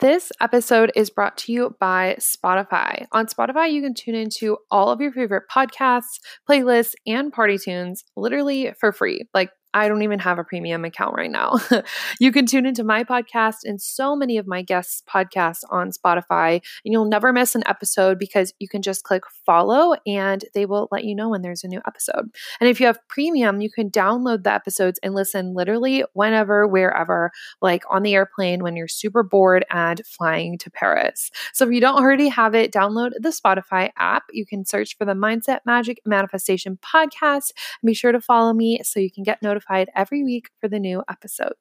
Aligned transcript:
This 0.00 0.30
episode 0.40 0.92
is 0.94 1.10
brought 1.10 1.36
to 1.38 1.52
you 1.52 1.74
by 1.80 2.18
Spotify. 2.20 3.06
On 3.10 3.26
Spotify, 3.26 3.72
you 3.72 3.82
can 3.82 3.94
tune 3.94 4.14
into 4.14 4.56
all 4.70 4.90
of 4.92 5.00
your 5.00 5.10
favorite 5.10 5.44
podcasts, 5.52 6.20
playlists, 6.48 6.94
and 7.04 7.32
party 7.32 7.58
tunes 7.58 8.04
literally 8.16 8.72
for 8.78 8.92
free. 8.92 9.24
Like 9.34 9.50
I 9.78 9.88
don't 9.88 10.02
even 10.02 10.18
have 10.18 10.38
a 10.38 10.44
premium 10.44 10.84
account 10.84 11.14
right 11.14 11.30
now. 11.30 11.54
you 12.20 12.32
can 12.32 12.46
tune 12.46 12.66
into 12.66 12.82
my 12.82 13.04
podcast 13.04 13.58
and 13.64 13.80
so 13.80 14.16
many 14.16 14.36
of 14.36 14.46
my 14.46 14.60
guests' 14.60 15.02
podcasts 15.08 15.60
on 15.70 15.90
Spotify, 15.92 16.54
and 16.84 16.92
you'll 16.92 17.04
never 17.04 17.32
miss 17.32 17.54
an 17.54 17.62
episode 17.66 18.18
because 18.18 18.52
you 18.58 18.68
can 18.68 18.82
just 18.82 19.04
click 19.04 19.22
follow 19.46 19.94
and 20.04 20.44
they 20.52 20.66
will 20.66 20.88
let 20.90 21.04
you 21.04 21.14
know 21.14 21.28
when 21.28 21.42
there's 21.42 21.62
a 21.62 21.68
new 21.68 21.80
episode. 21.86 22.28
And 22.60 22.68
if 22.68 22.80
you 22.80 22.86
have 22.86 22.98
premium, 23.08 23.60
you 23.60 23.70
can 23.70 23.88
download 23.88 24.42
the 24.42 24.52
episodes 24.52 24.98
and 25.02 25.14
listen 25.14 25.54
literally 25.54 26.04
whenever, 26.12 26.66
wherever, 26.66 27.30
like 27.62 27.84
on 27.88 28.02
the 28.02 28.14
airplane 28.14 28.62
when 28.64 28.74
you're 28.74 28.88
super 28.88 29.22
bored 29.22 29.64
and 29.70 30.02
flying 30.04 30.58
to 30.58 30.70
Paris. 30.70 31.30
So 31.52 31.64
if 31.66 31.72
you 31.72 31.80
don't 31.80 32.02
already 32.02 32.28
have 32.28 32.56
it, 32.56 32.72
download 32.72 33.12
the 33.20 33.28
Spotify 33.28 33.90
app. 33.96 34.24
You 34.32 34.44
can 34.44 34.64
search 34.64 34.96
for 34.96 35.04
the 35.04 35.14
Mindset 35.14 35.60
Magic 35.64 36.00
Manifestation 36.04 36.78
podcast 36.82 37.52
and 37.80 37.86
be 37.86 37.94
sure 37.94 38.12
to 38.12 38.20
follow 38.20 38.52
me 38.52 38.80
so 38.82 38.98
you 38.98 39.10
can 39.10 39.22
get 39.22 39.40
notified 39.40 39.67
notified 39.68 39.90
every 39.94 40.22
week 40.22 40.50
for 40.60 40.68
the 40.68 40.78
new 40.78 41.02
episode. 41.08 41.54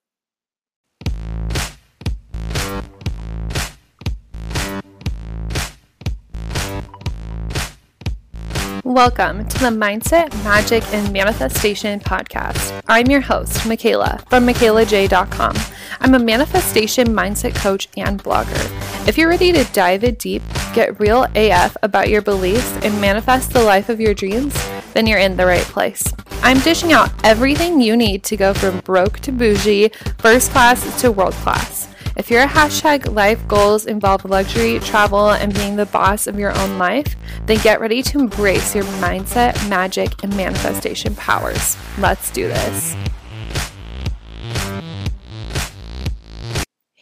Welcome 8.84 9.46
to 9.50 9.60
the 9.60 9.68
Mindset, 9.68 10.34
Magic, 10.46 10.82
and 10.94 11.12
Manifestation 11.12 12.00
podcast. 12.00 12.82
I'm 12.88 13.08
your 13.08 13.20
host, 13.20 13.58
Mikayla 13.62 14.28
from 14.30 14.48
MikaylaJai.com. 14.48 15.58
I'm 16.00 16.14
a 16.14 16.20
manifestation 16.20 17.08
mindset 17.08 17.56
coach 17.56 17.90
and 17.98 18.24
blogger. 18.24 19.08
If 19.08 19.18
you're 19.18 19.30
ready 19.30 19.52
to 19.52 19.66
dive 19.74 20.04
in 20.04 20.16
deep, 20.16 20.42
get 20.74 21.00
real 21.00 21.26
AF 21.36 21.76
about 21.84 22.10
your 22.10 22.22
beliefs, 22.22 22.72
and 22.84 23.02
manifest 23.02 23.52
the 23.52 23.64
life 23.64 23.90
of 23.90 24.00
your 24.00 24.14
dreams, 24.14 24.56
then 24.98 25.06
you're 25.06 25.20
in 25.20 25.38
the 25.38 25.46
right 25.46 25.62
place. 25.62 26.12
I'm 26.42 26.60
dishing 26.62 26.92
out 26.92 27.12
everything 27.24 27.80
you 27.80 27.96
need 27.96 28.24
to 28.24 28.36
go 28.36 28.56
from 28.56 28.80
broke 28.80 29.20
to 29.20 29.32
bougie, 29.32 29.90
first 30.18 30.50
class 30.50 31.02
to 31.02 31.12
world 31.12 31.36
class. 31.36 31.88
If 32.16 32.32
your 32.32 32.48
hashtag 32.48 33.14
life 33.14 33.48
goals 33.48 33.86
involve 33.86 34.26
luxury, 34.26 34.80
travel, 34.80 35.30
and 35.30 35.54
being 35.54 35.76
the 35.76 35.86
boss 35.86 36.26
of 36.26 36.40
your 36.40 36.52
own 36.58 36.80
life, 36.80 37.16
then 37.46 37.60
get 37.60 37.80
ready 37.80 38.02
to 38.02 38.20
embrace 38.20 38.74
your 38.74 38.86
mindset, 38.86 39.70
magic, 39.70 40.24
and 40.24 40.36
manifestation 40.36 41.14
powers. 41.14 41.78
Let's 42.00 42.32
do 42.32 42.48
this. 42.48 42.96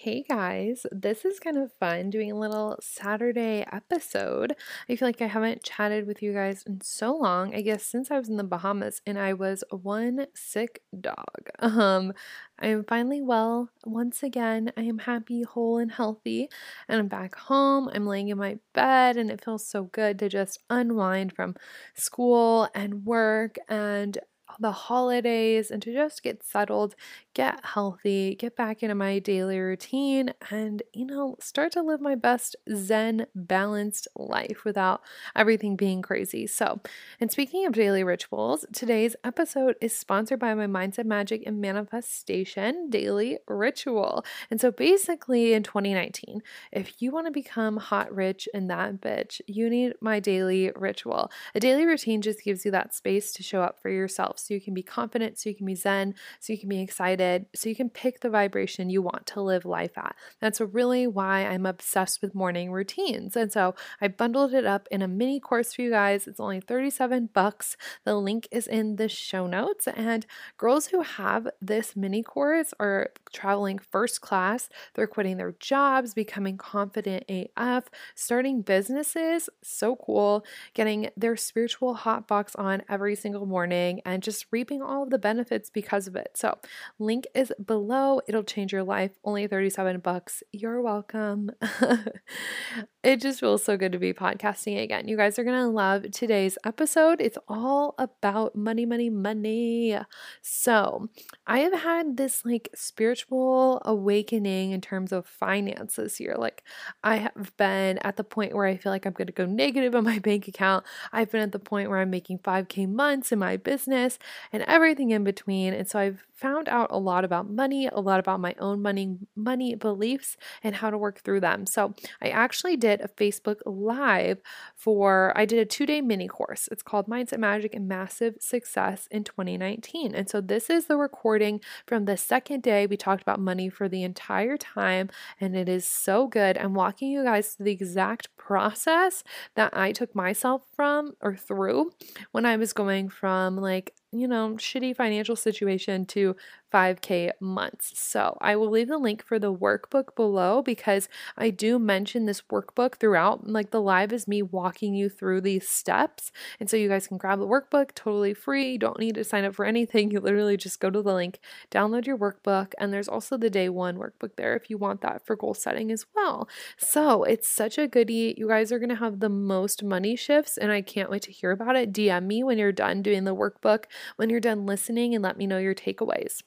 Hey 0.06 0.22
guys, 0.22 0.86
this 0.92 1.26
is 1.26 1.40
kind 1.40 1.58
of 1.58 1.74
fun 1.80 2.12
doing 2.12 2.32
a 2.32 2.38
little 2.38 2.78
Saturday 2.80 3.66
episode. 3.72 4.56
I 4.88 4.96
feel 4.96 5.08
like 5.08 5.20
I 5.20 5.26
haven't 5.26 5.64
chatted 5.64 6.06
with 6.06 6.22
you 6.22 6.32
guys 6.32 6.62
in 6.68 6.82
so 6.82 7.16
long. 7.16 7.56
I 7.56 7.62
guess 7.62 7.84
since 7.84 8.12
I 8.12 8.20
was 8.20 8.30
in 8.30 8.38
the 8.38 8.44
Bahamas 8.44 9.02
and 9.08 9.18
I 9.18 9.34
was 9.34 9.64
one 9.72 10.28
sick 10.36 10.84
dog. 11.02 11.50
Um, 11.60 12.14
I 12.60 12.68
am 12.68 12.84
finally 12.84 13.24
well 13.24 13.72
once 13.84 14.22
again. 14.22 14.72
I 14.78 14.84
am 14.84 15.00
happy, 15.00 15.42
whole, 15.42 15.80
and 15.80 15.92
healthy, 15.92 16.50
and 16.88 17.00
I'm 17.00 17.08
back 17.08 17.34
home. 17.36 17.90
I'm 17.92 18.06
laying 18.06 18.28
in 18.28 18.38
my 18.38 18.60
bed, 18.74 19.18
and 19.18 19.32
it 19.32 19.44
feels 19.44 19.66
so 19.66 19.86
good 19.86 20.20
to 20.20 20.30
just 20.30 20.60
unwind 20.70 21.34
from 21.34 21.56
school 21.96 22.70
and 22.76 23.06
work 23.06 23.58
and 23.68 24.20
the 24.60 24.72
holidays 24.72 25.72
and 25.72 25.82
to 25.82 25.94
just 25.94 26.24
get 26.24 26.44
settled, 26.44 26.96
get 27.36 27.64
healthy, 27.66 28.34
get 28.36 28.56
back 28.56 28.82
into 28.82 28.96
my 28.96 29.20
daily 29.20 29.60
routine, 29.60 30.34
and, 30.50 30.82
you 30.94 31.06
know, 31.06 31.36
start 31.40 31.70
to 31.74 31.82
live 31.82 32.00
my 32.00 32.16
best 32.16 32.56
Zen 32.74 33.28
balanced 33.36 34.08
life 34.16 34.64
without 34.64 35.02
everything 35.36 35.76
being 35.76 36.02
crazy. 36.02 36.48
So, 36.48 36.80
and 37.20 37.30
speaking 37.30 37.66
of 37.66 37.74
daily 37.74 38.06
rituals, 38.06 38.66
today's 38.72 39.18
episode 39.26 39.76
is 39.82 39.96
sponsored 39.96 40.40
by 40.40 40.54
my 40.54 40.66
Mindset 40.66 41.06
Magic 41.06 41.44
and 41.46 41.60
Manifestation 41.60 42.90
Daily 42.90 43.38
Ritual. 43.50 44.26
And 44.50 44.62
so, 44.62 44.72
basically, 44.72 45.54
in 45.54 45.62
2019, 45.62 46.42
if 46.72 47.02
you 47.02 47.12
want 47.12 47.28
to 47.28 47.32
become 47.32 47.76
hot, 47.78 48.16
rich, 48.16 48.48
and 48.54 48.70
that 48.70 49.02
bitch, 49.02 49.42
you 49.46 49.70
need 49.70 49.94
my 50.00 50.22
daily 50.22 50.72
ritual. 50.74 51.30
A 51.54 51.60
daily 51.60 51.86
routine 51.86 52.22
just 52.22 52.46
gives 52.46 52.64
you 52.64 52.72
that 52.72 52.96
space 52.96 53.34
to 53.34 53.44
show 53.44 53.62
up 53.62 53.82
for 53.82 53.90
yourself 53.90 54.40
so 54.40 54.54
you 54.54 54.62
can 54.62 54.74
be 54.74 54.84
confident, 54.84 55.38
so 55.38 55.50
you 55.50 55.56
can 55.56 55.66
be 55.66 55.76
zen, 55.76 56.16
so 56.40 56.54
you 56.54 56.60
can 56.60 56.70
be 56.70 56.80
excited, 56.80 57.25
so 57.54 57.70
you 57.70 57.76
can 57.76 57.90
pick 57.90 58.22
the 58.22 58.30
vibration 58.30 58.90
you 58.90 59.02
want 59.02 59.26
to 59.28 59.42
live 59.42 59.66
life 59.66 59.98
at. 59.98 60.16
That's 60.40 60.60
really 60.62 61.08
why 61.08 61.46
I'm 61.46 61.66
obsessed 61.66 62.22
with 62.22 62.36
morning 62.36 62.72
routines. 62.72 63.36
And 63.36 63.52
so 63.52 63.76
I 64.02 64.08
bundled 64.08 64.54
it 64.54 64.66
up 64.66 64.88
in 64.92 65.02
a 65.02 65.08
mini 65.08 65.40
course 65.40 65.74
for 65.74 65.82
you 65.82 65.90
guys. 65.90 66.28
It's 66.28 66.40
only 66.40 66.60
37 66.60 67.30
bucks. 67.34 67.78
The 68.04 68.16
link 68.16 68.48
is 68.52 68.68
in 68.68 68.98
the 68.98 69.10
show 69.10 69.48
notes. 69.48 69.88
And 69.88 70.26
girls 70.58 70.88
who 70.88 71.02
have 71.02 71.48
this 71.62 71.96
mini 71.96 72.24
course 72.24 72.74
are 72.80 73.12
traveling 73.34 73.80
first 73.80 74.22
class, 74.22 74.70
they're 74.94 75.08
quitting 75.08 75.38
their 75.38 75.56
jobs, 75.60 76.14
becoming 76.14 76.58
confident 76.58 77.26
AF, 77.30 77.86
starting 78.16 78.62
businesses, 78.62 79.50
so 79.64 79.96
cool, 79.96 80.46
getting 80.74 81.10
their 81.16 81.36
spiritual 81.36 81.94
hot 81.94 82.28
box 82.28 82.56
on 82.56 82.84
every 82.90 83.16
single 83.16 83.46
morning, 83.46 84.02
and 84.06 84.24
just 84.24 84.46
reaping 84.52 84.82
all 84.82 85.04
of 85.04 85.10
the 85.10 85.18
benefits 85.18 85.70
because 85.70 86.08
of 86.08 86.16
it. 86.16 86.32
So, 86.36 86.58
link 87.00 87.15
is 87.34 87.54
below. 87.64 88.22
It'll 88.28 88.44
change 88.44 88.74
your 88.74 88.84
life. 88.84 89.12
Only 89.24 89.48
37 89.48 90.00
bucks. 90.00 90.44
You're 90.52 90.82
welcome. 90.82 91.52
it 93.04 93.22
just 93.22 93.40
feels 93.40 93.64
so 93.64 93.78
good 93.78 93.92
to 93.92 94.00
be 94.00 94.14
podcasting 94.14 94.82
again. 94.82 95.08
You 95.08 95.16
guys 95.16 95.38
are 95.38 95.44
going 95.44 95.60
to 95.60 95.68
love 95.68 96.12
today's 96.12 96.58
episode. 96.66 97.22
It's 97.22 97.38
all 97.48 97.96
about 97.98 98.56
money, 98.56 98.86
money, 98.86 99.10
money. 99.10 99.98
So, 100.42 101.10
I 101.46 101.60
have 101.60 101.74
had 101.82 102.18
this 102.18 102.44
like 102.44 102.70
spiritual 102.76 103.82
awakening 103.86 104.72
in 104.72 104.82
terms 104.82 105.12
of 105.12 105.28
finance 105.28 105.96
this 105.96 106.20
year. 106.20 106.36
Like, 106.38 106.64
I 107.04 107.18
have 107.18 107.54
been 107.58 108.00
at 108.00 108.18
the 108.18 108.24
point 108.24 108.56
where 108.56 108.66
I 108.66 108.78
feel 108.78 108.92
like 108.92 109.06
I'm 109.06 109.14
going 109.14 109.28
to 109.28 109.34
go 109.34 109.46
negative 109.46 109.96
on 109.96 110.04
my 110.04 110.20
bank 110.20 110.48
account. 110.48 110.86
I've 111.14 111.32
been 111.32 111.42
at 111.42 111.52
the 111.52 111.60
point 111.60 111.90
where 111.90 112.00
I'm 112.00 112.10
making 112.10 112.40
5K 112.40 112.90
months 112.90 113.32
in 113.32 113.40
my 113.40 113.58
business 113.58 114.18
and 114.52 114.64
everything 114.64 115.12
in 115.12 115.24
between. 115.24 115.74
And 115.74 115.88
so 115.88 116.00
I've 116.00 116.26
found 116.36 116.68
out 116.68 116.90
a 116.92 116.98
lot 117.06 117.26
about 117.26 117.50
money, 117.50 117.88
a 117.88 118.02
lot 118.02 118.20
about 118.20 118.40
my 118.40 118.56
own 118.60 118.82
money 118.82 119.18
money 119.36 119.76
beliefs 119.76 120.38
and 120.64 120.76
how 120.76 120.90
to 120.90 120.98
work 120.98 121.22
through 121.22 121.42
them. 121.42 121.66
So, 121.66 121.94
I 122.22 122.30
actually 122.30 122.78
did 122.78 123.02
a 123.02 123.08
Facebook 123.08 123.58
live 123.66 124.42
for 124.76 125.34
I 125.36 125.46
did 125.46 125.60
a 125.60 125.66
2-day 125.66 126.02
mini 126.02 126.28
course. 126.28 126.68
It's 126.72 126.84
called 126.84 127.08
Mindset 127.08 127.40
Magic 127.40 127.74
and 127.74 127.88
Massive 127.88 128.36
Success 128.40 129.08
in 129.12 129.24
2019. 129.24 130.14
And 130.16 130.30
so 130.30 130.42
this 130.42 130.70
is 130.70 130.88
the 130.88 130.98
recording 130.98 131.62
from 131.86 132.06
the 132.06 132.18
second 132.18 132.64
day 132.64 132.88
we 132.88 132.98
talked 132.98 133.22
about 133.22 133.40
money 133.40 133.70
for 133.70 133.88
the 133.90 134.04
entire 134.04 134.58
time 134.58 135.10
and 135.40 135.56
it 135.56 135.70
is 135.70 135.86
so 135.86 136.28
good. 136.28 136.58
I'm 136.58 136.74
walking 136.74 137.12
you 137.12 137.24
guys 137.24 137.54
through 137.54 137.66
the 137.66 137.72
exact 137.72 138.36
process 138.38 139.24
that 139.56 139.76
I 139.76 139.92
took 139.92 140.14
myself 140.16 140.64
from 140.76 141.14
or 141.22 141.36
through 141.36 141.92
when 142.32 142.46
I 142.46 142.58
was 142.58 142.74
going 142.74 143.10
from 143.10 143.58
like 143.58 143.94
you 144.16 144.28
know, 144.28 144.52
shitty 144.52 144.96
financial 144.96 145.36
situation 145.36 146.06
to 146.06 146.36
5K 146.76 147.32
months. 147.40 147.98
So 147.98 148.38
I 148.42 148.58
will 148.58 148.70
leave 148.70 148.90
the 148.90 148.98
link 148.98 149.24
for 149.24 149.40
the 149.40 149.54
workbook 149.54 150.14
below 150.14 150.62
because 150.62 151.08
I 151.38 151.50
do 151.50 151.80
mention 151.80 152.26
this 152.26 152.42
workbook 152.52 152.96
throughout. 152.96 153.48
Like 153.48 153.72
the 153.72 153.80
live 153.80 154.12
is 154.12 154.28
me 154.28 154.42
walking 154.42 154.94
you 154.94 155.08
through 155.08 155.40
these 155.40 155.70
steps. 155.70 156.34
And 156.60 156.70
so 156.70 156.76
you 156.76 156.90
guys 156.90 157.08
can 157.08 157.16
grab 157.16 157.40
the 157.40 157.48
workbook 157.48 157.94
totally 157.96 158.34
free. 158.34 158.74
You 158.74 158.78
don't 158.78 159.00
need 159.00 159.16
to 159.16 159.24
sign 159.24 159.46
up 159.46 159.56
for 159.56 159.64
anything. 159.66 160.12
You 160.16 160.22
literally 160.22 160.56
just 160.56 160.80
go 160.80 160.90
to 160.90 161.02
the 161.02 161.14
link, 161.14 161.40
download 161.72 162.06
your 162.06 162.18
workbook, 162.18 162.72
and 162.78 162.94
there's 162.94 163.10
also 163.10 163.36
the 163.36 163.50
day 163.50 163.68
one 163.68 163.98
workbook 163.98 164.38
there 164.38 164.56
if 164.56 164.70
you 164.70 164.78
want 164.78 165.02
that 165.02 165.26
for 165.26 165.36
goal 165.36 165.54
setting 165.54 165.92
as 165.92 166.06
well. 166.16 166.48
So 166.78 167.24
it's 167.24 167.50
such 167.50 167.78
a 167.78 167.88
goodie. 167.88 168.34
You 168.38 168.48
guys 168.48 168.72
are 168.72 168.80
going 168.80 168.90
to 168.90 168.96
have 168.96 169.20
the 169.20 169.28
most 169.28 169.84
money 169.84 170.16
shifts, 170.16 170.58
and 170.58 170.72
I 170.72 170.82
can't 170.82 171.10
wait 171.10 171.24
to 171.24 171.34
hear 171.34 171.52
about 171.52 171.76
it. 171.76 171.92
DM 171.92 172.28
me 172.28 172.44
when 172.44 172.58
you're 172.58 172.72
done 172.72 173.02
doing 173.02 173.26
the 173.26 173.36
workbook, 173.36 173.86
when 174.16 174.30
you're 174.30 174.40
done 174.40 174.66
listening, 174.66 175.14
and 175.14 175.24
let 175.24 175.38
me 175.38 175.48
know 175.48 175.58
your 175.58 175.76
takeaways 175.76 176.44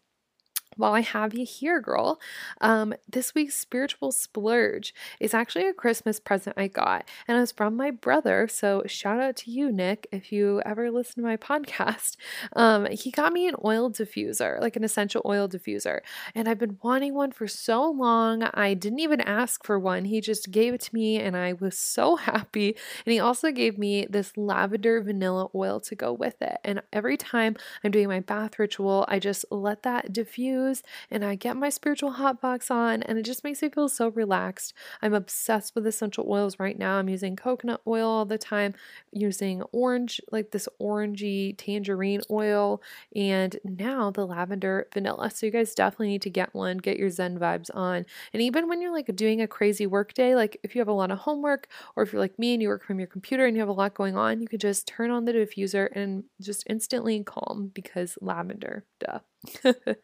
while 0.79 0.95
I 0.95 1.01
have 1.03 1.35
you 1.35 1.45
here, 1.45 1.81
girl, 1.81 2.21
um, 2.61 2.95
this 3.09 3.35
week's 3.35 3.57
spiritual 3.57 4.13
splurge 4.13 4.95
is 5.21 5.35
actually 5.35 5.67
a 5.69 5.73
Christmas 5.75 6.21
present 6.21 6.57
I 6.59 6.69
got, 6.69 7.09
and 7.27 7.37
it 7.37 7.41
was 7.41 7.53
from 7.53 7.77
my 7.77 7.91
brother. 7.91 8.49
So 8.49 8.83
shout 8.87 9.21
out 9.21 9.37
to 9.39 9.51
you, 9.51 9.71
Nick, 9.73 10.07
if 10.13 10.33
you 10.33 10.63
ever 10.65 10.91
listen 10.91 11.23
to 11.23 11.29
my 11.29 11.37
podcast. 11.49 12.17
Um, 12.55 12.87
he 12.91 13.11
got 13.11 13.33
me 13.33 13.49
an 13.49 13.55
oil 13.65 13.91
diffuser, 13.91 14.61
like 14.61 14.77
an 14.77 14.85
essential 14.85 15.23
oil 15.27 15.49
diffuser, 15.49 16.01
and 16.35 16.49
I've 16.49 16.59
been 16.59 16.79
wanting 16.83 17.15
one 17.15 17.33
for 17.33 17.49
so 17.49 17.91
long. 17.91 18.43
I 18.55 18.75
didn't 18.75 19.01
even 19.01 19.21
ask 19.21 19.65
for 19.65 19.79
one; 19.79 20.05
he 20.05 20.21
just 20.21 20.51
gave 20.51 20.75
it 20.75 20.81
to 20.83 20.95
me, 20.95 21.19
and 21.19 21.37
I 21.37 21.55
was 21.55 21.77
so 21.77 22.17
happy. 22.29 22.77
And 23.05 23.13
he 23.13 23.19
also 23.21 23.51
gave 23.51 23.79
me 23.79 24.07
this 24.09 24.37
lavender 24.37 25.01
vanilla 25.03 25.49
oil 25.55 25.81
to 25.81 25.95
go 25.95 26.13
with 26.13 26.41
it. 26.43 26.59
And 26.65 26.83
every 26.93 27.17
time 27.17 27.57
I'm 27.85 27.91
doing 27.91 28.09
my 28.09 28.21
bath 28.21 28.59
ritual, 28.59 29.05
I 29.09 29.19
just 29.19 29.45
let 29.51 29.83
that 29.83 30.13
diffuse 30.13 30.68
and 31.11 31.25
I 31.25 31.35
get 31.35 31.57
my 31.57 31.69
spiritual 31.71 32.13
hot 32.13 32.41
box 32.41 32.71
on, 32.71 33.03
and 33.03 33.19
it 33.19 33.25
just 33.25 33.45
makes 33.45 33.63
me 33.63 33.69
feel 33.69 33.89
so 33.89 34.09
relaxed. 34.09 34.75
I'm 35.03 35.15
obsessed 35.15 35.75
with 35.75 35.87
essential 35.87 36.27
oils 36.29 36.59
right 36.59 36.79
now. 36.79 36.99
I'm 36.99 37.09
using 37.09 37.37
coconut 37.37 37.81
oil 37.87 38.09
all 38.09 38.25
the 38.25 38.39
time, 38.39 38.75
using 39.13 39.63
orange, 39.73 40.21
like 40.31 40.51
this 40.51 40.69
orangey 40.81 41.57
tangerine 41.57 42.21
oil, 42.31 42.83
and 43.15 43.57
now 43.65 44.11
the 44.11 44.27
lavender 44.27 44.87
vanilla. 44.93 45.31
So, 45.31 45.47
you 45.47 45.53
guys 45.53 45.75
definitely 45.75 46.09
need 46.09 46.23
to 46.23 46.31
get 46.31 46.55
one, 46.55 46.79
get 46.79 46.99
your 46.99 47.11
Zen 47.11 47.39
vibes 47.39 47.71
on. 47.75 48.05
And 48.33 48.43
even 48.43 48.69
when 48.69 48.81
you're 48.81 48.93
like 48.93 49.15
doing 49.17 49.41
a 49.41 49.47
crazy 49.49 49.87
work 49.87 50.15
day, 50.15 50.35
like 50.35 50.59
if 50.63 50.75
you 50.75 50.81
have 50.81 50.89
a 50.89 50.93
lot 50.93 51.11
of 51.11 51.19
homework, 51.19 51.69
or 51.97 52.03
if 52.03 52.13
you're 52.13 52.21
like 52.21 52.39
me 52.39 52.53
and 52.55 52.63
you 52.63 52.69
work 52.69 52.85
from 52.85 52.99
your 52.99 53.09
computer 53.09 53.47
and 53.47 53.57
you 53.57 53.61
have 53.61 53.69
a 53.69 53.73
lot 53.73 53.95
going 53.95 54.17
on, 54.17 54.41
you 54.41 54.49
could 54.49 54.61
just 54.61 54.87
turn 54.87 55.11
on 55.11 55.25
the 55.25 55.33
diffuser 55.33 55.89
and 55.95 56.25
just 56.41 56.65
instantly 56.69 57.23
calm 57.25 57.71
because 57.75 58.19
lavender, 58.21 58.85
duh. 59.01 59.21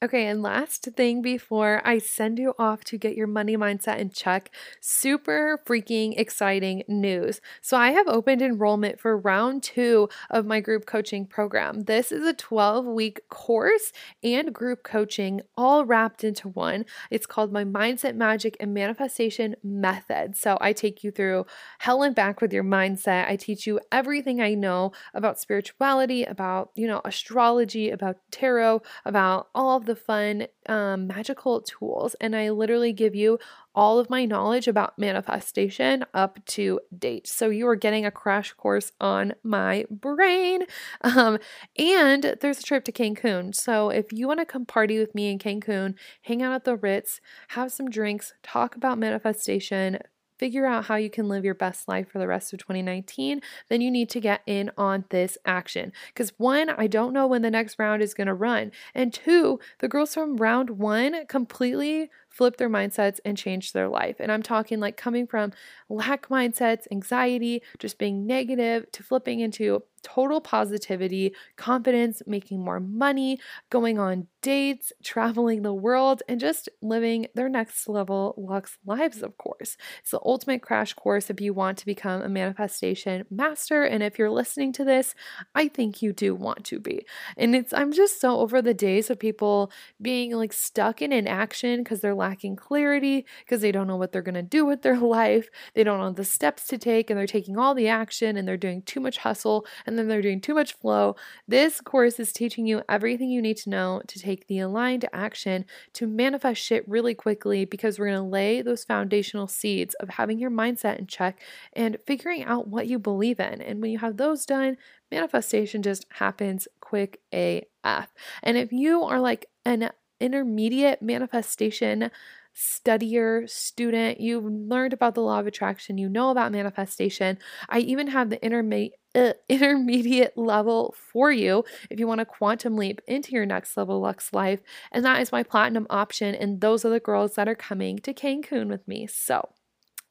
Okay, 0.00 0.26
and 0.28 0.44
last 0.44 0.84
thing 0.96 1.22
before 1.22 1.82
I 1.84 1.98
send 1.98 2.38
you 2.38 2.54
off 2.56 2.84
to 2.84 2.96
get 2.96 3.16
your 3.16 3.26
money 3.26 3.56
mindset 3.56 3.98
in 3.98 4.10
check, 4.10 4.54
super 4.80 5.60
freaking 5.66 6.14
exciting 6.16 6.84
news. 6.86 7.40
So, 7.62 7.76
I 7.76 7.90
have 7.90 8.06
opened 8.06 8.40
enrollment 8.40 9.00
for 9.00 9.18
round 9.18 9.64
two 9.64 10.08
of 10.30 10.46
my 10.46 10.60
group 10.60 10.86
coaching 10.86 11.26
program. 11.26 11.80
This 11.80 12.12
is 12.12 12.24
a 12.24 12.32
12 12.32 12.86
week 12.86 13.22
course 13.28 13.90
and 14.22 14.54
group 14.54 14.84
coaching 14.84 15.40
all 15.56 15.84
wrapped 15.84 16.22
into 16.22 16.48
one. 16.48 16.84
It's 17.10 17.26
called 17.26 17.52
my 17.52 17.64
Mindset 17.64 18.14
Magic 18.14 18.56
and 18.60 18.72
Manifestation 18.72 19.56
Method. 19.64 20.36
So, 20.36 20.58
I 20.60 20.74
take 20.74 21.02
you 21.02 21.10
through 21.10 21.44
hell 21.80 22.04
and 22.04 22.14
back 22.14 22.40
with 22.40 22.52
your 22.52 22.62
mindset. 22.62 23.26
I 23.28 23.34
teach 23.34 23.66
you 23.66 23.80
everything 23.90 24.40
I 24.40 24.54
know 24.54 24.92
about 25.12 25.40
spirituality, 25.40 26.22
about, 26.22 26.70
you 26.76 26.86
know, 26.86 27.00
astrology, 27.04 27.90
about 27.90 28.18
tarot, 28.30 28.82
about 29.04 29.48
all 29.56 29.76
of 29.76 29.87
the 29.88 29.96
fun 29.96 30.46
um, 30.68 31.08
magical 31.08 31.60
tools. 31.62 32.14
And 32.20 32.36
I 32.36 32.50
literally 32.50 32.92
give 32.92 33.14
you 33.14 33.38
all 33.74 33.98
of 33.98 34.10
my 34.10 34.24
knowledge 34.24 34.68
about 34.68 34.98
manifestation 34.98 36.04
up 36.14 36.44
to 36.46 36.80
date. 36.96 37.26
So 37.26 37.48
you 37.48 37.66
are 37.68 37.76
getting 37.76 38.06
a 38.06 38.10
crash 38.10 38.52
course 38.52 38.92
on 39.00 39.34
my 39.42 39.84
brain. 39.90 40.62
Um, 41.02 41.38
and 41.76 42.36
there's 42.40 42.60
a 42.60 42.62
trip 42.62 42.84
to 42.84 42.92
Cancun. 42.92 43.54
So 43.54 43.90
if 43.90 44.12
you 44.12 44.26
want 44.26 44.40
to 44.40 44.46
come 44.46 44.66
party 44.66 44.98
with 44.98 45.14
me 45.14 45.30
in 45.30 45.38
Cancun, 45.38 45.94
hang 46.22 46.42
out 46.42 46.52
at 46.52 46.64
the 46.64 46.76
Ritz, 46.76 47.20
have 47.48 47.72
some 47.72 47.90
drinks, 47.90 48.34
talk 48.42 48.76
about 48.76 48.98
manifestation, 48.98 49.98
figure 50.38 50.66
out 50.66 50.86
how 50.86 50.96
you 50.96 51.10
can 51.10 51.28
live 51.28 51.44
your 51.44 51.54
best 51.54 51.88
life 51.88 52.08
for 52.08 52.18
the 52.18 52.26
rest 52.26 52.52
of 52.52 52.58
2019, 52.60 53.42
then 53.68 53.80
you 53.80 53.90
need 53.90 54.08
to 54.10 54.20
get 54.20 54.42
in 54.46 54.70
on 54.78 55.04
this 55.10 55.36
action. 55.44 55.92
Because 56.08 56.32
one, 56.38 56.70
I 56.70 56.86
don't 56.86 57.12
know 57.12 57.26
when 57.26 57.42
the 57.42 57.50
next 57.50 57.78
round 57.78 58.02
is 58.02 58.14
going 58.14 58.28
to 58.28 58.34
run. 58.34 58.72
And 58.94 59.12
two, 59.12 59.60
the 59.78 59.88
girls 59.88 60.14
from 60.14 60.36
round 60.36 60.70
one 60.70 61.26
completely 61.26 62.10
flip 62.28 62.56
their 62.56 62.70
mindsets 62.70 63.18
and 63.24 63.36
change 63.36 63.72
their 63.72 63.88
life. 63.88 64.16
And 64.18 64.30
I'm 64.30 64.42
talking 64.42 64.80
like 64.80 64.96
coming 64.96 65.26
from 65.26 65.52
lack 65.88 66.28
mindsets, 66.28 66.86
anxiety, 66.90 67.62
just 67.78 67.98
being 67.98 68.26
negative 68.26 68.90
to 68.92 69.02
flipping 69.02 69.40
into 69.40 69.82
total 70.02 70.40
positivity, 70.40 71.34
confidence, 71.56 72.22
making 72.26 72.60
more 72.60 72.80
money, 72.80 73.38
going 73.70 73.98
on 73.98 74.26
dates, 74.42 74.92
traveling 75.02 75.62
the 75.62 75.74
world, 75.74 76.22
and 76.28 76.40
just 76.40 76.68
living 76.80 77.26
their 77.34 77.48
next 77.48 77.88
level 77.88 78.34
lux 78.36 78.78
lives, 78.86 79.22
of 79.22 79.36
course. 79.38 79.76
It's 80.00 80.10
the 80.10 80.20
ultimate 80.24 80.62
crash 80.62 80.94
course 80.94 81.30
if 81.30 81.40
you 81.40 81.52
want 81.52 81.78
to 81.78 81.86
become 81.86 82.22
a 82.22 82.28
manifestation 82.28 83.24
master. 83.30 83.82
And 83.82 84.02
if 84.02 84.18
you're 84.18 84.30
listening 84.30 84.72
to 84.74 84.84
this, 84.84 85.14
I 85.54 85.68
think 85.68 86.02
you 86.02 86.12
do 86.12 86.34
want 86.34 86.64
to 86.66 86.80
be. 86.80 87.04
And 87.36 87.54
it's 87.54 87.72
I'm 87.72 87.92
just 87.92 88.20
so 88.20 88.38
over 88.38 88.62
the 88.62 88.74
days 88.74 89.10
of 89.10 89.18
people 89.18 89.70
being 90.00 90.32
like 90.32 90.52
stuck 90.52 91.02
in 91.02 91.12
inaction 91.12 91.82
because 91.82 92.00
they're 92.00 92.14
lacking 92.18 92.56
clarity, 92.56 93.24
because 93.40 93.62
they 93.62 93.72
don't 93.72 93.86
know 93.86 93.96
what 93.96 94.12
they're 94.12 94.20
gonna 94.20 94.42
do 94.42 94.66
with 94.66 94.82
their 94.82 94.98
life, 94.98 95.48
they 95.74 95.84
don't 95.84 96.00
know 96.00 96.12
the 96.12 96.24
steps 96.24 96.66
to 96.66 96.76
take, 96.76 97.08
and 97.08 97.18
they're 97.18 97.26
taking 97.26 97.56
all 97.56 97.74
the 97.74 97.88
action 97.88 98.36
and 98.36 98.46
they're 98.46 98.56
doing 98.56 98.82
too 98.82 99.00
much 99.00 99.18
hustle 99.18 99.66
and 99.86 99.98
then 99.98 100.08
they're 100.08 100.22
doing 100.22 100.40
too 100.40 100.54
much 100.54 100.74
flow. 100.74 101.16
This 101.46 101.80
course 101.80 102.18
is 102.20 102.32
teaching 102.32 102.66
you 102.66 102.82
everything 102.88 103.30
you 103.30 103.40
need 103.40 103.56
to 103.58 103.70
know 103.70 104.02
to 104.06 104.18
take 104.18 104.46
the 104.46 104.58
aligned 104.58 105.08
action 105.12 105.64
to 105.94 106.06
manifest 106.06 106.60
shit 106.60 106.88
really 106.88 107.14
quickly 107.14 107.64
because 107.64 107.98
we're 107.98 108.10
going 108.10 108.18
to 108.18 108.22
lay 108.22 108.62
those 108.62 108.84
foundational 108.84 109.46
seeds 109.46 109.94
of 109.94 110.10
having 110.10 110.38
your 110.38 110.50
mindset 110.50 110.98
in 110.98 111.06
check 111.06 111.40
and 111.72 111.98
figuring 112.06 112.44
out 112.44 112.68
what 112.68 112.86
you 112.86 112.98
believe 112.98 113.40
in. 113.40 113.60
And 113.60 113.80
when 113.80 113.90
you 113.90 113.98
have 113.98 114.16
those 114.16 114.44
done, 114.46 114.76
manifestation 115.10 115.82
just 115.82 116.06
happens 116.10 116.68
quick 116.80 117.20
AF. 117.32 118.08
And 118.42 118.56
if 118.56 118.72
you 118.72 119.02
are 119.02 119.20
like 119.20 119.46
an 119.64 119.90
intermediate 120.20 121.02
manifestation 121.02 122.10
studier, 122.58 123.48
student, 123.48 124.20
you've 124.20 124.44
learned 124.44 124.92
about 124.92 125.14
the 125.14 125.22
law 125.22 125.38
of 125.38 125.46
attraction, 125.46 125.96
you 125.96 126.08
know 126.08 126.30
about 126.30 126.50
manifestation. 126.50 127.38
I 127.68 127.78
even 127.80 128.08
have 128.08 128.30
the 128.30 128.44
intermediate 128.44 128.98
uh, 129.14 129.32
intermediate 129.48 130.36
level 130.36 130.94
for 131.12 131.30
you 131.30 131.64
if 131.88 131.98
you 131.98 132.06
want 132.06 132.18
to 132.18 132.24
quantum 132.24 132.76
leap 132.76 133.00
into 133.06 133.32
your 133.32 133.46
next 133.46 133.76
level 133.76 134.00
Lux 134.00 134.32
life. 134.32 134.60
And 134.92 135.04
that 135.04 135.22
is 135.22 135.32
my 135.32 135.42
platinum 135.42 135.86
option. 135.88 136.34
And 136.34 136.60
those 136.60 136.84
are 136.84 136.90
the 136.90 137.00
girls 137.00 137.36
that 137.36 137.48
are 137.48 137.54
coming 137.54 137.98
to 138.00 138.12
Cancun 138.12 138.68
with 138.68 138.86
me. 138.86 139.06
So 139.06 139.48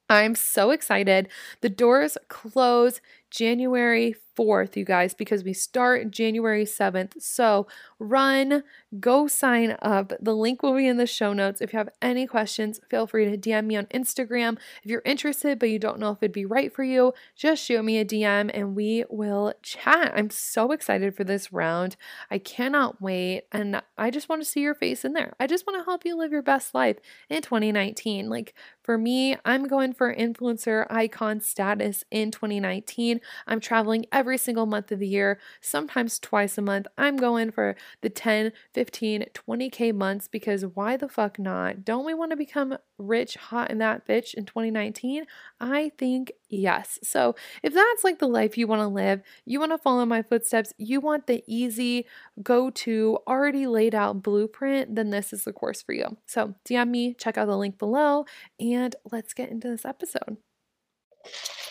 I'm 0.10 0.36
so 0.36 0.72
excited. 0.72 1.28
The 1.62 1.70
doors 1.70 2.18
close 2.30 3.02
January 3.30 4.16
4th, 4.38 4.76
you 4.76 4.86
guys, 4.86 5.14
because 5.14 5.44
we 5.44 5.54
start 5.54 6.12
January 6.12 6.64
7th. 6.64 7.14
So 7.20 7.68
run, 8.00 8.64
go 9.00 9.28
sign 9.28 9.76
up. 9.82 10.14
The 10.22 10.36
link 10.36 10.62
will 10.62 10.76
be 10.76 10.88
in 10.88 10.98
the 10.98 11.08
show 11.08 11.34
notes. 11.34 11.60
If 11.60 11.74
you 11.74 11.80
have 11.80 11.90
any 12.02 12.28
questions, 12.28 12.80
feel 12.90 13.08
free 13.08 13.26
to 13.26 13.38
DM 13.38 13.66
me 13.66 13.76
on 13.78 13.86
Instagram. 13.88 14.58
If 14.84 14.92
you're 14.92 15.02
interested, 15.06 15.58
but 15.58 15.70
you 15.70 15.80
don't 15.80 16.00
know 16.00 16.12
if 16.12 16.20
it'd 16.22 16.32
be 16.32 16.46
right 16.46 16.72
for 16.72 16.84
you, 16.84 17.14
just 17.36 17.64
shoot 17.64 17.84
me 17.84 17.98
a 17.98 18.06
DM 18.06 18.52
and 18.54 18.76
we 18.76 19.06
will 19.10 19.54
chat. 19.64 20.14
I'm 20.16 20.30
so 20.30 20.72
excited 20.72 21.16
for 21.16 21.24
this 21.24 21.52
round. 21.52 21.96
I 22.30 22.38
cannot 22.38 23.02
wait. 23.02 23.46
And 23.52 23.82
I 23.98 24.12
just 24.12 24.30
want 24.30 24.44
to 24.44 24.48
see 24.48 24.62
your 24.62 24.76
face 24.76 25.04
in 25.04 25.14
there. 25.14 25.34
I 25.40 25.48
just 25.48 25.66
want 25.66 25.80
to 25.80 25.86
help 25.86 26.06
you 26.06 26.16
live 26.16 26.32
your 26.32 26.44
best 26.44 26.76
life 26.76 26.98
in 27.30 27.42
2019. 27.42 28.30
Like 28.30 28.54
for 28.84 28.98
me, 28.98 29.36
I'm 29.44 29.68
going 29.68 29.94
for 29.94 30.14
influencer 30.14 30.86
icon 30.92 31.42
status 31.42 32.04
in 32.12 32.30
2019. 32.30 33.17
I'm 33.46 33.60
traveling 33.60 34.06
every 34.12 34.38
single 34.38 34.66
month 34.66 34.92
of 34.92 35.00
the 35.00 35.08
year, 35.08 35.40
sometimes 35.62 36.20
twice 36.20 36.58
a 36.58 36.62
month. 36.62 36.88
I'm 36.98 37.18
going 37.18 37.52
for 37.52 37.76
the 38.02 38.10
10, 38.10 38.52
15, 38.74 39.26
20K 39.34 39.94
months 39.94 40.28
because 40.28 40.66
why 40.66 40.98
the 40.98 41.10
fuck 41.10 41.40
not? 41.40 41.86
Don't 41.86 42.06
we 42.06 42.14
want 42.14 42.32
to 42.32 42.38
become 42.38 42.78
rich, 42.98 43.36
hot, 43.36 43.72
and 43.72 43.80
that 43.82 44.08
bitch 44.08 44.34
in 44.34 44.46
2019? 44.46 45.26
I 45.60 45.92
think 45.98 46.32
yes. 46.50 47.00
So 47.04 47.36
if 47.64 47.74
that's 47.74 48.04
like 48.04 48.20
the 48.20 48.28
life 48.28 48.58
you 48.58 48.68
want 48.68 48.82
to 48.82 48.88
live, 48.88 49.22
you 49.46 49.60
want 49.60 49.72
to 49.72 49.78
follow 49.78 50.06
my 50.06 50.22
footsteps, 50.22 50.74
you 50.78 51.00
want 51.00 51.28
the 51.28 51.44
easy, 51.48 52.06
go 52.42 52.70
to, 52.70 53.20
already 53.28 53.68
laid 53.68 53.96
out 53.96 54.24
blueprint, 54.24 54.96
then 54.96 55.10
this 55.10 55.34
is 55.34 55.44
the 55.44 55.54
course 55.54 55.82
for 55.82 55.94
you. 55.94 56.18
So 56.26 56.56
DM 56.68 56.90
me, 56.90 57.14
check 57.14 57.38
out 57.38 57.48
the 57.48 57.58
link 57.58 57.78
below, 57.78 58.26
and 58.60 58.96
let's 59.12 59.34
get 59.34 59.50
into 59.50 59.68
this 59.68 59.86
episode 59.86 60.38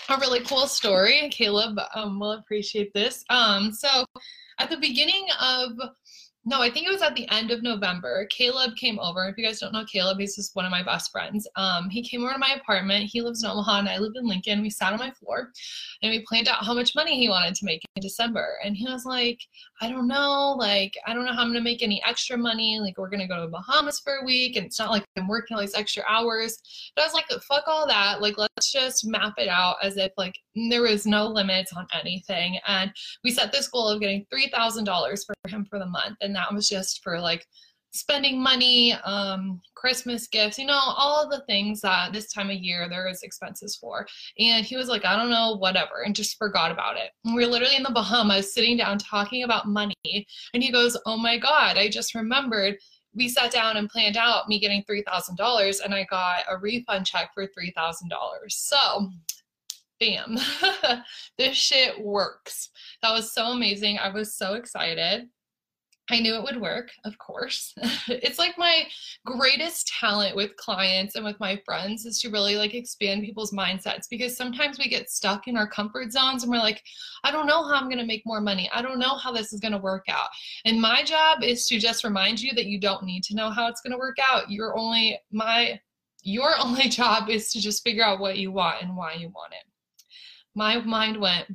a 0.09 0.19
really 0.19 0.41
cool 0.41 0.67
story. 0.67 1.21
And 1.21 1.31
Caleb 1.31 1.79
um, 1.95 2.19
will 2.19 2.33
appreciate 2.33 2.93
this. 2.93 3.25
Um, 3.31 3.73
so, 3.73 4.05
at 4.59 4.71
the 4.71 4.77
beginning 4.79 5.27
of 5.41 5.73
no, 6.49 6.63
I 6.63 6.71
think 6.71 6.87
it 6.87 6.93
was 6.93 7.03
at 7.03 7.17
the 7.17 7.29
end 7.33 7.51
of 7.51 7.65
November. 7.65 8.25
Caleb 8.31 8.77
came 8.77 9.01
over. 9.01 9.27
If 9.27 9.37
you 9.37 9.45
guys 9.45 9.59
don't 9.59 9.73
know 9.73 9.85
Caleb, 9.85 10.21
he's 10.21 10.37
just 10.37 10.55
one 10.55 10.65
of 10.65 10.71
my 10.71 10.81
best 10.81 11.11
friends. 11.11 11.49
Um, 11.57 11.91
he 11.91 12.09
came 12.09 12.23
over 12.23 12.35
to 12.35 12.39
my 12.39 12.57
apartment. 12.61 13.11
He 13.13 13.21
lives 13.21 13.43
in 13.43 13.51
Omaha 13.51 13.81
and 13.81 13.89
I 13.89 13.99
live 13.99 14.13
in 14.15 14.29
Lincoln. 14.29 14.63
We 14.63 14.71
sat 14.71 14.93
on 14.93 15.01
my 15.01 15.11
floor 15.11 15.51
and 16.03 16.13
we 16.13 16.25
planned 16.25 16.47
out 16.47 16.65
how 16.65 16.73
much 16.73 16.95
money 16.95 17.19
he 17.19 17.29
wanted 17.29 17.57
to 17.57 17.65
make 17.65 17.83
in 17.97 18.01
December. 18.01 18.59
And 18.65 18.77
he 18.77 18.87
was 18.87 19.05
like, 19.05 19.41
I 19.81 19.91
don't 19.91 20.07
know. 20.07 20.55
Like, 20.57 20.95
I 21.05 21.15
don't 21.15 21.25
know 21.25 21.33
how 21.33 21.41
I'm 21.41 21.49
going 21.49 21.55
to 21.55 21.61
make 21.63 21.83
any 21.83 22.01
extra 22.07 22.39
money. 22.39 22.79
Like, 22.79 22.97
we're 22.97 23.11
going 23.11 23.19
to 23.19 23.27
go 23.27 23.43
to 23.43 23.49
Bahamas 23.49 23.99
for 23.99 24.19
a 24.19 24.25
week 24.25 24.55
and 24.55 24.67
it's 24.67 24.79
not 24.79 24.91
like 24.91 25.03
I'm 25.19 25.27
working 25.27 25.57
all 25.57 25.61
these 25.61 25.75
extra 25.75 26.05
hours. 26.09 26.59
But 26.95 27.03
I 27.03 27.07
was 27.07 27.15
like, 27.15 27.27
fuck 27.43 27.65
all 27.67 27.89
that. 27.89 28.23
Like, 28.23 28.39
let's 28.39 28.71
just 28.71 29.05
map 29.05 29.35
it 29.39 29.49
out 29.49 29.79
as 29.83 29.97
if 29.97 30.13
like 30.17 30.37
there 30.71 30.83
was 30.83 31.07
no 31.07 31.27
limits 31.27 31.73
on 31.73 31.89
anything. 31.93 32.61
And 32.69 32.93
we 33.25 33.33
set 33.33 33.51
this 33.51 33.67
goal 33.67 33.89
of 33.89 34.01
getting 34.01 34.25
$3,000 34.33 35.27
for 35.27 35.35
him 35.49 35.67
for 35.69 35.81
the 35.81 35.87
month. 35.87 36.19
And 36.21 36.36
that 36.37 36.53
was 36.53 36.69
just 36.69 37.03
for 37.03 37.21
like 37.21 37.47
spending 37.93 38.41
money, 38.41 38.93
um, 39.05 39.61
Christmas 39.75 40.29
gifts, 40.29 40.59
you 40.59 40.67
know, 40.67 40.75
all 40.75 41.29
the 41.29 41.43
things 41.47 41.81
that 41.81 42.13
this 42.13 42.31
time 42.31 42.51
of 42.51 42.57
year 42.57 42.89
there 42.89 43.09
is 43.09 43.23
expenses 43.23 43.77
for. 43.77 44.07
And 44.39 44.65
he 44.65 44.77
was 44.77 44.89
like, 44.89 45.05
I 45.05 45.17
don't 45.17 45.31
know, 45.31 45.57
whatever, 45.57 46.03
and 46.05 46.15
just 46.15 46.37
forgot 46.37 46.71
about 46.71 46.97
it. 46.97 47.11
And 47.25 47.35
we 47.35 47.45
are 47.45 47.49
literally 47.49 47.77
in 47.77 47.83
the 47.83 47.91
Bahamas 47.91 48.53
sitting 48.53 48.77
down 48.77 48.99
talking 48.99 49.45
about 49.45 49.69
money. 49.69 49.95
And 50.53 50.63
he 50.63 50.71
goes, 50.71 50.97
Oh 51.07 51.17
my 51.17 51.39
God, 51.39 51.79
I 51.79 51.89
just 51.89 52.15
remembered 52.15 52.77
we 53.15 53.29
sat 53.29 53.51
down 53.51 53.79
and 53.79 53.89
planned 53.89 54.19
out 54.19 54.47
me 54.47 54.61
getting 54.61 54.85
$3,000 54.85 55.81
and 55.83 55.95
I 55.95 56.05
got 56.05 56.45
a 56.51 56.59
refund 56.59 57.07
check 57.07 57.31
for 57.35 57.45
$3,000. 57.47 58.11
So, 58.49 59.11
bam, 59.99 60.37
this 61.39 61.57
shit 61.57 61.99
works. 61.99 62.69
That 63.03 63.13
was 63.13 63.33
so 63.33 63.47
amazing. 63.47 63.99
I 63.99 64.11
was 64.11 64.37
so 64.37 64.53
excited. 64.53 65.29
I 66.09 66.21
knew 66.21 66.37
it 66.37 66.43
would 66.45 66.61
work, 66.61 66.91
of 67.05 67.19
course. 67.19 67.75
it's 68.09 68.39
like 68.39 68.57
my 68.57 68.87
greatest 69.25 69.89
talent 69.89 70.37
with 70.37 70.57
clients 70.57 71.17
and 71.17 71.25
with 71.25 71.39
my 71.41 71.61
friends 71.65 72.07
is 72.07 72.21
to 72.21 72.31
really 72.31 72.57
like 72.57 72.75
expand 72.75 73.25
people's 73.25 73.53
mindsets 73.53 74.09
because 74.09 74.37
sometimes 74.37 74.79
we 74.79 74.89
get 74.89 75.11
stuck 75.11 75.49
in 75.49 75.57
our 75.57 75.67
comfort 75.67 76.13
zones 76.13 76.45
and 76.45 76.53
we're 76.53 76.59
like, 76.59 76.81
I 77.25 77.33
don't 77.33 77.49
know 77.49 77.65
how 77.65 77.75
I'm 77.75 77.89
going 77.89 77.99
to 77.99 78.07
make 78.07 78.23
more 78.25 78.41
money. 78.41 78.71
I 78.73 78.83
don't 78.83 79.01
know 79.01 79.17
how 79.17 79.33
this 79.33 79.53
is 79.53 79.59
going 79.59 79.73
to 79.73 79.79
work 79.79 80.05
out. 80.09 80.29
And 80.65 80.81
my 80.81 81.03
job 81.03 81.43
is 81.43 81.67
to 81.69 81.79
just 81.81 82.05
remind 82.05 82.41
you 82.41 82.53
that 82.55 82.67
you 82.67 82.79
don't 82.79 83.05
need 83.05 83.25
to 83.25 83.35
know 83.35 83.51
how 83.51 83.67
it's 83.67 83.81
going 83.81 83.93
to 83.93 83.99
work 83.99 84.19
out. 84.23 84.51
You're 84.51 84.79
only 84.79 85.19
my 85.33 85.81
your 86.23 86.55
only 86.61 86.89
job 86.89 87.31
is 87.31 87.51
to 87.53 87.61
just 87.61 87.83
figure 87.83 88.05
out 88.05 88.21
what 88.21 88.39
you 88.39 88.53
want 88.53 88.83
and 88.83 88.97
why 88.97 89.15
you 89.15 89.29
want 89.31 89.55
it. 89.55 89.65
My 90.55 90.79
mind 90.81 91.21
went 91.21 91.47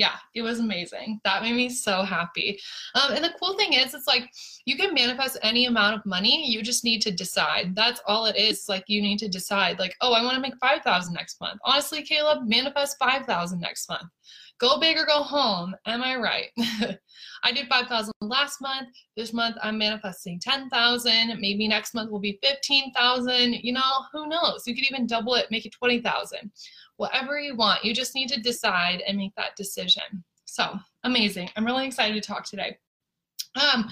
yeah, 0.00 0.16
it 0.34 0.40
was 0.40 0.60
amazing. 0.60 1.20
That 1.24 1.42
made 1.42 1.54
me 1.54 1.68
so 1.68 2.02
happy. 2.02 2.58
Um, 2.94 3.12
and 3.12 3.22
the 3.22 3.34
cool 3.38 3.54
thing 3.58 3.74
is, 3.74 3.92
it's 3.92 4.06
like 4.06 4.30
you 4.64 4.74
can 4.78 4.94
manifest 4.94 5.36
any 5.42 5.66
amount 5.66 5.94
of 5.94 6.06
money. 6.06 6.50
You 6.50 6.62
just 6.62 6.84
need 6.84 7.02
to 7.02 7.10
decide. 7.10 7.76
That's 7.76 8.00
all 8.06 8.24
it 8.24 8.34
is. 8.34 8.64
Like 8.66 8.84
you 8.86 9.02
need 9.02 9.18
to 9.18 9.28
decide. 9.28 9.78
Like, 9.78 9.94
oh, 10.00 10.14
I 10.14 10.24
want 10.24 10.36
to 10.36 10.40
make 10.40 10.56
five 10.58 10.80
thousand 10.80 11.12
next 11.12 11.38
month. 11.38 11.60
Honestly, 11.66 12.02
Caleb, 12.02 12.48
manifest 12.48 12.96
five 12.98 13.26
thousand 13.26 13.60
next 13.60 13.90
month. 13.90 14.08
Go 14.60 14.78
big 14.78 14.98
or 14.98 15.06
go 15.06 15.22
home. 15.22 15.74
Am 15.86 16.02
I 16.02 16.16
right? 16.16 16.48
I 17.42 17.52
did 17.52 17.66
five 17.68 17.86
thousand 17.86 18.12
last 18.20 18.60
month. 18.60 18.88
This 19.16 19.32
month 19.32 19.56
I'm 19.62 19.78
manifesting 19.78 20.38
ten 20.38 20.68
thousand. 20.68 21.40
Maybe 21.40 21.66
next 21.66 21.94
month 21.94 22.10
will 22.10 22.20
be 22.20 22.38
fifteen 22.42 22.92
thousand. 22.92 23.54
You 23.54 23.72
know, 23.72 24.04
who 24.12 24.28
knows? 24.28 24.66
You 24.66 24.74
could 24.74 24.84
even 24.84 25.06
double 25.06 25.34
it, 25.34 25.50
make 25.50 25.64
it 25.64 25.72
twenty 25.72 26.00
thousand 26.00 26.50
whatever 27.00 27.40
you 27.40 27.56
want. 27.56 27.82
You 27.82 27.94
just 27.94 28.14
need 28.14 28.28
to 28.28 28.40
decide 28.40 29.02
and 29.06 29.16
make 29.16 29.34
that 29.34 29.56
decision. 29.56 30.02
So 30.44 30.78
amazing. 31.02 31.48
I'm 31.56 31.64
really 31.64 31.86
excited 31.86 32.22
to 32.22 32.26
talk 32.26 32.44
today. 32.44 32.76
Um, 33.58 33.90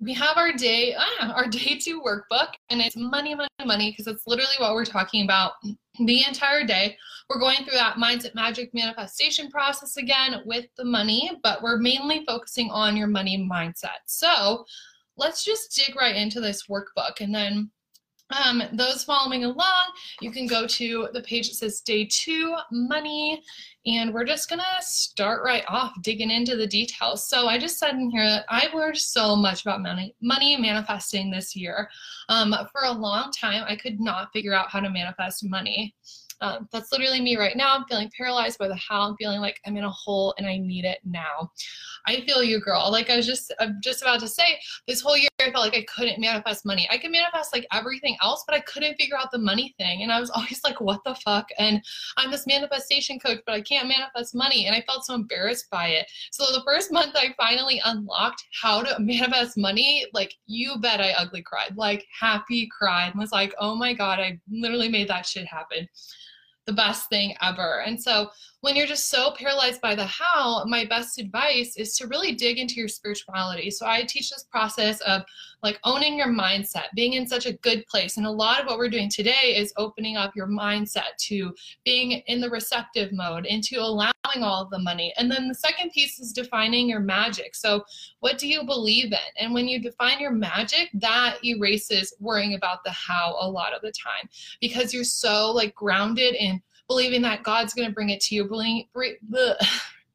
we 0.00 0.14
have 0.14 0.36
our 0.36 0.52
day, 0.52 0.94
ah, 0.96 1.32
our 1.34 1.46
day 1.48 1.78
two 1.78 2.00
workbook, 2.00 2.48
and 2.70 2.80
it's 2.80 2.96
money, 2.96 3.34
money, 3.34 3.48
money, 3.64 3.90
because 3.90 4.06
it's 4.06 4.26
literally 4.26 4.54
what 4.58 4.74
we're 4.74 4.84
talking 4.84 5.24
about 5.24 5.52
the 5.98 6.24
entire 6.26 6.64
day. 6.64 6.96
We're 7.28 7.40
going 7.40 7.58
through 7.58 7.76
that 7.76 7.96
mindset 7.96 8.34
magic 8.34 8.72
manifestation 8.72 9.50
process 9.50 9.96
again 9.96 10.42
with 10.46 10.66
the 10.76 10.84
money, 10.84 11.32
but 11.42 11.62
we're 11.62 11.78
mainly 11.78 12.24
focusing 12.26 12.70
on 12.70 12.96
your 12.96 13.08
money 13.08 13.48
mindset. 13.50 13.98
So 14.06 14.64
let's 15.16 15.44
just 15.44 15.74
dig 15.74 15.96
right 15.96 16.16
into 16.16 16.40
this 16.40 16.66
workbook 16.68 17.20
and 17.20 17.34
then 17.34 17.70
um, 18.30 18.62
those 18.72 19.04
following 19.04 19.44
along, 19.44 19.84
you 20.20 20.30
can 20.30 20.46
go 20.46 20.66
to 20.66 21.08
the 21.12 21.22
page 21.22 21.48
that 21.48 21.54
says 21.54 21.80
day 21.80 22.06
two, 22.10 22.54
money, 22.70 23.42
and 23.86 24.12
we're 24.12 24.24
just 24.24 24.50
gonna 24.50 24.62
start 24.80 25.42
right 25.44 25.64
off 25.66 25.92
digging 26.02 26.30
into 26.30 26.56
the 26.56 26.66
details. 26.66 27.28
So 27.28 27.46
I 27.46 27.58
just 27.58 27.78
said 27.78 27.94
in 27.94 28.10
here 28.10 28.24
that 28.24 28.44
I've 28.48 28.74
learned 28.74 28.98
so 28.98 29.34
much 29.34 29.62
about 29.62 29.80
money, 29.80 30.14
money 30.20 30.56
manifesting 30.56 31.30
this 31.30 31.56
year. 31.56 31.88
Um, 32.28 32.54
for 32.70 32.82
a 32.84 32.92
long 32.92 33.32
time, 33.32 33.64
I 33.66 33.76
could 33.76 33.98
not 33.98 34.32
figure 34.32 34.52
out 34.52 34.70
how 34.70 34.80
to 34.80 34.90
manifest 34.90 35.44
money. 35.44 35.94
Um, 36.40 36.68
that's 36.72 36.92
literally 36.92 37.20
me 37.20 37.36
right 37.36 37.56
now. 37.56 37.74
I'm 37.74 37.84
feeling 37.84 38.10
paralyzed 38.16 38.58
by 38.58 38.68
the 38.68 38.76
how. 38.76 39.02
I'm 39.02 39.16
feeling 39.16 39.40
like 39.40 39.60
I'm 39.66 39.76
in 39.76 39.84
a 39.84 39.90
hole 39.90 40.34
and 40.38 40.46
I 40.46 40.56
need 40.56 40.84
it 40.84 40.98
now. 41.04 41.50
I 42.06 42.20
feel 42.20 42.42
you, 42.42 42.60
girl. 42.60 42.90
Like 42.90 43.10
I 43.10 43.16
was 43.16 43.26
just, 43.26 43.52
I'm 43.58 43.78
just 43.82 44.02
about 44.02 44.20
to 44.20 44.28
say, 44.28 44.58
this 44.86 45.00
whole 45.00 45.16
year 45.16 45.28
I 45.40 45.50
felt 45.50 45.64
like 45.64 45.76
I 45.76 45.84
couldn't 45.94 46.20
manifest 46.20 46.64
money. 46.64 46.88
I 46.90 46.98
could 46.98 47.10
manifest 47.10 47.52
like 47.52 47.66
everything 47.72 48.16
else, 48.22 48.44
but 48.46 48.56
I 48.56 48.60
couldn't 48.60 48.96
figure 48.96 49.16
out 49.16 49.30
the 49.30 49.38
money 49.38 49.74
thing. 49.78 50.02
And 50.02 50.12
I 50.12 50.20
was 50.20 50.30
always 50.34 50.60
like, 50.62 50.80
what 50.80 51.02
the 51.04 51.14
fuck? 51.16 51.48
And 51.58 51.82
I'm 52.16 52.30
this 52.30 52.46
manifestation 52.46 53.18
coach, 53.18 53.40
but 53.44 53.54
I 53.54 53.60
can't 53.60 53.88
manifest 53.88 54.34
money. 54.34 54.66
And 54.66 54.76
I 54.76 54.82
felt 54.82 55.04
so 55.04 55.14
embarrassed 55.14 55.68
by 55.70 55.88
it. 55.88 56.06
So 56.30 56.44
the 56.52 56.62
first 56.64 56.92
month 56.92 57.14
I 57.16 57.34
finally 57.36 57.80
unlocked 57.84 58.44
how 58.60 58.82
to 58.82 58.98
manifest 59.00 59.56
money, 59.56 60.06
like 60.12 60.34
you 60.46 60.78
bet 60.78 61.00
I 61.00 61.12
ugly 61.12 61.42
cried, 61.42 61.76
like 61.76 62.06
happy 62.18 62.68
cried, 62.76 63.12
was 63.16 63.32
like, 63.32 63.54
oh 63.58 63.74
my 63.74 63.92
God, 63.92 64.20
I 64.20 64.38
literally 64.50 64.88
made 64.88 65.08
that 65.08 65.26
shit 65.26 65.46
happen 65.46 65.88
the 66.68 66.72
best 66.74 67.08
thing 67.08 67.34
ever. 67.40 67.82
And 67.86 68.00
so 68.00 68.28
when 68.60 68.76
you're 68.76 68.86
just 68.86 69.08
so 69.08 69.32
paralyzed 69.32 69.80
by 69.80 69.94
the 69.94 70.04
how, 70.04 70.62
my 70.66 70.84
best 70.84 71.18
advice 71.18 71.78
is 71.78 71.96
to 71.96 72.06
really 72.06 72.34
dig 72.34 72.58
into 72.58 72.74
your 72.74 72.88
spirituality. 72.88 73.70
So 73.70 73.86
I 73.86 74.02
teach 74.02 74.28
this 74.28 74.44
process 74.44 75.00
of 75.00 75.22
like 75.62 75.78
owning 75.84 76.16
your 76.16 76.28
mindset, 76.28 76.84
being 76.94 77.14
in 77.14 77.26
such 77.26 77.46
a 77.46 77.54
good 77.54 77.86
place. 77.86 78.16
And 78.16 78.26
a 78.26 78.30
lot 78.30 78.60
of 78.60 78.66
what 78.66 78.78
we're 78.78 78.88
doing 78.88 79.08
today 79.08 79.56
is 79.56 79.72
opening 79.76 80.16
up 80.16 80.36
your 80.36 80.46
mindset 80.46 81.16
to 81.18 81.54
being 81.84 82.22
in 82.26 82.40
the 82.40 82.50
receptive 82.50 83.12
mode, 83.12 83.46
into 83.46 83.80
allowing 83.80 84.12
all 84.42 84.62
of 84.62 84.70
the 84.70 84.78
money. 84.78 85.12
And 85.16 85.30
then 85.30 85.48
the 85.48 85.54
second 85.54 85.90
piece 85.90 86.18
is 86.18 86.32
defining 86.32 86.88
your 86.88 87.00
magic. 87.00 87.54
So 87.54 87.84
what 88.20 88.38
do 88.38 88.46
you 88.46 88.64
believe 88.64 89.06
in? 89.06 89.18
And 89.38 89.54
when 89.54 89.66
you 89.66 89.80
define 89.80 90.20
your 90.20 90.32
magic, 90.32 90.90
that 90.94 91.38
erases 91.44 92.14
worrying 92.20 92.54
about 92.54 92.84
the 92.84 92.90
how 92.90 93.36
a 93.40 93.48
lot 93.48 93.72
of 93.72 93.82
the 93.82 93.92
time 93.92 94.28
because 94.60 94.92
you're 94.92 95.04
so 95.04 95.50
like 95.50 95.74
grounded 95.74 96.34
in 96.34 96.62
believing 96.88 97.22
that 97.22 97.42
God's 97.42 97.74
going 97.74 97.88
to 97.88 97.94
bring 97.94 98.10
it 98.10 98.20
to 98.22 98.34
you, 98.34 98.44
believing, 98.44 98.88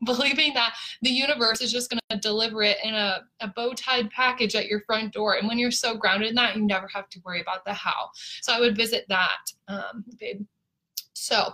believing 0.13 0.53
that 0.53 0.75
the 1.01 1.10
universe 1.10 1.62
is 1.62 1.72
just 1.72 1.89
going 1.89 2.00
to 2.10 2.17
deliver 2.17 2.63
it 2.63 2.77
in 2.83 2.93
a, 2.93 3.22
a 3.41 3.48
bow 3.48 3.74
tied 3.74 4.10
package 4.12 4.55
at 4.55 4.67
your 4.67 4.81
front 4.81 5.13
door. 5.13 5.36
And 5.36 5.48
when 5.48 5.57
you're 5.57 5.72
so 5.72 5.95
grounded 5.95 6.29
in 6.29 6.36
that, 6.36 6.55
you 6.55 6.63
never 6.63 6.88
have 6.88 7.10
to 7.10 7.19
worry 7.25 7.41
about 7.41 7.65
the 7.65 7.74
how. 7.74 8.10
So 8.41 8.53
I 8.53 8.60
would 8.60 8.75
visit 8.75 9.05
that, 9.10 9.45
um, 9.67 10.03
babe. 10.19 10.45
So, 11.13 11.53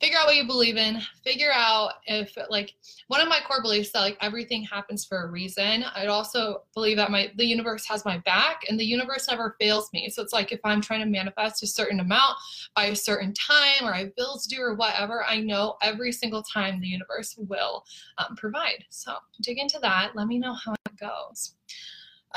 figure 0.00 0.18
out 0.18 0.26
what 0.26 0.36
you 0.36 0.46
believe 0.46 0.76
in 0.76 1.00
figure 1.24 1.50
out 1.52 1.94
if 2.06 2.36
like 2.50 2.74
one 3.08 3.20
of 3.20 3.28
my 3.28 3.38
core 3.46 3.62
beliefs 3.62 3.92
that 3.92 4.00
like 4.00 4.18
everything 4.20 4.62
happens 4.62 5.04
for 5.04 5.22
a 5.22 5.30
reason. 5.30 5.84
I 5.94 6.06
also 6.06 6.62
believe 6.74 6.98
that 6.98 7.10
my 7.10 7.32
the 7.36 7.46
universe 7.46 7.86
has 7.86 8.04
my 8.04 8.18
back 8.18 8.62
and 8.68 8.78
the 8.78 8.84
universe 8.84 9.28
never 9.28 9.56
fails 9.58 9.88
me. 9.92 10.10
So 10.10 10.22
it's 10.22 10.32
like 10.32 10.52
if 10.52 10.60
i'm 10.64 10.80
trying 10.80 11.00
to 11.00 11.06
manifest 11.06 11.62
a 11.62 11.66
certain 11.66 12.00
amount 12.00 12.36
by 12.74 12.86
a 12.86 12.96
certain 12.96 13.32
time 13.32 13.82
or 13.82 13.94
i 13.94 14.00
have 14.00 14.16
bills 14.16 14.46
due 14.46 14.60
or 14.60 14.74
whatever 14.74 15.24
i 15.24 15.40
know 15.40 15.76
every 15.82 16.12
single 16.12 16.42
time 16.42 16.80
the 16.80 16.88
universe 16.88 17.34
will 17.38 17.84
um, 18.18 18.36
provide. 18.36 18.84
So 18.90 19.14
dig 19.42 19.58
into 19.58 19.78
that. 19.80 20.12
Let 20.14 20.26
me 20.26 20.38
know 20.38 20.54
how 20.54 20.74
it 20.74 20.98
goes. 21.00 21.54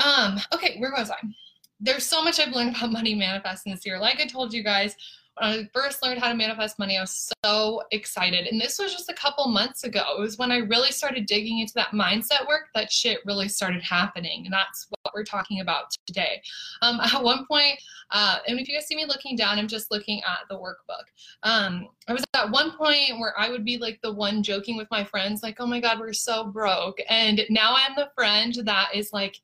Um 0.02 0.38
okay 0.54 0.78
where 0.78 0.92
was 0.92 1.10
i? 1.10 1.16
There's 1.82 2.04
so 2.04 2.22
much 2.22 2.38
I've 2.38 2.54
learned 2.54 2.76
about 2.76 2.92
money 2.92 3.14
manifesting 3.14 3.72
this 3.72 3.86
year. 3.86 3.98
Like 3.98 4.20
I 4.20 4.26
told 4.26 4.52
you 4.52 4.62
guys, 4.62 4.96
when 5.38 5.50
I 5.50 5.68
first 5.72 6.02
learned 6.02 6.20
how 6.20 6.28
to 6.28 6.34
manifest 6.34 6.78
money, 6.78 6.96
I 6.96 7.00
was 7.00 7.30
so 7.44 7.82
excited. 7.90 8.46
And 8.46 8.60
this 8.60 8.78
was 8.78 8.92
just 8.92 9.10
a 9.10 9.14
couple 9.14 9.46
months 9.48 9.84
ago. 9.84 10.02
It 10.16 10.20
was 10.20 10.38
when 10.38 10.52
I 10.52 10.58
really 10.58 10.90
started 10.90 11.26
digging 11.26 11.60
into 11.60 11.72
that 11.74 11.90
mindset 11.90 12.46
work 12.46 12.68
that 12.74 12.92
shit 12.92 13.18
really 13.24 13.48
started 13.48 13.82
happening. 13.82 14.44
And 14.44 14.52
that's 14.52 14.86
what 14.90 15.14
we're 15.14 15.24
talking 15.24 15.60
about 15.60 15.94
today. 16.06 16.42
Um, 16.82 17.00
at 17.14 17.22
one 17.22 17.46
point, 17.46 17.80
uh, 18.10 18.38
and 18.46 18.58
if 18.58 18.68
you 18.68 18.74
guys 18.74 18.86
see 18.86 18.96
me 18.96 19.06
looking 19.06 19.36
down, 19.36 19.58
I'm 19.58 19.68
just 19.68 19.90
looking 19.90 20.20
at 20.26 20.40
the 20.48 20.56
workbook. 20.56 21.04
Um, 21.42 21.88
I 22.08 22.12
was 22.12 22.24
at 22.34 22.50
one 22.50 22.76
point 22.76 23.18
where 23.18 23.38
I 23.38 23.50
would 23.50 23.64
be 23.64 23.78
like 23.78 24.00
the 24.02 24.12
one 24.12 24.42
joking 24.42 24.76
with 24.76 24.88
my 24.90 25.04
friends, 25.04 25.42
like, 25.42 25.56
oh 25.60 25.66
my 25.66 25.80
God, 25.80 26.00
we're 26.00 26.12
so 26.12 26.44
broke. 26.44 26.98
And 27.08 27.42
now 27.50 27.74
I'm 27.76 27.94
the 27.96 28.10
friend 28.14 28.54
that 28.64 28.88
is 28.94 29.12
like, 29.12 29.40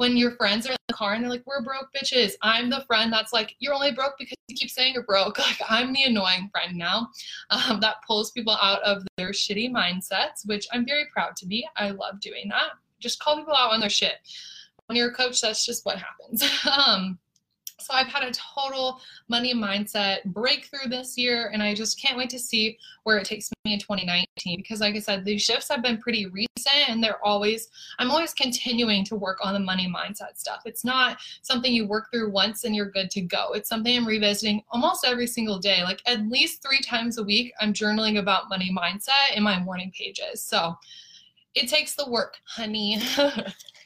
when 0.00 0.16
your 0.16 0.30
friends 0.30 0.66
are 0.66 0.70
in 0.70 0.76
the 0.88 0.94
car 0.94 1.12
and 1.12 1.22
they're 1.22 1.30
like, 1.30 1.46
we're 1.46 1.62
broke 1.62 1.88
bitches. 1.94 2.32
I'm 2.40 2.70
the 2.70 2.82
friend 2.86 3.12
that's 3.12 3.34
like, 3.34 3.54
you're 3.58 3.74
only 3.74 3.92
broke 3.92 4.14
because 4.18 4.38
you 4.48 4.56
keep 4.56 4.70
saying 4.70 4.94
you're 4.94 5.02
broke. 5.02 5.38
Like, 5.50 5.60
I'm 5.68 5.92
the 5.92 6.04
annoying 6.04 6.48
friend 6.50 6.74
now 6.74 7.10
um, 7.50 7.80
that 7.80 7.96
pulls 8.06 8.30
people 8.30 8.56
out 8.62 8.82
of 8.82 9.02
their 9.18 9.32
shitty 9.32 9.70
mindsets, 9.70 10.46
which 10.46 10.66
I'm 10.72 10.86
very 10.86 11.04
proud 11.12 11.36
to 11.36 11.46
be. 11.46 11.68
I 11.76 11.90
love 11.90 12.18
doing 12.20 12.48
that. 12.48 12.70
Just 12.98 13.20
call 13.20 13.36
people 13.36 13.54
out 13.54 13.74
on 13.74 13.80
their 13.80 13.90
shit. 13.90 14.14
When 14.86 14.96
you're 14.96 15.10
a 15.10 15.14
coach, 15.14 15.42
that's 15.42 15.66
just 15.66 15.84
what 15.84 15.98
happens. 15.98 16.42
um, 16.86 17.18
so 17.80 17.94
I've 17.94 18.08
had 18.08 18.22
a 18.22 18.32
total 18.32 19.00
money 19.28 19.54
mindset 19.54 20.24
breakthrough 20.26 20.88
this 20.88 21.16
year, 21.16 21.50
and 21.52 21.62
I 21.62 21.74
just 21.74 22.00
can't 22.00 22.16
wait 22.18 22.30
to 22.30 22.38
see 22.38 22.78
where 23.04 23.18
it 23.18 23.24
takes 23.24 23.50
me 23.64 23.74
in 23.74 23.78
2019. 23.78 24.26
Because, 24.58 24.80
like 24.80 24.94
I 24.94 24.98
said, 24.98 25.24
these 25.24 25.42
shifts 25.42 25.68
have 25.68 25.82
been 25.82 25.98
pretty 25.98 26.26
recent, 26.26 26.88
and 26.88 27.02
they're 27.02 27.24
always, 27.24 27.68
I'm 27.98 28.10
always 28.10 28.34
continuing 28.34 29.04
to 29.06 29.16
work 29.16 29.38
on 29.42 29.54
the 29.54 29.60
money 29.60 29.92
mindset 29.92 30.36
stuff. 30.36 30.62
It's 30.64 30.84
not 30.84 31.18
something 31.42 31.72
you 31.72 31.86
work 31.86 32.10
through 32.12 32.30
once 32.30 32.64
and 32.64 32.74
you're 32.74 32.90
good 32.90 33.10
to 33.12 33.20
go. 33.20 33.52
It's 33.52 33.68
something 33.68 33.96
I'm 33.96 34.06
revisiting 34.06 34.62
almost 34.70 35.04
every 35.04 35.26
single 35.26 35.58
day. 35.58 35.82
Like 35.82 36.02
at 36.06 36.26
least 36.28 36.62
three 36.62 36.80
times 36.80 37.18
a 37.18 37.24
week, 37.24 37.52
I'm 37.60 37.72
journaling 37.72 38.18
about 38.18 38.48
money 38.48 38.74
mindset 38.76 39.36
in 39.36 39.42
my 39.42 39.58
morning 39.60 39.92
pages. 39.96 40.42
So 40.42 40.76
it 41.54 41.68
takes 41.68 41.94
the 41.94 42.08
work, 42.08 42.36
honey. 42.44 43.00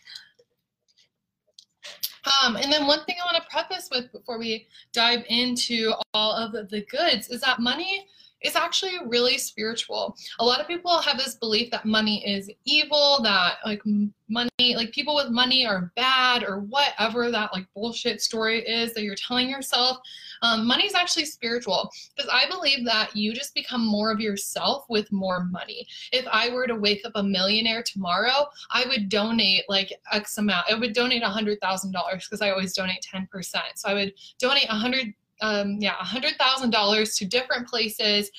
Um, 2.42 2.56
and 2.56 2.72
then 2.72 2.86
one 2.86 3.04
thing 3.04 3.16
I 3.20 3.32
want 3.32 3.42
to 3.42 3.50
preface 3.50 3.88
with 3.90 4.10
before 4.12 4.38
we 4.38 4.66
dive 4.92 5.24
into 5.28 5.92
all 6.14 6.32
of 6.32 6.52
the 6.52 6.84
goods 6.90 7.28
is 7.28 7.40
that 7.42 7.60
money 7.60 8.06
is 8.44 8.56
actually 8.56 8.98
really 9.06 9.38
spiritual. 9.38 10.16
A 10.38 10.44
lot 10.44 10.60
of 10.60 10.68
people 10.68 10.98
have 10.98 11.18
this 11.18 11.34
belief 11.36 11.70
that 11.70 11.86
money 11.86 12.24
is 12.26 12.50
evil, 12.64 13.20
that 13.22 13.56
like 13.64 13.82
money, 14.28 14.76
like 14.76 14.92
people 14.92 15.14
with 15.14 15.30
money 15.30 15.66
are 15.66 15.92
bad 15.96 16.44
or 16.44 16.60
whatever 16.60 17.30
that 17.30 17.52
like 17.52 17.66
bullshit 17.74 18.20
story 18.20 18.60
is 18.60 18.92
that 18.94 19.02
you're 19.02 19.14
telling 19.14 19.48
yourself. 19.48 19.98
Um, 20.42 20.66
money 20.66 20.84
is 20.84 20.94
actually 20.94 21.24
spiritual 21.24 21.90
because 22.14 22.30
I 22.32 22.48
believe 22.48 22.84
that 22.84 23.16
you 23.16 23.32
just 23.32 23.54
become 23.54 23.84
more 23.84 24.12
of 24.12 24.20
yourself 24.20 24.84
with 24.88 25.10
more 25.10 25.44
money. 25.44 25.86
If 26.12 26.26
I 26.30 26.50
were 26.50 26.66
to 26.66 26.76
wake 26.76 27.04
up 27.06 27.12
a 27.14 27.22
millionaire 27.22 27.82
tomorrow, 27.82 28.46
I 28.70 28.84
would 28.86 29.08
donate 29.08 29.64
like 29.68 29.92
X 30.12 30.36
amount. 30.38 30.66
I 30.70 30.74
would 30.74 30.92
donate 30.92 31.22
a 31.22 31.28
hundred 31.28 31.60
thousand 31.60 31.92
dollars 31.92 32.26
because 32.28 32.42
I 32.42 32.50
always 32.50 32.74
donate 32.74 33.00
ten 33.02 33.26
percent. 33.30 33.64
So 33.76 33.88
I 33.88 33.94
would 33.94 34.12
donate 34.38 34.68
a 34.68 34.74
hundred 34.74 35.14
um, 35.44 35.76
yeah, 35.78 35.96
$100,000 35.96 37.18
to 37.18 37.24
different 37.26 37.68
places. 37.68 38.30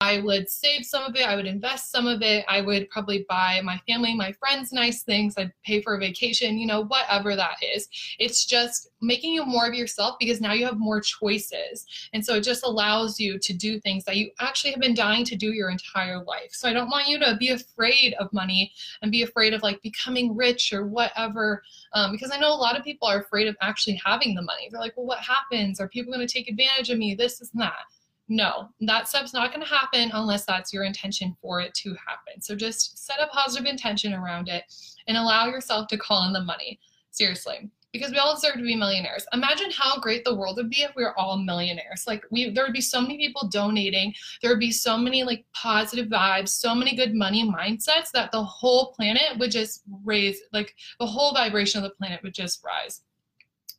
I 0.00 0.20
would 0.20 0.48
save 0.48 0.86
some 0.86 1.02
of 1.02 1.14
it. 1.14 1.28
I 1.28 1.36
would 1.36 1.44
invest 1.44 1.92
some 1.92 2.06
of 2.06 2.22
it. 2.22 2.42
I 2.48 2.62
would 2.62 2.88
probably 2.88 3.26
buy 3.28 3.60
my 3.62 3.78
family, 3.86 4.14
my 4.14 4.32
friends 4.32 4.72
nice 4.72 5.02
things. 5.02 5.34
I'd 5.36 5.52
pay 5.66 5.82
for 5.82 5.94
a 5.94 5.98
vacation, 5.98 6.56
you 6.56 6.66
know, 6.66 6.84
whatever 6.86 7.36
that 7.36 7.56
is. 7.74 7.86
It's 8.18 8.46
just 8.46 8.88
making 9.02 9.34
you 9.34 9.44
more 9.44 9.66
of 9.66 9.74
yourself 9.74 10.16
because 10.18 10.40
now 10.40 10.54
you 10.54 10.64
have 10.64 10.78
more 10.78 11.02
choices. 11.02 11.84
And 12.14 12.24
so 12.24 12.36
it 12.36 12.44
just 12.44 12.64
allows 12.64 13.20
you 13.20 13.38
to 13.40 13.52
do 13.52 13.78
things 13.80 14.04
that 14.04 14.16
you 14.16 14.30
actually 14.40 14.70
have 14.70 14.80
been 14.80 14.94
dying 14.94 15.26
to 15.26 15.36
do 15.36 15.52
your 15.52 15.68
entire 15.68 16.24
life. 16.24 16.52
So 16.52 16.66
I 16.66 16.72
don't 16.72 16.88
want 16.88 17.08
you 17.08 17.18
to 17.18 17.36
be 17.38 17.50
afraid 17.50 18.14
of 18.14 18.32
money 18.32 18.72
and 19.02 19.12
be 19.12 19.20
afraid 19.20 19.52
of 19.52 19.62
like 19.62 19.82
becoming 19.82 20.34
rich 20.34 20.72
or 20.72 20.86
whatever. 20.86 21.62
Um, 21.92 22.12
because 22.12 22.30
I 22.32 22.38
know 22.38 22.54
a 22.54 22.56
lot 22.56 22.78
of 22.78 22.84
people 22.84 23.06
are 23.06 23.20
afraid 23.20 23.48
of 23.48 23.56
actually 23.60 24.00
having 24.02 24.34
the 24.34 24.40
money. 24.40 24.68
They're 24.70 24.80
like, 24.80 24.96
well, 24.96 25.04
what 25.04 25.18
happens? 25.18 25.78
Are 25.78 25.88
people 25.88 26.10
going 26.10 26.26
to 26.26 26.32
take 26.32 26.48
advantage 26.54 26.90
of 26.90 26.98
me? 26.98 27.14
This 27.14 27.40
is 27.40 27.50
that. 27.54 27.84
No, 28.28 28.68
that 28.80 29.06
stuff's 29.06 29.34
not 29.34 29.50
going 29.52 29.60
to 29.60 29.74
happen 29.74 30.10
unless 30.14 30.46
that's 30.46 30.72
your 30.72 30.84
intention 30.84 31.36
for 31.42 31.60
it 31.60 31.74
to 31.74 31.90
happen. 31.90 32.40
So 32.40 32.56
just 32.56 33.06
set 33.06 33.20
a 33.20 33.26
positive 33.26 33.66
intention 33.66 34.14
around 34.14 34.48
it 34.48 34.64
and 35.06 35.16
allow 35.16 35.46
yourself 35.46 35.88
to 35.88 35.98
call 35.98 36.26
in 36.26 36.32
the 36.32 36.40
money. 36.40 36.80
Seriously 37.10 37.70
because 37.94 38.10
we 38.10 38.18
all 38.18 38.34
deserve 38.34 38.56
to 38.56 38.62
be 38.62 38.74
millionaires. 38.74 39.24
Imagine 39.32 39.70
how 39.70 40.00
great 40.00 40.24
the 40.24 40.34
world 40.34 40.56
would 40.56 40.68
be 40.68 40.82
if 40.82 40.90
we 40.96 41.04
were 41.04 41.16
all 41.16 41.38
millionaires. 41.38 42.04
Like 42.08 42.24
we 42.28 42.50
there 42.50 42.64
would 42.64 42.72
be 42.72 42.80
so 42.80 43.00
many 43.00 43.16
people 43.16 43.48
donating, 43.48 44.12
there 44.42 44.50
would 44.50 44.58
be 44.58 44.72
so 44.72 44.98
many 44.98 45.22
like 45.22 45.44
positive 45.54 46.08
vibes, 46.08 46.48
so 46.48 46.74
many 46.74 46.96
good 46.96 47.14
money 47.14 47.48
mindsets 47.48 48.10
that 48.12 48.32
the 48.32 48.42
whole 48.42 48.92
planet 48.94 49.38
would 49.38 49.52
just 49.52 49.84
raise 50.04 50.40
like 50.52 50.74
the 50.98 51.06
whole 51.06 51.32
vibration 51.32 51.82
of 51.82 51.88
the 51.88 51.94
planet 51.94 52.20
would 52.24 52.34
just 52.34 52.64
rise. 52.64 53.02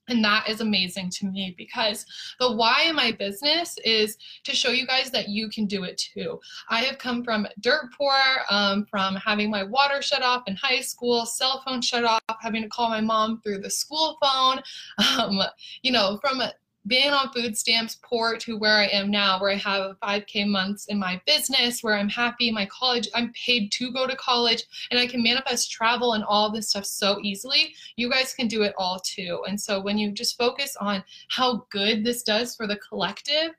And 0.08 0.24
that 0.24 0.48
is 0.48 0.62
amazing 0.62 1.10
to 1.12 1.26
me 1.26 1.56
because 1.58 2.06
the 2.40 2.52
why 2.52 2.86
in 2.88 2.96
my 2.96 3.12
business 3.12 3.78
is 3.84 4.18
to 4.44 4.56
show 4.56 4.70
you 4.70 4.86
guys 4.86 5.10
that 5.12 5.30
you 5.30 5.50
can 5.50 5.66
do 5.66 5.84
it 5.84 5.98
too. 5.98 6.40
I 6.70 6.82
have 6.82 6.98
come 6.98 7.24
from 7.24 7.48
dirt 7.60 7.92
poor, 7.98 8.16
um, 8.50 8.86
from 8.86 9.16
having 9.16 9.50
my 9.50 9.64
water 9.64 10.02
shut 10.02 10.22
off 10.22 10.44
in 10.48 10.56
high 10.56 10.82
school, 10.82 11.26
cell 11.26 11.64
phone 11.66 11.82
shut 11.82 12.04
off, 12.04 12.22
having 12.40 12.62
to 12.62 12.70
call 12.70 12.90
my 12.90 13.02
mom 13.02 13.42
through 13.42 13.60
the 13.60 13.70
school 13.70 14.18
phone, 14.22 14.62
um, 15.20 15.42
you 15.82 15.92
know, 15.92 16.20
from 16.22 16.42
being 16.88 17.12
on 17.12 17.32
food 17.32 17.58
stamps 17.58 17.98
poor 18.04 18.38
to 18.38 18.58
where 18.58 18.76
I 18.76 18.86
am 18.88 19.10
now, 19.10 19.40
where 19.40 19.52
I 19.52 19.56
have 19.56 20.00
5K 20.00 20.48
months 20.48 20.86
in 20.86 21.00
my 21.00 21.20
business, 21.26 21.82
where 21.82 21.96
I'm 21.96 22.10
happy, 22.10 22.52
my 22.52 22.68
college, 22.68 23.08
I'm 23.16 23.34
paid 23.34 23.72
to 23.74 23.92
go 23.92 24.06
to 24.08 24.16
college, 24.16 24.64
and 24.92 25.00
I 25.00 25.08
can 25.08 25.24
manifest 25.24 25.72
travel 25.72 26.14
and 26.14 26.24
all 26.24 26.52
this 26.52 26.70
stuff 26.70 26.86
so 26.86 27.20
easily. 27.22 27.74
You 27.96 28.10
guys 28.10 28.34
can 28.34 28.48
do 28.48 28.64
it 28.64 28.76
all 28.78 29.00
too. 29.00 29.42
And 29.48 29.60
so 29.60 29.82
when 29.82 29.98
you 29.98 30.12
just 30.12 30.38
focus 30.38 30.76
on 30.80 31.04
how 31.30 31.66
good 31.72 32.04
this 32.04 32.24
does 32.24 32.56
for 32.56 32.68
the 32.68 32.78
collective, 32.78 33.52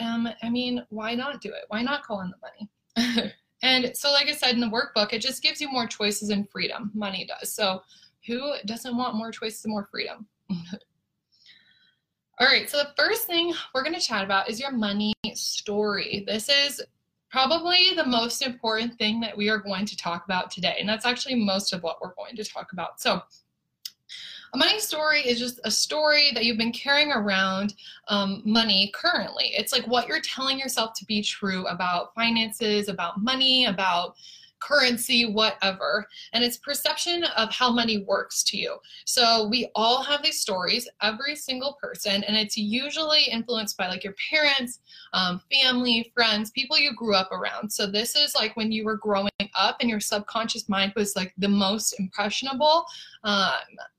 um, 0.00 0.28
I 0.42 0.50
mean, 0.50 0.84
why 0.88 1.14
not 1.14 1.40
do 1.40 1.50
it? 1.50 1.64
Why 1.68 1.82
not 1.82 2.02
call 2.02 2.22
in 2.22 2.32
the 2.32 3.06
money? 3.06 3.32
and 3.62 3.96
so, 3.96 4.10
like 4.10 4.28
I 4.28 4.32
said 4.32 4.54
in 4.54 4.60
the 4.60 4.66
workbook, 4.66 5.12
it 5.12 5.20
just 5.20 5.42
gives 5.42 5.60
you 5.60 5.70
more 5.70 5.86
choices 5.86 6.30
and 6.30 6.50
freedom. 6.50 6.90
Money 6.94 7.26
does. 7.26 7.52
So, 7.52 7.82
who 8.26 8.54
doesn't 8.66 8.96
want 8.96 9.14
more 9.14 9.30
choices 9.30 9.64
and 9.64 9.72
more 9.72 9.88
freedom? 9.90 10.26
All 12.40 12.48
right, 12.48 12.68
so 12.68 12.78
the 12.78 12.90
first 12.96 13.28
thing 13.28 13.54
we're 13.72 13.84
going 13.84 13.94
to 13.94 14.00
chat 14.00 14.24
about 14.24 14.50
is 14.50 14.58
your 14.58 14.72
money 14.72 15.14
story. 15.34 16.24
This 16.26 16.48
is 16.48 16.82
probably 17.30 17.90
the 17.94 18.04
most 18.04 18.42
important 18.42 18.98
thing 18.98 19.20
that 19.20 19.36
we 19.36 19.48
are 19.48 19.58
going 19.58 19.86
to 19.86 19.96
talk 19.96 20.24
about 20.24 20.50
today, 20.50 20.76
and 20.80 20.88
that's 20.88 21.06
actually 21.06 21.36
most 21.36 21.72
of 21.72 21.84
what 21.84 21.98
we're 22.02 22.14
going 22.14 22.34
to 22.34 22.42
talk 22.42 22.72
about. 22.72 23.00
So, 23.00 23.22
a 24.52 24.56
money 24.56 24.80
story 24.80 25.20
is 25.20 25.38
just 25.38 25.60
a 25.62 25.70
story 25.70 26.32
that 26.34 26.44
you've 26.44 26.58
been 26.58 26.72
carrying 26.72 27.12
around 27.12 27.74
um, 28.08 28.42
money 28.44 28.90
currently. 28.94 29.52
It's 29.56 29.72
like 29.72 29.86
what 29.86 30.08
you're 30.08 30.20
telling 30.20 30.58
yourself 30.58 30.92
to 30.94 31.04
be 31.04 31.22
true 31.22 31.64
about 31.66 32.16
finances, 32.16 32.88
about 32.88 33.20
money, 33.20 33.66
about 33.66 34.16
currency, 34.66 35.26
whatever. 35.26 36.06
And 36.32 36.42
it's 36.42 36.56
perception 36.56 37.24
of 37.36 37.52
how 37.52 37.70
money 37.70 38.04
works 38.06 38.42
to 38.44 38.56
you. 38.56 38.78
So 39.04 39.46
we 39.48 39.70
all 39.74 40.02
have 40.02 40.22
these 40.22 40.40
stories, 40.40 40.88
every 41.02 41.36
single 41.36 41.76
person, 41.80 42.24
and 42.24 42.36
it's 42.36 42.56
usually 42.56 43.24
influenced 43.24 43.76
by 43.76 43.88
like 43.88 44.04
your 44.04 44.14
parents, 44.30 44.80
um, 45.12 45.40
family, 45.52 46.10
friends, 46.14 46.50
people 46.50 46.78
you 46.78 46.94
grew 46.94 47.14
up 47.14 47.30
around. 47.32 47.70
So 47.70 47.86
this 47.86 48.16
is 48.16 48.34
like 48.34 48.56
when 48.56 48.72
you 48.72 48.84
were 48.84 48.96
growing 48.96 49.30
up 49.54 49.76
and 49.80 49.90
your 49.90 50.00
subconscious 50.00 50.68
mind 50.68 50.92
was 50.96 51.14
like 51.16 51.32
the 51.38 51.48
most 51.48 51.98
impressionable. 51.98 52.84
Um, 53.22 53.52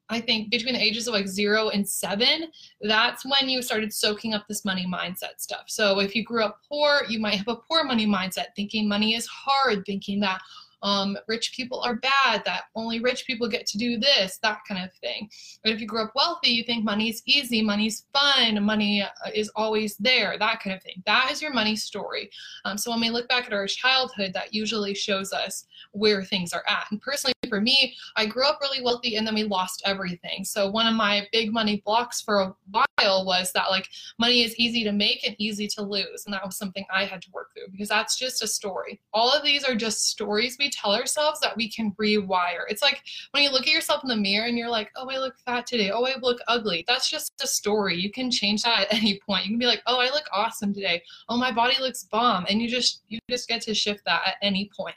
I 0.10 0.22
think 0.22 0.52
between 0.52 0.76
the 0.76 0.82
ages 0.82 1.08
of 1.08 1.14
like 1.14 1.28
zero 1.28 1.70
and 1.70 1.88
seven, 1.88 2.52
that's 2.82 3.26
when 3.26 3.50
you 3.50 3.62
started 3.62 3.92
soaking 3.92 4.34
up 4.34 4.48
this 4.48 4.64
money 4.64 4.86
mindset 4.88 5.40
stuff. 5.40 5.64
So 5.68 6.00
if 6.00 6.16
you 6.16 6.24
grew 6.24 6.44
up 6.44 6.60
poor, 6.70 7.02
you 7.10 7.20
might 7.20 7.36
have 7.36 7.48
a 7.48 7.56
poor 7.56 7.84
money 7.84 8.06
mindset, 8.06 8.48
thinking 8.56 8.88
money 8.88 9.16
is 9.16 9.26
hard, 9.26 9.84
thinking 9.86 10.20
that 10.20 10.42
um, 10.86 11.18
rich 11.28 11.52
people 11.56 11.82
are 11.82 11.96
bad, 11.96 12.44
that 12.46 12.66
only 12.76 13.00
rich 13.00 13.26
people 13.26 13.50
get 13.50 13.66
to 13.66 13.78
do 13.78 13.98
this, 13.98 14.38
that 14.44 14.60
kind 14.68 14.86
of 14.86 14.94
thing. 14.94 15.28
But 15.64 15.74
if 15.74 15.82
you 15.82 15.88
grow 15.88 16.04
up 16.04 16.12
wealthy, 16.16 16.50
you 16.50 16.64
think 16.64 16.86
money's 16.86 17.24
easy, 17.26 17.64
money's 17.64 18.06
fun, 18.14 18.64
money 18.64 19.02
uh, 19.02 19.32
is 19.34 19.52
always 19.56 19.98
there, 19.98 20.38
that 20.38 20.60
kind 20.60 20.76
of 20.76 20.84
thing. 20.84 21.02
That 21.08 21.30
is 21.32 21.42
your 21.42 21.52
money 21.52 21.76
story. 21.76 22.30
Um, 22.66 22.78
so 22.78 22.92
when 22.92 23.02
we 23.02 23.10
look 23.10 23.28
back 23.28 23.48
at 23.48 23.54
our 23.54 23.66
childhood, 23.66 24.32
that 24.34 24.54
usually 24.54 24.94
shows 24.94 25.34
us 25.34 25.66
where 25.92 26.24
things 26.24 26.54
are 26.54 26.64
at. 26.68 26.86
And 26.92 27.02
personally, 27.02 27.34
for 27.50 27.62
me, 27.62 27.96
I 28.16 28.26
grew 28.26 28.46
up 28.46 28.60
really 28.62 28.84
wealthy 28.84 29.16
and 29.16 29.26
then 29.26 29.36
we 29.36 29.44
lost 29.44 29.82
everything. 29.86 30.44
So 30.44 30.70
one 30.70 30.88
of 30.88 30.94
my 30.94 31.28
big 31.32 31.52
money 31.52 31.82
blocks 31.86 32.22
for 32.22 32.42
a 32.42 32.56
while 32.70 33.26
was 33.26 33.52
that 33.54 33.70
like 33.70 33.88
money 34.20 34.44
is 34.44 34.56
easy 34.58 34.84
to 34.84 34.92
make 34.92 35.26
and 35.26 35.36
easy 35.40 35.68
to 35.70 35.82
lose. 35.82 36.24
And 36.26 36.34
that 36.34 36.46
was 36.46 36.58
something 36.58 36.86
I 36.94 37.06
had 37.06 37.22
to 37.24 37.32
work 37.32 37.54
through 37.54 37.72
because 37.72 37.90
that's 37.90 38.18
just 38.18 38.44
a 38.44 38.48
story. 38.48 39.02
All 39.14 39.32
of 39.32 39.44
these 39.44 39.64
are 39.64 39.76
just 39.76 40.10
stories 40.10 40.58
we 40.60 40.70
tell 40.76 40.94
ourselves 40.94 41.40
that 41.40 41.56
we 41.56 41.70
can 41.70 41.92
rewire. 41.94 42.64
It's 42.68 42.82
like 42.82 43.02
when 43.32 43.44
you 43.44 43.52
look 43.52 43.68
at 43.68 43.74
yourself 43.74 44.04
in 44.04 44.10
the 44.10 44.16
mirror 44.16 44.48
and 44.48 44.58
you're 44.58 44.70
like, 44.70 44.92
oh, 44.96 45.10
I 45.10 45.18
look 45.18 45.36
fat 45.46 45.66
today. 45.66 45.92
Oh, 45.92 46.06
I 46.06 46.16
look 46.22 46.40
ugly. 46.48 46.84
That's 46.88 47.10
just 47.10 47.34
a 47.42 47.48
story. 47.48 47.96
You 47.96 48.12
can 48.12 48.30
change 48.32 48.64
that 48.64 48.82
at 48.82 48.94
any 48.94 49.20
point. 49.26 49.46
You 49.46 49.52
can 49.52 49.60
be 49.60 49.66
like, 49.66 49.82
oh, 49.88 50.00
I 50.00 50.10
look 50.12 50.26
awesome 50.32 50.74
today. 50.74 51.02
Oh, 51.30 51.38
my 51.38 51.52
body 51.52 51.76
looks 51.80 52.04
bomb. 52.04 52.46
And 52.50 52.62
you 52.62 52.70
just 52.70 53.04
you 53.08 53.20
just 53.30 53.48
get 53.48 53.62
to 53.64 53.74
shift 53.74 54.02
that 54.06 54.22
at 54.26 54.36
any 54.42 54.70
point. 54.76 54.96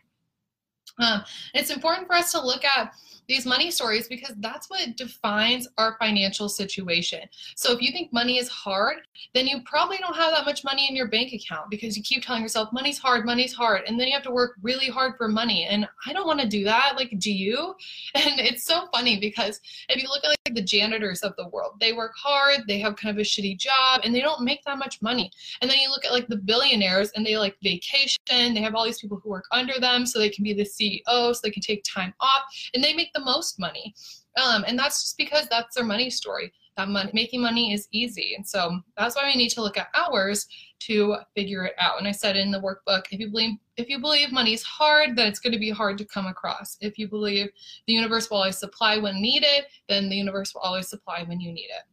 Um, 0.98 1.22
it's 1.54 1.70
important 1.70 2.06
for 2.06 2.14
us 2.14 2.32
to 2.32 2.40
look 2.40 2.64
at 2.64 2.92
these 3.28 3.44
money 3.44 3.70
stories 3.70 4.08
because 4.08 4.34
that's 4.38 4.70
what 4.70 4.96
defines 4.96 5.68
our 5.76 5.96
financial 5.98 6.48
situation. 6.48 7.20
So 7.56 7.72
if 7.72 7.82
you 7.82 7.92
think 7.92 8.10
money 8.10 8.38
is 8.38 8.48
hard, 8.48 8.96
then 9.34 9.46
you 9.46 9.60
probably 9.66 9.98
don't 9.98 10.16
have 10.16 10.32
that 10.32 10.46
much 10.46 10.64
money 10.64 10.88
in 10.88 10.96
your 10.96 11.08
bank 11.08 11.34
account 11.34 11.68
because 11.68 11.94
you 11.96 12.02
keep 12.02 12.22
telling 12.22 12.42
yourself 12.42 12.70
money's 12.72 12.98
hard, 12.98 13.26
money's 13.26 13.52
hard, 13.52 13.82
and 13.86 14.00
then 14.00 14.08
you 14.08 14.14
have 14.14 14.22
to 14.22 14.30
work 14.30 14.52
really 14.62 14.88
hard 14.88 15.12
for 15.18 15.28
money. 15.28 15.66
And 15.66 15.86
I 16.06 16.14
don't 16.14 16.26
want 16.26 16.40
to 16.40 16.48
do 16.48 16.64
that. 16.64 16.94
Like, 16.96 17.14
do 17.18 17.30
you? 17.30 17.74
And 18.14 18.40
it's 18.40 18.64
so 18.64 18.88
funny 18.92 19.20
because 19.20 19.60
if 19.88 20.02
you 20.02 20.08
look 20.08 20.24
at 20.24 20.28
like 20.28 20.54
the 20.54 20.62
janitors 20.62 21.20
of 21.20 21.34
the 21.36 21.48
world, 21.48 21.74
they 21.80 21.92
work 21.92 22.12
hard, 22.16 22.62
they 22.66 22.78
have 22.80 22.96
kind 22.96 23.14
of 23.14 23.20
a 23.20 23.24
shitty 23.24 23.58
job, 23.58 24.00
and 24.02 24.14
they 24.14 24.20
don't 24.20 24.42
make 24.42 24.64
that 24.64 24.78
much 24.78 25.00
money. 25.02 25.30
And 25.60 25.70
then 25.70 25.78
you 25.78 25.88
look 25.88 26.04
at 26.04 26.12
like 26.12 26.26
the 26.26 26.36
billionaires 26.36 27.10
and 27.14 27.24
they 27.24 27.36
like 27.36 27.56
vacation, 27.62 28.18
they 28.28 28.60
have 28.60 28.74
all 28.74 28.84
these 28.84 29.00
people 29.00 29.20
who 29.22 29.30
work 29.30 29.44
under 29.52 29.78
them 29.78 30.04
so 30.06 30.18
they 30.18 30.30
can 30.30 30.44
be 30.44 30.52
the 30.52 30.64
CEO, 30.64 30.87
so 31.06 31.40
they 31.42 31.50
can 31.50 31.62
take 31.62 31.84
time 31.84 32.14
off, 32.20 32.42
and 32.74 32.82
they 32.82 32.94
make 32.94 33.12
the 33.14 33.24
most 33.24 33.58
money. 33.58 33.94
Um, 34.42 34.64
and 34.66 34.78
that's 34.78 35.02
just 35.02 35.18
because 35.18 35.46
that's 35.48 35.74
their 35.74 35.84
money 35.84 36.10
story. 36.10 36.52
That 36.76 36.88
money, 36.88 37.10
making 37.12 37.42
money 37.42 37.72
is 37.72 37.88
easy. 37.90 38.34
And 38.36 38.46
so 38.46 38.80
that's 38.96 39.16
why 39.16 39.24
we 39.24 39.36
need 39.36 39.48
to 39.50 39.62
look 39.62 39.76
at 39.76 39.88
hours 39.94 40.46
to 40.80 41.16
figure 41.34 41.64
it 41.64 41.74
out. 41.78 41.98
And 41.98 42.06
I 42.06 42.12
said 42.12 42.36
in 42.36 42.52
the 42.52 42.60
workbook, 42.60 43.04
if 43.10 43.18
you 43.18 43.30
believe 43.30 43.56
if 43.76 43.88
you 43.88 43.98
believe 43.98 44.30
money's 44.30 44.62
hard, 44.62 45.16
then 45.16 45.26
it's 45.26 45.40
going 45.40 45.52
to 45.52 45.58
be 45.58 45.70
hard 45.70 45.98
to 45.98 46.04
come 46.04 46.26
across. 46.26 46.76
If 46.80 46.98
you 46.98 47.08
believe 47.08 47.48
the 47.86 47.94
universe 47.94 48.30
will 48.30 48.38
always 48.38 48.58
supply 48.58 48.98
when 48.98 49.20
needed, 49.20 49.64
then 49.88 50.08
the 50.08 50.16
universe 50.16 50.54
will 50.54 50.62
always 50.62 50.88
supply 50.88 51.24
when 51.24 51.40
you 51.40 51.52
need 51.52 51.68
it. 51.70 51.84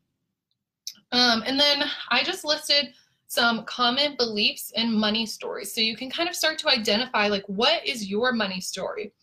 Um, 1.12 1.44
and 1.46 1.60
then 1.60 1.84
I 2.10 2.24
just 2.24 2.46
listed 2.46 2.94
some 3.28 3.64
common 3.66 4.16
beliefs 4.18 4.72
and 4.76 4.94
money 4.94 5.26
stories. 5.26 5.74
So 5.74 5.82
you 5.82 5.96
can 5.96 6.10
kind 6.10 6.30
of 6.30 6.36
start 6.36 6.60
to 6.60 6.70
identify 6.70 7.28
like 7.28 7.44
what 7.48 7.86
is 7.86 8.10
your 8.10 8.32
money 8.32 8.62
story. 8.62 9.14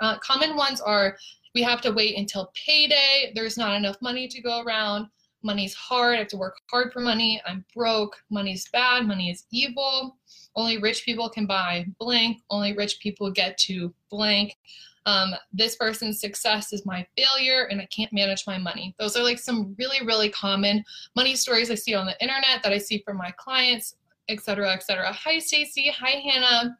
Uh, 0.00 0.18
common 0.18 0.56
ones 0.56 0.80
are 0.80 1.16
we 1.54 1.62
have 1.62 1.80
to 1.82 1.92
wait 1.92 2.16
until 2.18 2.50
payday, 2.54 3.32
there's 3.34 3.58
not 3.58 3.76
enough 3.76 3.96
money 4.00 4.26
to 4.26 4.40
go 4.40 4.62
around, 4.62 5.08
money's 5.42 5.74
hard. 5.74 6.16
I 6.16 6.18
have 6.18 6.28
to 6.28 6.36
work 6.36 6.56
hard 6.70 6.92
for 6.92 7.00
money. 7.00 7.40
I'm 7.46 7.64
broke. 7.74 8.16
Money's 8.30 8.68
bad. 8.72 9.06
Money 9.06 9.30
is 9.30 9.44
evil. 9.50 10.16
Only 10.54 10.78
rich 10.78 11.04
people 11.04 11.28
can 11.28 11.46
buy 11.46 11.86
blank. 11.98 12.38
Only 12.50 12.74
rich 12.74 13.00
people 13.00 13.30
get 13.30 13.56
to 13.58 13.94
blank. 14.10 14.56
Um, 15.04 15.34
this 15.52 15.76
person's 15.76 16.20
success 16.20 16.72
is 16.72 16.86
my 16.86 17.06
failure 17.16 17.64
and 17.64 17.80
I 17.80 17.86
can't 17.86 18.12
manage 18.12 18.44
my 18.46 18.58
money. 18.58 18.94
Those 18.98 19.16
are 19.16 19.22
like 19.22 19.38
some 19.38 19.74
really, 19.78 20.04
really 20.06 20.30
common 20.30 20.84
money 21.16 21.34
stories 21.34 21.70
I 21.70 21.74
see 21.74 21.94
on 21.94 22.06
the 22.06 22.20
internet 22.22 22.62
that 22.62 22.72
I 22.72 22.78
see 22.78 23.02
from 23.04 23.16
my 23.16 23.32
clients, 23.36 23.96
et 24.28 24.40
cetera, 24.40 24.72
et 24.72 24.84
cetera. 24.84 25.12
Hi, 25.12 25.38
Stacy. 25.38 25.90
Hi, 25.98 26.10
Hannah. 26.10 26.76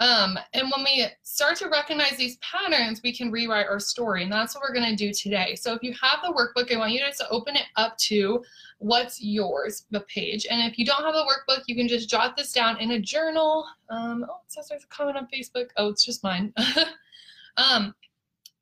Um, 0.00 0.38
and 0.52 0.70
when 0.70 0.84
we 0.84 1.06
start 1.22 1.56
to 1.56 1.68
recognize 1.68 2.16
these 2.16 2.36
patterns, 2.36 3.00
we 3.02 3.12
can 3.12 3.32
rewrite 3.32 3.66
our 3.66 3.80
story. 3.80 4.22
And 4.22 4.30
that's 4.30 4.54
what 4.54 4.62
we're 4.62 4.74
going 4.74 4.88
to 4.88 4.96
do 4.96 5.12
today. 5.12 5.56
So 5.56 5.74
if 5.74 5.82
you 5.82 5.92
have 6.00 6.20
the 6.22 6.32
workbook, 6.32 6.72
I 6.72 6.78
want 6.78 6.92
you 6.92 7.00
to 7.00 7.28
open 7.30 7.56
it 7.56 7.66
up 7.76 7.98
to 7.98 8.42
what's 8.78 9.20
yours, 9.20 9.86
the 9.90 10.00
page. 10.00 10.46
And 10.48 10.70
if 10.70 10.78
you 10.78 10.84
don't 10.84 11.02
have 11.02 11.14
the 11.14 11.26
workbook, 11.26 11.62
you 11.66 11.74
can 11.74 11.88
just 11.88 12.08
jot 12.08 12.36
this 12.36 12.52
down 12.52 12.78
in 12.78 12.92
a 12.92 13.00
journal. 13.00 13.66
Um, 13.90 14.24
oh, 14.28 14.40
it 14.46 14.52
says 14.52 14.68
there's 14.68 14.84
a 14.84 14.88
comment 14.88 15.16
on 15.16 15.26
Facebook. 15.34 15.70
Oh, 15.76 15.88
it's 15.88 16.04
just 16.04 16.22
mine. 16.22 16.52
um, 17.56 17.92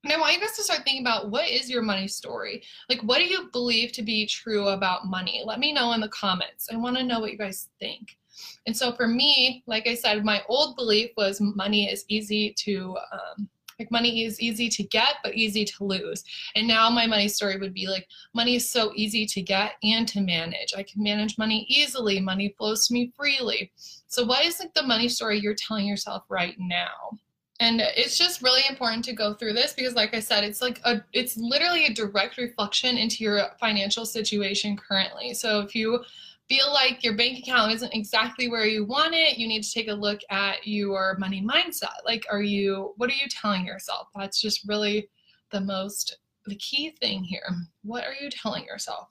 and 0.04 0.12
I 0.14 0.20
want 0.20 0.34
you 0.34 0.40
guys 0.40 0.56
to 0.56 0.62
start 0.62 0.84
thinking 0.84 1.02
about 1.02 1.30
what 1.30 1.48
is 1.50 1.68
your 1.68 1.82
money 1.82 2.06
story? 2.06 2.62
Like, 2.88 3.00
what 3.00 3.18
do 3.18 3.24
you 3.24 3.48
believe 3.52 3.92
to 3.92 4.02
be 4.02 4.24
true 4.24 4.68
about 4.68 5.06
money? 5.06 5.42
Let 5.44 5.58
me 5.58 5.72
know 5.72 5.92
in 5.92 6.00
the 6.00 6.08
comments. 6.08 6.68
I 6.72 6.76
want 6.76 6.96
to 6.96 7.02
know 7.02 7.20
what 7.20 7.32
you 7.32 7.38
guys 7.38 7.68
think. 7.80 8.16
And 8.66 8.76
so 8.76 8.92
for 8.92 9.06
me, 9.06 9.62
like 9.66 9.86
I 9.86 9.94
said, 9.94 10.24
my 10.24 10.42
old 10.48 10.76
belief 10.76 11.10
was 11.16 11.40
money 11.40 11.90
is 11.90 12.04
easy 12.08 12.54
to, 12.58 12.96
um, 13.12 13.48
like 13.78 13.90
money 13.90 14.24
is 14.24 14.40
easy 14.40 14.70
to 14.70 14.82
get, 14.84 15.16
but 15.22 15.34
easy 15.34 15.64
to 15.64 15.84
lose. 15.84 16.24
And 16.54 16.66
now 16.66 16.88
my 16.88 17.06
money 17.06 17.28
story 17.28 17.58
would 17.58 17.74
be 17.74 17.86
like, 17.86 18.08
money 18.34 18.56
is 18.56 18.70
so 18.70 18.92
easy 18.94 19.26
to 19.26 19.42
get 19.42 19.72
and 19.82 20.08
to 20.08 20.20
manage. 20.20 20.72
I 20.74 20.82
can 20.82 21.02
manage 21.02 21.36
money 21.36 21.66
easily. 21.68 22.20
Money 22.20 22.54
flows 22.56 22.86
to 22.86 22.94
me 22.94 23.12
freely. 23.14 23.70
So 24.08 24.24
what 24.24 24.44
is 24.44 24.60
like 24.60 24.72
the 24.74 24.82
money 24.82 25.08
story 25.08 25.38
you're 25.38 25.54
telling 25.54 25.86
yourself 25.86 26.24
right 26.30 26.54
now? 26.58 27.18
and 27.60 27.80
it's 27.80 28.18
just 28.18 28.42
really 28.42 28.62
important 28.68 29.04
to 29.04 29.12
go 29.12 29.32
through 29.34 29.52
this 29.52 29.72
because 29.72 29.94
like 29.94 30.14
i 30.14 30.20
said 30.20 30.44
it's 30.44 30.60
like 30.60 30.80
a 30.84 31.00
it's 31.12 31.36
literally 31.36 31.86
a 31.86 31.94
direct 31.94 32.36
reflection 32.36 32.96
into 32.96 33.24
your 33.24 33.46
financial 33.58 34.04
situation 34.04 34.76
currently 34.76 35.32
so 35.32 35.60
if 35.60 35.74
you 35.74 36.02
feel 36.48 36.72
like 36.72 37.02
your 37.02 37.16
bank 37.16 37.38
account 37.38 37.72
isn't 37.72 37.94
exactly 37.94 38.48
where 38.48 38.66
you 38.66 38.84
want 38.84 39.14
it, 39.14 39.38
you 39.38 39.48
need 39.48 39.62
to 39.62 39.72
take 39.72 39.88
a 39.88 39.94
look 39.94 40.20
at 40.30 40.66
your 40.66 41.16
money 41.18 41.42
mindset. 41.42 41.96
Like, 42.04 42.24
are 42.30 42.42
you, 42.42 42.94
what 42.96 43.10
are 43.10 43.14
you 43.14 43.28
telling 43.28 43.66
yourself? 43.66 44.08
That's 44.14 44.40
just 44.40 44.66
really 44.68 45.08
the 45.50 45.60
most, 45.60 46.18
the 46.46 46.56
key 46.56 46.90
thing 47.00 47.24
here. 47.24 47.48
What 47.82 48.04
are 48.04 48.14
you 48.20 48.30
telling 48.30 48.64
yourself? 48.64 49.08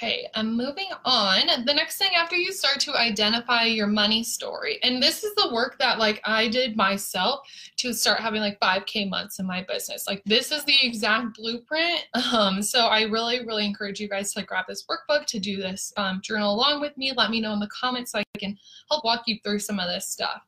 Okay, 0.00 0.28
I'm 0.36 0.56
moving 0.56 0.86
on. 1.04 1.64
The 1.64 1.74
next 1.74 1.98
thing 1.98 2.14
after 2.14 2.36
you 2.36 2.52
start 2.52 2.78
to 2.80 2.94
identify 2.94 3.64
your 3.64 3.88
money 3.88 4.22
story, 4.22 4.78
and 4.84 5.02
this 5.02 5.24
is 5.24 5.34
the 5.34 5.52
work 5.52 5.76
that 5.80 5.98
like 5.98 6.20
I 6.24 6.46
did 6.46 6.76
myself 6.76 7.40
to 7.78 7.92
start 7.92 8.20
having 8.20 8.40
like 8.40 8.60
5K 8.60 9.10
months 9.10 9.40
in 9.40 9.46
my 9.46 9.66
business. 9.68 10.06
Like 10.06 10.22
this 10.24 10.52
is 10.52 10.64
the 10.64 10.76
exact 10.82 11.36
blueprint. 11.36 12.02
Um, 12.32 12.62
so 12.62 12.86
I 12.86 13.02
really, 13.02 13.44
really 13.46 13.64
encourage 13.64 14.00
you 14.00 14.08
guys 14.08 14.34
to 14.34 14.42
grab 14.42 14.66
this 14.68 14.84
workbook 14.84 15.24
to 15.26 15.40
do 15.40 15.56
this 15.56 15.92
um, 15.96 16.20
journal 16.22 16.54
along 16.54 16.80
with 16.80 16.96
me. 16.96 17.12
Let 17.16 17.30
me 17.30 17.40
know 17.40 17.54
in 17.54 17.58
the 17.58 17.68
comments 17.68 18.12
so 18.12 18.18
I 18.18 18.24
can 18.38 18.56
help 18.90 19.04
walk 19.04 19.22
you 19.26 19.38
through 19.42 19.60
some 19.60 19.80
of 19.80 19.88
this 19.88 20.06
stuff. 20.06 20.42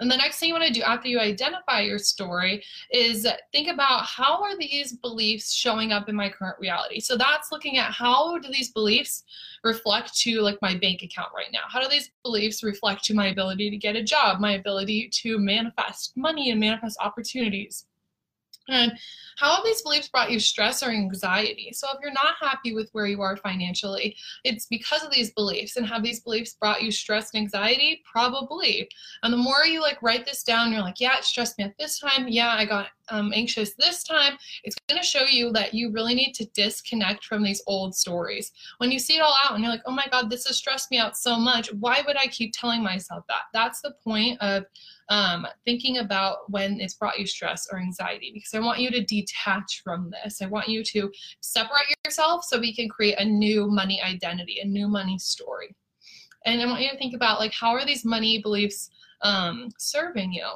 And 0.00 0.10
the 0.10 0.16
next 0.16 0.38
thing 0.38 0.48
you 0.48 0.54
want 0.54 0.66
to 0.66 0.72
do 0.72 0.82
after 0.82 1.08
you 1.08 1.18
identify 1.18 1.80
your 1.80 1.98
story 1.98 2.62
is 2.92 3.26
think 3.52 3.68
about 3.68 4.04
how 4.04 4.40
are 4.42 4.56
these 4.56 4.92
beliefs 4.92 5.52
showing 5.52 5.90
up 5.90 6.08
in 6.08 6.14
my 6.14 6.28
current 6.28 6.58
reality. 6.60 7.00
So 7.00 7.16
that's 7.16 7.50
looking 7.50 7.78
at 7.78 7.92
how 7.92 8.38
do 8.38 8.48
these 8.48 8.70
beliefs 8.70 9.24
reflect 9.64 10.16
to 10.20 10.40
like 10.40 10.58
my 10.62 10.76
bank 10.76 11.02
account 11.02 11.30
right 11.34 11.50
now? 11.52 11.62
How 11.68 11.80
do 11.80 11.88
these 11.88 12.10
beliefs 12.22 12.62
reflect 12.62 13.02
to 13.04 13.14
my 13.14 13.28
ability 13.28 13.70
to 13.70 13.76
get 13.76 13.96
a 13.96 14.02
job, 14.02 14.40
my 14.40 14.52
ability 14.52 15.10
to 15.22 15.38
manifest 15.38 16.16
money 16.16 16.50
and 16.50 16.60
manifest 16.60 16.98
opportunities? 17.00 17.86
And 18.68 18.92
how 19.38 19.54
have 19.54 19.64
these 19.64 19.82
beliefs 19.82 20.08
brought 20.08 20.30
you 20.30 20.40
stress 20.40 20.82
or 20.82 20.90
anxiety? 20.90 21.70
So 21.72 21.88
if 21.92 21.98
you're 22.02 22.12
not 22.12 22.34
happy 22.40 22.74
with 22.74 22.90
where 22.92 23.06
you 23.06 23.22
are 23.22 23.36
financially, 23.36 24.16
it's 24.44 24.66
because 24.66 25.04
of 25.04 25.12
these 25.12 25.32
beliefs. 25.32 25.76
And 25.76 25.86
have 25.86 26.02
these 26.02 26.20
beliefs 26.20 26.56
brought 26.60 26.82
you 26.82 26.90
stress 26.90 27.32
and 27.32 27.42
anxiety? 27.42 28.02
Probably. 28.04 28.88
And 29.22 29.32
the 29.32 29.38
more 29.38 29.64
you 29.64 29.80
like 29.80 30.02
write 30.02 30.26
this 30.26 30.42
down, 30.42 30.72
you're 30.72 30.82
like, 30.82 31.00
yeah, 31.00 31.16
it 31.18 31.24
stressed 31.24 31.56
me 31.56 31.64
at 31.64 31.78
this 31.78 32.00
time. 32.00 32.26
Yeah, 32.28 32.50
I 32.50 32.64
got 32.64 32.88
um, 33.10 33.32
anxious 33.34 33.74
this 33.74 34.02
time. 34.02 34.36
It's 34.64 34.76
going 34.88 35.00
to 35.00 35.06
show 35.06 35.24
you 35.24 35.52
that 35.52 35.72
you 35.72 35.92
really 35.92 36.14
need 36.14 36.32
to 36.34 36.46
disconnect 36.46 37.24
from 37.24 37.42
these 37.44 37.62
old 37.66 37.94
stories. 37.94 38.52
When 38.78 38.90
you 38.90 38.98
see 38.98 39.16
it 39.16 39.22
all 39.22 39.36
out 39.44 39.54
and 39.54 39.62
you're 39.62 39.72
like, 39.72 39.82
oh 39.86 39.92
my 39.92 40.06
God, 40.10 40.30
this 40.30 40.46
has 40.46 40.56
stressed 40.56 40.90
me 40.90 40.98
out 40.98 41.16
so 41.16 41.36
much. 41.36 41.72
Why 41.74 42.02
would 42.06 42.16
I 42.16 42.26
keep 42.26 42.52
telling 42.52 42.82
myself 42.82 43.24
that? 43.28 43.42
That's 43.52 43.80
the 43.80 43.94
point 44.04 44.40
of 44.40 44.64
um, 45.08 45.46
thinking 45.64 45.98
about 45.98 46.50
when 46.50 46.80
it's 46.80 46.94
brought 46.94 47.18
you 47.18 47.26
stress 47.26 47.66
or 47.72 47.78
anxiety 47.78 48.30
because 48.32 48.52
I 48.54 48.60
want 48.60 48.80
you 48.80 48.90
to 48.90 49.04
detach 49.04 49.82
from 49.82 50.10
this. 50.10 50.42
I 50.42 50.46
want 50.46 50.68
you 50.68 50.84
to 50.84 51.10
separate 51.40 51.94
yourself 52.04 52.44
so 52.44 52.58
we 52.58 52.74
can 52.74 52.88
create 52.88 53.18
a 53.18 53.24
new 53.24 53.68
money 53.68 54.02
identity, 54.02 54.58
a 54.60 54.66
new 54.66 54.88
money 54.88 55.18
story. 55.18 55.74
And 56.44 56.60
I 56.60 56.66
want 56.66 56.82
you 56.82 56.90
to 56.90 56.98
think 56.98 57.14
about 57.14 57.40
like 57.40 57.52
how 57.52 57.70
are 57.70 57.86
these 57.86 58.04
money 58.04 58.40
beliefs 58.42 58.90
um, 59.22 59.70
serving 59.78 60.32
you? 60.32 60.46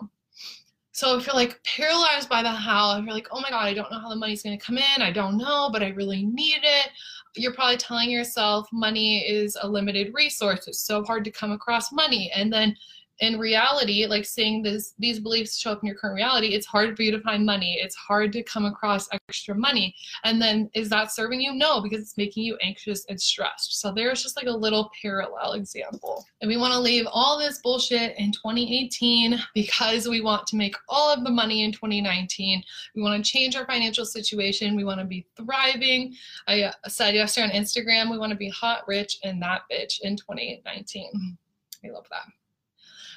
So 0.93 1.17
if 1.17 1.27
you're 1.27 1.35
like 1.35 1.63
paralyzed 1.65 2.29
by 2.29 2.43
the 2.43 2.51
how, 2.51 2.99
if 2.99 3.05
you're 3.07 3.15
like, 3.15 3.29
oh 3.31 3.41
my 3.41 3.49
God, 3.49 3.65
I 3.65 3.73
don't 3.73 3.91
know 3.91 3.99
how 3.99 4.11
the 4.11 4.17
money's 4.17 4.43
to 4.43 4.57
come 4.59 4.77
in, 4.77 5.01
I 5.01 5.11
don't 5.11 5.39
know, 5.39 5.71
but 5.73 5.83
I 5.83 5.89
really 5.89 6.25
need 6.25 6.61
it. 6.63 6.91
You're 7.35 7.55
probably 7.55 7.79
telling 7.79 8.11
yourself 8.11 8.69
money 8.73 9.27
is 9.27 9.57
a 9.63 9.67
limited 9.67 10.13
resource. 10.13 10.69
It's 10.69 10.81
so 10.81 11.03
hard 11.03 11.25
to 11.25 11.31
come 11.31 11.51
across 11.51 11.91
money. 11.93 12.31
And 12.35 12.53
then 12.53 12.77
in 13.23 13.39
reality, 13.39 14.05
like 14.07 14.25
seeing 14.25 14.65
this 14.65 14.95
these 14.99 15.21
beliefs 15.21 15.57
show 15.57 15.71
up 15.71 15.81
in 15.81 15.87
your 15.87 15.95
current 15.95 16.17
reality, 16.17 16.49
it's 16.49 16.67
hard 16.67 16.97
for 16.97 17.05
you 17.05 17.13
to 17.13 17.21
find 17.21 17.47
money. 17.47 17.79
It's 17.81 17.95
hard 17.95 18.33
to 18.33 18.43
come 18.43 18.65
across 18.65 19.09
extra 19.13 19.55
money. 19.55 19.95
And 20.25 20.43
then 20.43 20.69
is 20.75 20.89
that 20.91 21.13
serving 21.13 21.41
you? 21.41 21.55
No, 21.55 21.81
because 21.81 22.01
it's 22.01 22.17
making 22.17 22.43
you 22.43 22.59
anxious 22.63 23.07
and 23.09 23.21
stressed. 23.21 23.81
So 23.81 23.93
there's 23.93 24.25
just 24.25 24.37
like 24.37 24.49
a 24.49 24.51
little 24.51 24.91
parallel 25.01 25.53
example. 25.53 26.27
And 26.41 26.49
we 26.49 26.57
want 26.57 26.73
to 26.73 26.81
leave 26.81 27.07
all 27.13 27.39
this 27.39 27.61
bullshit 27.63 28.19
in 28.19 28.33
2018 28.33 29.39
because 29.55 30.09
we 30.09 30.21
want 30.21 30.49
to 30.49 30.57
make 30.57 30.75
all 30.89 31.15
of 31.15 31.23
the 31.23 31.31
money 31.31 31.63
in 31.63 31.71
2019. 31.71 32.61
We 32.97 33.03
want 33.03 33.25
to 33.25 33.31
change 33.31 33.55
our 33.55 33.67
financial 33.67 34.05
situation. 34.05 34.75
We 34.75 34.85
want 34.85 34.99
to 34.99 35.07
be 35.07 35.27
thriving. 35.37 36.17
I 36.49 36.63
uh, 36.65 36.73
said 36.89 37.15
yesterday 37.15 37.47
on 37.47 37.63
Instagram, 37.63 38.11
we 38.11 38.19
want 38.19 38.31
to 38.31 38.37
be 38.37 38.49
hot, 38.49 38.83
rich, 38.89 39.19
and 39.23 39.41
that 39.43 39.63
bitch 39.71 40.01
in 40.01 40.17
2019. 40.17 41.39
I 41.85 41.89
love 41.89 42.07
that. 42.11 42.25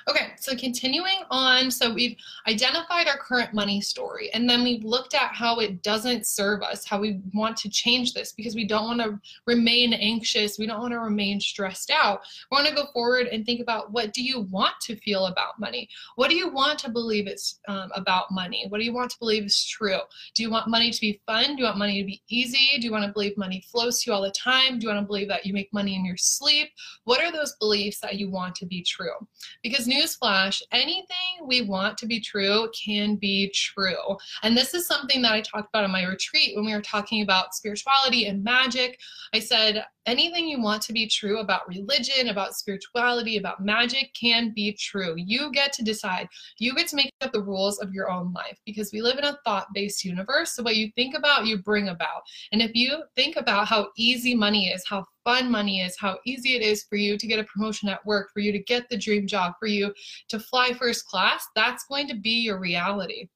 Okay, 0.07 0.33
so 0.37 0.55
continuing 0.55 1.23
on, 1.31 1.71
so 1.71 1.91
we've 1.91 2.15
identified 2.47 3.07
our 3.07 3.17
current 3.17 3.55
money 3.55 3.81
story, 3.81 4.29
and 4.35 4.47
then 4.47 4.63
we've 4.63 4.83
looked 4.83 5.15
at 5.15 5.33
how 5.33 5.57
it 5.57 5.81
doesn't 5.81 6.27
serve 6.27 6.61
us, 6.61 6.85
how 6.85 6.99
we 6.99 7.21
want 7.33 7.57
to 7.57 7.69
change 7.69 8.13
this 8.13 8.31
because 8.31 8.53
we 8.53 8.67
don't 8.67 8.85
want 8.85 9.01
to 9.01 9.19
remain 9.47 9.93
anxious, 9.93 10.59
we 10.59 10.67
don't 10.67 10.79
want 10.79 10.91
to 10.91 10.99
remain 10.99 11.39
stressed 11.39 11.89
out. 11.89 12.21
We 12.51 12.55
want 12.55 12.67
to 12.67 12.75
go 12.75 12.85
forward 12.93 13.27
and 13.27 13.47
think 13.47 13.61
about 13.61 13.91
what 13.91 14.13
do 14.13 14.23
you 14.23 14.41
want 14.41 14.75
to 14.81 14.95
feel 14.97 15.25
about 15.25 15.59
money? 15.59 15.89
What 16.17 16.29
do 16.29 16.35
you 16.35 16.49
want 16.49 16.77
to 16.79 16.91
believe 16.91 17.25
it's 17.25 17.59
um, 17.67 17.89
about 17.95 18.29
money? 18.29 18.67
What 18.69 18.77
do 18.77 18.83
you 18.85 18.93
want 18.93 19.09
to 19.09 19.17
believe 19.17 19.45
is 19.45 19.65
true? 19.65 20.01
Do 20.35 20.43
you 20.43 20.51
want 20.51 20.67
money 20.67 20.91
to 20.91 21.01
be 21.01 21.19
fun? 21.25 21.55
Do 21.55 21.63
you 21.63 21.63
want 21.63 21.79
money 21.79 21.99
to 21.99 22.05
be 22.05 22.21
easy? 22.29 22.77
Do 22.79 22.85
you 22.85 22.91
want 22.91 23.05
to 23.05 23.11
believe 23.11 23.35
money 23.37 23.65
flows 23.71 24.03
to 24.03 24.11
you 24.11 24.15
all 24.15 24.21
the 24.21 24.29
time? 24.29 24.77
Do 24.77 24.83
you 24.83 24.93
want 24.93 25.03
to 25.03 25.07
believe 25.07 25.29
that 25.29 25.47
you 25.47 25.53
make 25.53 25.73
money 25.73 25.95
in 25.95 26.05
your 26.05 26.17
sleep? 26.17 26.69
What 27.05 27.23
are 27.23 27.31
those 27.31 27.55
beliefs 27.55 27.99
that 28.01 28.19
you 28.19 28.29
want 28.29 28.53
to 28.57 28.67
be 28.67 28.83
true? 28.83 29.15
Because 29.63 29.87
newsflash, 29.95 30.61
anything 30.71 31.45
we 31.45 31.61
want 31.61 31.97
to 31.99 32.05
be 32.05 32.19
true 32.19 32.69
can 32.71 33.15
be 33.15 33.51
true. 33.53 34.17
And 34.43 34.55
this 34.55 34.73
is 34.73 34.87
something 34.87 35.21
that 35.21 35.33
I 35.33 35.41
talked 35.41 35.69
about 35.69 35.85
in 35.85 35.91
my 35.91 36.03
retreat 36.03 36.55
when 36.55 36.65
we 36.65 36.73
were 36.73 36.81
talking 36.81 37.21
about 37.21 37.55
spirituality 37.55 38.25
and 38.25 38.43
magic. 38.43 38.99
I 39.33 39.39
said, 39.39 39.85
anything 40.05 40.47
you 40.47 40.61
want 40.61 40.81
to 40.83 40.93
be 40.93 41.07
true 41.07 41.39
about 41.39 41.67
religion, 41.67 42.29
about 42.29 42.55
spirituality, 42.55 43.37
about 43.37 43.63
magic 43.63 44.13
can 44.19 44.51
be 44.53 44.73
true. 44.73 45.15
You 45.17 45.51
get 45.51 45.73
to 45.73 45.83
decide. 45.83 46.27
You 46.59 46.75
get 46.75 46.87
to 46.89 46.95
make 46.95 47.11
up 47.21 47.31
the 47.31 47.43
rules 47.43 47.79
of 47.79 47.93
your 47.93 48.09
own 48.09 48.31
life 48.33 48.57
because 48.65 48.91
we 48.91 49.01
live 49.01 49.17
in 49.17 49.25
a 49.25 49.37
thought 49.45 49.67
based 49.73 50.03
universe. 50.03 50.51
So, 50.51 50.63
what 50.63 50.75
you 50.75 50.91
think 50.95 51.15
about, 51.15 51.45
you 51.45 51.57
bring 51.57 51.89
about. 51.89 52.21
And 52.51 52.61
if 52.61 52.71
you 52.75 53.03
think 53.15 53.35
about 53.35 53.67
how 53.67 53.89
easy 53.97 54.35
money 54.35 54.69
is, 54.69 54.83
how 54.87 55.05
fun 55.25 55.51
money 55.51 55.81
is, 55.81 55.97
how 55.99 56.19
easy 56.25 56.55
it 56.55 56.61
is 56.61 56.83
for 56.83 56.95
you 56.95 57.17
to 57.17 57.27
get 57.27 57.39
a 57.39 57.43
promotion 57.43 57.89
at 57.89 58.05
work, 58.05 58.29
for 58.31 58.39
you 58.39 58.53
to 58.53 58.59
get 58.59 58.87
the 58.89 58.97
dream 58.97 59.27
job, 59.27 59.53
for 59.59 59.67
you 59.67 59.93
to 60.29 60.39
fly 60.39 60.71
first 60.71 61.05
class, 61.07 61.45
that's 61.55 61.85
going 61.87 62.07
to 62.07 62.15
be 62.15 62.43
your 62.43 62.59
reality. 62.59 63.27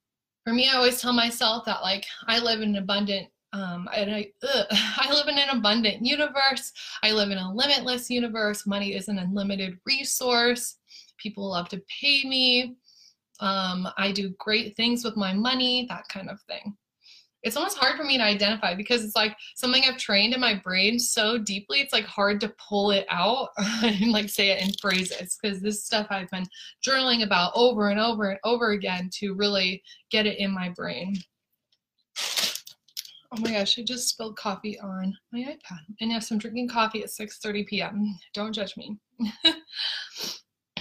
For 0.46 0.54
me, 0.54 0.70
I 0.70 0.76
always 0.76 1.02
tell 1.02 1.14
myself 1.14 1.66
that, 1.66 1.82
like, 1.82 2.06
I 2.28 2.40
live 2.40 2.62
in 2.62 2.70
an 2.70 2.84
abundant 2.84 3.28
um, 3.52 3.90
and 3.96 4.14
I, 4.14 4.32
ugh, 4.44 4.68
I 4.72 5.12
live 5.12 5.28
in 5.28 5.38
an 5.38 5.50
abundant 5.50 6.06
universe. 6.06 6.72
I 7.04 7.12
live 7.12 7.32
in 7.32 7.38
a 7.38 7.54
limitless 7.54 8.10
universe. 8.10 8.68
Money 8.68 8.96
is 8.96 9.08
an 9.08 9.20
unlimited 9.20 9.78
resource. 9.86 10.78
People 11.18 11.50
love 11.50 11.70
to 11.70 11.82
pay 12.02 12.24
me. 12.24 12.76
Um, 13.40 13.88
I 13.98 14.12
do 14.12 14.36
great 14.38 14.76
things 14.76 15.04
with 15.04 15.16
my 15.16 15.34
money, 15.34 15.86
that 15.90 16.08
kind 16.10 16.30
of 16.30 16.42
thing. 16.42 16.76
It's 17.44 17.56
almost 17.56 17.78
hard 17.78 17.96
for 17.98 18.04
me 18.04 18.18
to 18.18 18.24
identify 18.24 18.76
because 18.76 19.04
it's 19.04 19.16
like 19.16 19.36
something 19.56 19.84
I've 19.86 19.98
trained 19.98 20.34
in 20.34 20.40
my 20.42 20.56
brain 20.56 21.00
so 21.00 21.38
deeply. 21.38 21.80
It's 21.80 21.94
like 21.94 22.06
hard 22.06 22.42
to 22.42 22.54
pull 22.58 22.92
it 22.92 23.06
out 23.10 23.50
and 23.84 24.12
like 24.12 24.30
say 24.30 24.50
it 24.50 24.62
in 24.62 24.74
phrases 24.82 25.38
because 25.42 25.62
this 25.62 25.86
stuff 25.86 26.08
I've 26.10 26.30
been 26.30 26.46
journaling 26.86 27.24
about 27.24 27.54
over 27.56 27.90
and 27.90 28.00
over 28.00 28.30
and 28.32 28.40
over 28.44 28.72
again 28.72 29.10
to 29.16 29.34
really 29.36 29.82
get 30.12 30.26
it 30.26 30.40
in 30.40 30.52
my 30.52 30.70
brain. 30.70 31.16
Oh 33.32 33.40
my 33.40 33.52
gosh, 33.52 33.78
I 33.78 33.84
just 33.84 34.10
spilled 34.10 34.36
coffee 34.38 34.80
on 34.80 35.16
my 35.32 35.40
iPad. 35.40 35.80
And 36.02 36.10
yes, 36.12 36.32
I'm 36.32 36.40
drinking 36.40 36.68
coffee 36.70 37.04
at 37.04 37.10
6:30 37.10 37.68
p.m. 37.68 38.18
Don't 38.34 38.54
judge 38.54 38.76
me. 38.76 38.98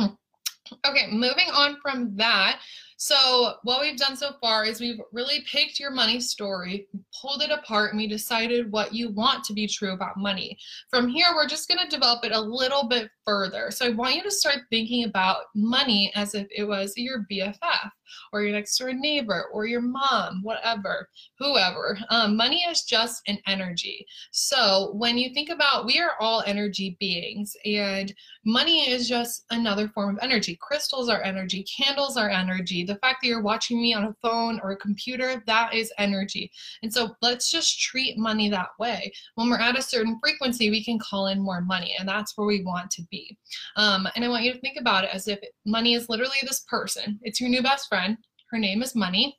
okay, 0.01 1.09
moving 1.11 1.51
on 1.53 1.77
from 1.83 2.17
that. 2.17 2.61
So, 3.01 3.55
what 3.63 3.81
we've 3.81 3.97
done 3.97 4.17
so 4.17 4.33
far 4.41 4.65
is 4.65 4.81
we've 4.81 5.01
really 5.13 5.45
picked 5.49 5.79
your 5.79 5.93
money 5.93 6.19
story, 6.19 6.89
pulled 7.23 7.43
it 7.43 7.51
apart, 7.53 7.93
and 7.93 7.99
we 7.99 8.09
decided 8.09 8.73
what 8.73 8.93
you 8.93 9.11
want 9.11 9.45
to 9.45 9.53
be 9.53 9.69
true 9.69 9.93
about 9.93 10.17
money. 10.17 10.59
From 10.91 11.07
here, 11.07 11.29
we're 11.33 11.47
just 11.47 11.69
going 11.69 11.79
to 11.79 11.89
develop 11.89 12.25
it 12.25 12.33
a 12.33 12.41
little 12.41 12.89
bit 12.89 13.09
further. 13.25 13.71
So, 13.71 13.87
I 13.87 13.91
want 13.91 14.17
you 14.17 14.25
to 14.25 14.33
start 14.33 14.63
thinking 14.69 15.05
about 15.05 15.45
money 15.55 16.11
as 16.17 16.35
if 16.35 16.49
it 16.51 16.65
was 16.65 16.93
your 16.97 17.25
BFF 17.31 17.91
or 18.33 18.43
your 18.43 18.53
next 18.53 18.77
door 18.79 18.93
neighbor 18.93 19.47
or 19.53 19.67
your 19.67 19.81
mom, 19.81 20.41
whatever, 20.43 21.09
whoever. 21.39 21.99
Um, 22.11 22.37
money 22.37 22.65
is 22.69 22.83
just 22.83 23.23
an 23.29 23.39
energy. 23.47 24.07
So 24.31 24.93
when 24.95 25.19
you 25.19 25.33
think 25.35 25.51
about, 25.51 25.87
we 25.87 26.01
are 26.01 26.13
all 26.21 26.43
energy 26.47 26.97
beings, 27.01 27.57
and 27.65 28.15
money 28.45 28.91
is 28.91 29.09
just 29.09 29.45
another 29.51 29.89
form 29.89 30.17
of 30.17 30.23
energy. 30.23 30.59
Crystals 30.61 31.09
are 31.09 31.23
energy, 31.23 31.65
candles 31.65 32.17
are 32.17 32.31
energy. 32.31 32.85
The 32.85 32.97
fact 32.97 33.19
that 33.23 33.29
you're 33.29 33.43
watching 33.43 33.81
me 33.81 33.95
on 33.95 34.05
a 34.05 34.17
phone 34.23 34.61
or 34.63 34.73
a 34.73 34.77
computer, 34.77 35.43
that 35.47 35.75
is 35.75 35.93
energy. 35.99 36.51
And 36.83 36.93
so 36.93 37.17
let's 37.23 37.51
just 37.51 37.81
treat 37.81 38.19
money 38.19 38.49
that 38.49 38.71
way. 38.79 39.13
When 39.35 39.51
we're 39.51 39.59
at 39.59 39.79
a 39.79 39.83
certain 39.83 40.19
frequency, 40.23 40.71
we 40.71 40.85
can 40.85 40.99
call 40.99 41.29
in 41.29 41.41
more 41.41 41.61
money, 41.61 41.95
and 41.99 42.09
that's 42.09 42.37
where 42.37 42.47
we 42.47 42.63
want 42.63 42.91
to 42.93 43.03
be. 43.11 43.37
Um, 43.77 44.09
and 44.15 44.25
I 44.25 44.29
want 44.29 44.45
you 44.45 44.53
to 44.53 44.61
think 44.61 44.79
about 44.79 45.05
it 45.05 45.11
as 45.13 45.29
if 45.29 45.39
money 45.67 45.95
is 45.95 46.09
literally 46.09 46.39
this 46.43 46.61
person. 46.69 47.19
It's 47.23 47.41
your 47.41 47.51
new 47.51 47.63
best 47.63 47.91
friend. 47.99 48.17
Her 48.51 48.59
name 48.59 48.83
is 48.83 48.95
Money. 48.95 49.37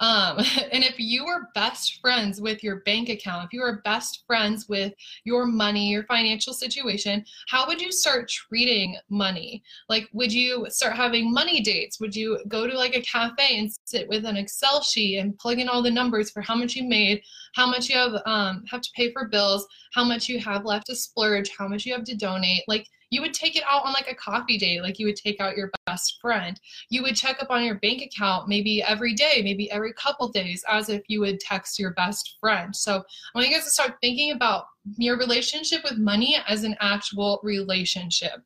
Um, 0.00 0.38
and 0.72 0.84
if 0.84 0.96
you 0.98 1.24
were 1.24 1.48
best 1.54 1.98
friends 2.02 2.40
with 2.40 2.62
your 2.62 2.80
bank 2.80 3.08
account, 3.08 3.46
if 3.46 3.52
you 3.52 3.60
were 3.60 3.80
best 3.84 4.24
friends 4.26 4.68
with 4.68 4.92
your 5.24 5.46
money, 5.46 5.88
your 5.88 6.04
financial 6.04 6.52
situation, 6.52 7.24
how 7.48 7.66
would 7.66 7.80
you 7.80 7.90
start 7.90 8.28
treating 8.28 8.96
money? 9.08 9.62
Like, 9.88 10.08
would 10.12 10.32
you 10.32 10.66
start 10.68 10.94
having 10.94 11.32
money 11.32 11.62
dates? 11.62 12.00
Would 12.00 12.14
you 12.14 12.38
go 12.48 12.66
to 12.66 12.76
like 12.76 12.96
a 12.96 13.02
cafe 13.02 13.58
and 13.58 13.70
sit 13.86 14.08
with 14.08 14.26
an 14.26 14.36
Excel 14.36 14.82
sheet 14.82 15.18
and 15.18 15.38
plug 15.38 15.58
in 15.58 15.68
all 15.68 15.82
the 15.82 15.90
numbers 15.90 16.30
for 16.30 16.42
how 16.42 16.54
much 16.54 16.74
you 16.74 16.84
made, 16.84 17.22
how 17.54 17.66
much 17.66 17.88
you 17.88 17.96
have 17.96 18.20
um, 18.26 18.64
have 18.70 18.82
to 18.82 18.90
pay 18.94 19.10
for 19.12 19.28
bills, 19.28 19.66
how 19.94 20.04
much 20.04 20.28
you 20.28 20.38
have 20.38 20.66
left 20.66 20.86
to 20.88 20.94
splurge, 20.94 21.50
how 21.56 21.66
much 21.66 21.86
you 21.86 21.94
have 21.94 22.04
to 22.04 22.16
donate? 22.16 22.62
Like, 22.68 22.86
you 23.10 23.20
would 23.20 23.34
take 23.34 23.56
it 23.56 23.64
out 23.68 23.84
on 23.84 23.92
like 23.92 24.10
a 24.10 24.14
coffee 24.14 24.58
date, 24.58 24.82
like 24.82 24.98
you 24.98 25.06
would 25.06 25.16
take 25.16 25.40
out 25.40 25.56
your 25.56 25.70
best 25.86 26.18
friend. 26.20 26.60
You 26.90 27.02
would 27.02 27.16
check 27.16 27.42
up 27.42 27.50
on 27.50 27.64
your 27.64 27.76
bank 27.76 28.02
account 28.02 28.48
maybe 28.48 28.82
every 28.82 29.14
day, 29.14 29.40
maybe 29.42 29.70
every 29.70 29.92
couple 29.92 30.28
days, 30.28 30.64
as 30.68 30.88
if 30.88 31.02
you 31.08 31.20
would 31.20 31.40
text 31.40 31.78
your 31.78 31.92
best 31.92 32.36
friend. 32.40 32.74
So 32.74 32.96
I 32.96 33.02
want 33.34 33.48
you 33.48 33.54
guys 33.54 33.64
to 33.64 33.70
start 33.70 33.96
thinking 34.00 34.32
about 34.32 34.66
your 34.96 35.18
relationship 35.18 35.82
with 35.84 35.98
money 35.98 36.36
as 36.48 36.64
an 36.64 36.76
actual 36.80 37.40
relationship. 37.42 38.42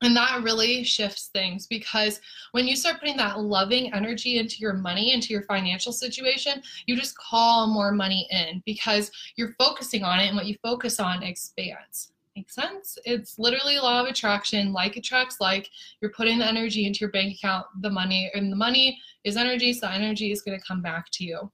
And 0.00 0.16
that 0.16 0.44
really 0.44 0.84
shifts 0.84 1.28
things 1.32 1.66
because 1.66 2.20
when 2.52 2.68
you 2.68 2.76
start 2.76 3.00
putting 3.00 3.16
that 3.16 3.40
loving 3.40 3.92
energy 3.92 4.38
into 4.38 4.58
your 4.58 4.74
money, 4.74 5.12
into 5.12 5.32
your 5.32 5.42
financial 5.42 5.92
situation, 5.92 6.62
you 6.86 6.96
just 6.96 7.18
call 7.18 7.66
more 7.66 7.90
money 7.90 8.28
in 8.30 8.62
because 8.64 9.10
you're 9.34 9.54
focusing 9.58 10.04
on 10.04 10.20
it 10.20 10.28
and 10.28 10.36
what 10.36 10.46
you 10.46 10.56
focus 10.62 11.00
on 11.00 11.24
expands. 11.24 12.12
Sense? 12.48 12.98
It's 13.04 13.38
literally 13.38 13.78
law 13.78 14.00
of 14.00 14.06
attraction. 14.06 14.72
Like 14.72 14.96
attracts 14.96 15.40
like. 15.40 15.68
You're 16.00 16.12
putting 16.12 16.38
the 16.38 16.46
energy 16.46 16.86
into 16.86 17.00
your 17.00 17.10
bank 17.10 17.36
account, 17.36 17.66
the 17.80 17.90
money, 17.90 18.30
and 18.34 18.52
the 18.52 18.56
money 18.56 19.00
is 19.24 19.36
energy, 19.36 19.72
so 19.72 19.88
energy 19.88 20.32
is 20.32 20.42
going 20.42 20.58
to 20.58 20.64
come 20.66 20.82
back 20.82 21.06
to 21.12 21.24
you. 21.24 21.50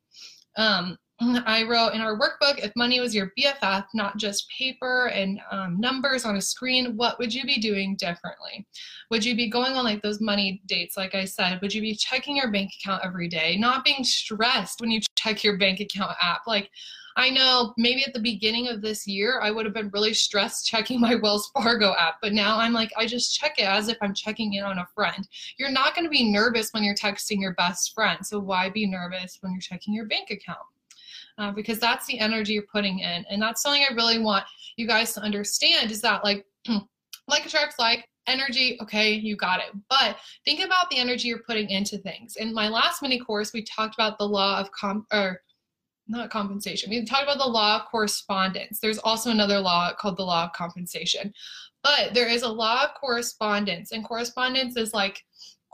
Um, 0.56 0.98
I 1.20 1.64
wrote 1.64 1.94
in 1.94 2.00
our 2.00 2.18
workbook 2.18 2.58
if 2.58 2.72
money 2.76 3.00
was 3.00 3.14
your 3.14 3.32
BFF, 3.38 3.86
not 3.94 4.16
just 4.16 4.48
paper 4.56 5.06
and 5.06 5.40
um, 5.50 5.78
numbers 5.78 6.24
on 6.24 6.36
a 6.36 6.40
screen, 6.40 6.96
what 6.96 7.18
would 7.18 7.32
you 7.32 7.44
be 7.44 7.60
doing 7.60 7.96
differently? 7.96 8.66
Would 9.10 9.24
you 9.24 9.36
be 9.36 9.48
going 9.48 9.74
on 9.74 9.84
like 9.84 10.02
those 10.02 10.20
money 10.20 10.60
dates, 10.66 10.96
like 10.96 11.14
I 11.14 11.24
said? 11.24 11.60
Would 11.62 11.72
you 11.72 11.80
be 11.80 11.94
checking 11.94 12.36
your 12.36 12.50
bank 12.50 12.72
account 12.80 13.02
every 13.04 13.28
day, 13.28 13.56
not 13.56 13.84
being 13.84 14.02
stressed 14.02 14.80
when 14.80 14.90
you 14.90 15.00
check 15.16 15.44
your 15.44 15.56
bank 15.56 15.80
account 15.80 16.12
app? 16.20 16.42
Like, 16.46 16.70
I 17.16 17.30
know 17.30 17.74
maybe 17.76 18.04
at 18.04 18.12
the 18.12 18.20
beginning 18.20 18.68
of 18.68 18.80
this 18.80 19.06
year, 19.06 19.40
I 19.40 19.50
would 19.50 19.64
have 19.64 19.74
been 19.74 19.90
really 19.90 20.14
stressed 20.14 20.66
checking 20.70 21.00
my 21.00 21.14
Wells 21.14 21.50
Fargo 21.54 21.94
app, 21.98 22.16
but 22.20 22.32
now 22.32 22.58
I'm 22.58 22.72
like, 22.72 22.90
I 22.96 23.06
just 23.06 23.38
check 23.38 23.58
it 23.58 23.68
as 23.68 23.88
if 23.88 23.96
I'm 24.02 24.14
checking 24.14 24.54
in 24.54 24.64
on 24.64 24.78
a 24.78 24.86
friend. 24.94 25.26
You're 25.58 25.70
not 25.70 25.94
going 25.94 26.04
to 26.04 26.10
be 26.10 26.30
nervous 26.30 26.70
when 26.72 26.82
you're 26.82 26.94
texting 26.94 27.40
your 27.40 27.54
best 27.54 27.94
friend. 27.94 28.24
So 28.24 28.38
why 28.38 28.68
be 28.70 28.86
nervous 28.86 29.38
when 29.40 29.52
you're 29.52 29.60
checking 29.60 29.94
your 29.94 30.06
bank 30.06 30.30
account? 30.30 30.58
Uh, 31.36 31.50
because 31.50 31.80
that's 31.80 32.06
the 32.06 32.18
energy 32.18 32.52
you're 32.52 32.62
putting 32.70 33.00
in. 33.00 33.24
And 33.28 33.42
that's 33.42 33.62
something 33.62 33.84
I 33.88 33.94
really 33.94 34.18
want 34.18 34.44
you 34.76 34.86
guys 34.86 35.12
to 35.14 35.20
understand 35.20 35.90
is 35.90 36.00
that, 36.02 36.22
like, 36.22 36.46
like 37.28 37.46
attracts 37.46 37.78
like, 37.78 38.08
energy, 38.26 38.78
okay, 38.80 39.12
you 39.12 39.36
got 39.36 39.60
it. 39.60 39.72
But 39.88 40.16
think 40.44 40.64
about 40.64 40.88
the 40.90 40.98
energy 40.98 41.28
you're 41.28 41.42
putting 41.46 41.70
into 41.70 41.98
things. 41.98 42.36
In 42.36 42.54
my 42.54 42.68
last 42.68 43.02
mini 43.02 43.18
course, 43.18 43.52
we 43.52 43.62
talked 43.62 43.94
about 43.94 44.18
the 44.18 44.28
law 44.28 44.60
of 44.60 44.70
comp 44.72 45.06
or 45.12 45.40
not 46.08 46.30
compensation. 46.30 46.90
We 46.90 47.04
talked 47.04 47.24
about 47.24 47.38
the 47.38 47.44
law 47.44 47.76
of 47.76 47.86
correspondence. 47.90 48.80
There's 48.80 48.98
also 48.98 49.30
another 49.30 49.60
law 49.60 49.92
called 49.94 50.16
the 50.16 50.24
law 50.24 50.44
of 50.44 50.52
compensation. 50.52 51.32
But 51.82 52.14
there 52.14 52.28
is 52.28 52.42
a 52.42 52.48
law 52.48 52.84
of 52.84 52.90
correspondence, 52.98 53.92
and 53.92 54.04
correspondence 54.04 54.76
is 54.76 54.94
like 54.94 55.22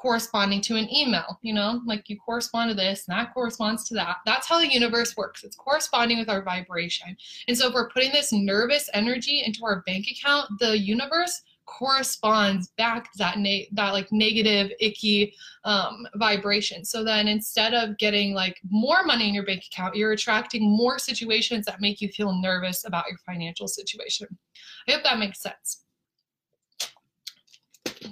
corresponding 0.00 0.62
to 0.62 0.76
an 0.76 0.92
email, 0.92 1.38
you 1.42 1.52
know, 1.52 1.82
like 1.84 2.08
you 2.08 2.16
correspond 2.18 2.70
to 2.70 2.74
this 2.74 3.06
and 3.06 3.18
that 3.18 3.34
corresponds 3.34 3.86
to 3.86 3.94
that. 3.94 4.16
That's 4.24 4.48
how 4.48 4.58
the 4.58 4.72
universe 4.72 5.14
works. 5.14 5.44
It's 5.44 5.56
corresponding 5.56 6.18
with 6.18 6.30
our 6.30 6.42
vibration. 6.42 7.14
And 7.48 7.56
so 7.56 7.68
if 7.68 7.74
we're 7.74 7.90
putting 7.90 8.10
this 8.10 8.32
nervous 8.32 8.88
energy 8.94 9.42
into 9.44 9.64
our 9.66 9.82
bank 9.82 10.06
account, 10.10 10.48
the 10.58 10.78
universe 10.78 11.42
corresponds 11.70 12.68
back 12.76 13.12
to 13.12 13.18
that 13.18 13.38
na- 13.38 13.66
that 13.72 13.92
like 13.92 14.10
negative 14.10 14.72
icky 14.80 15.34
um, 15.64 16.06
vibration. 16.16 16.84
So 16.84 17.04
then 17.04 17.28
instead 17.28 17.74
of 17.74 17.96
getting 17.98 18.34
like 18.34 18.58
more 18.70 19.04
money 19.04 19.28
in 19.28 19.34
your 19.34 19.46
bank 19.46 19.62
account 19.70 19.94
you're 19.94 20.12
attracting 20.12 20.62
more 20.62 20.98
situations 20.98 21.64
that 21.66 21.80
make 21.80 22.00
you 22.00 22.08
feel 22.08 22.32
nervous 22.32 22.86
about 22.86 23.08
your 23.08 23.18
financial 23.18 23.68
situation. 23.68 24.26
I 24.88 24.92
hope 24.92 25.04
that 25.04 25.18
makes 25.18 25.40
sense. 25.40 25.84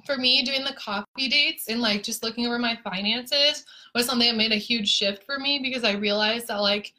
For 0.07 0.17
me 0.17 0.43
doing 0.43 0.65
the 0.65 0.75
coffee 0.79 1.29
dates 1.29 1.69
and 1.69 1.81
like 1.81 2.03
just 2.03 2.23
looking 2.23 2.47
over 2.47 2.59
my 2.59 2.79
finances 2.85 3.65
was 3.95 4.07
something 4.07 4.29
that 4.29 4.37
made 4.37 4.53
a 4.53 4.57
huge 4.57 4.89
shift 4.89 5.25
for 5.25 5.39
me 5.39 5.59
because 5.63 5.85
i 5.85 5.93
realized 5.93 6.49
that 6.49 6.57
like 6.57 6.95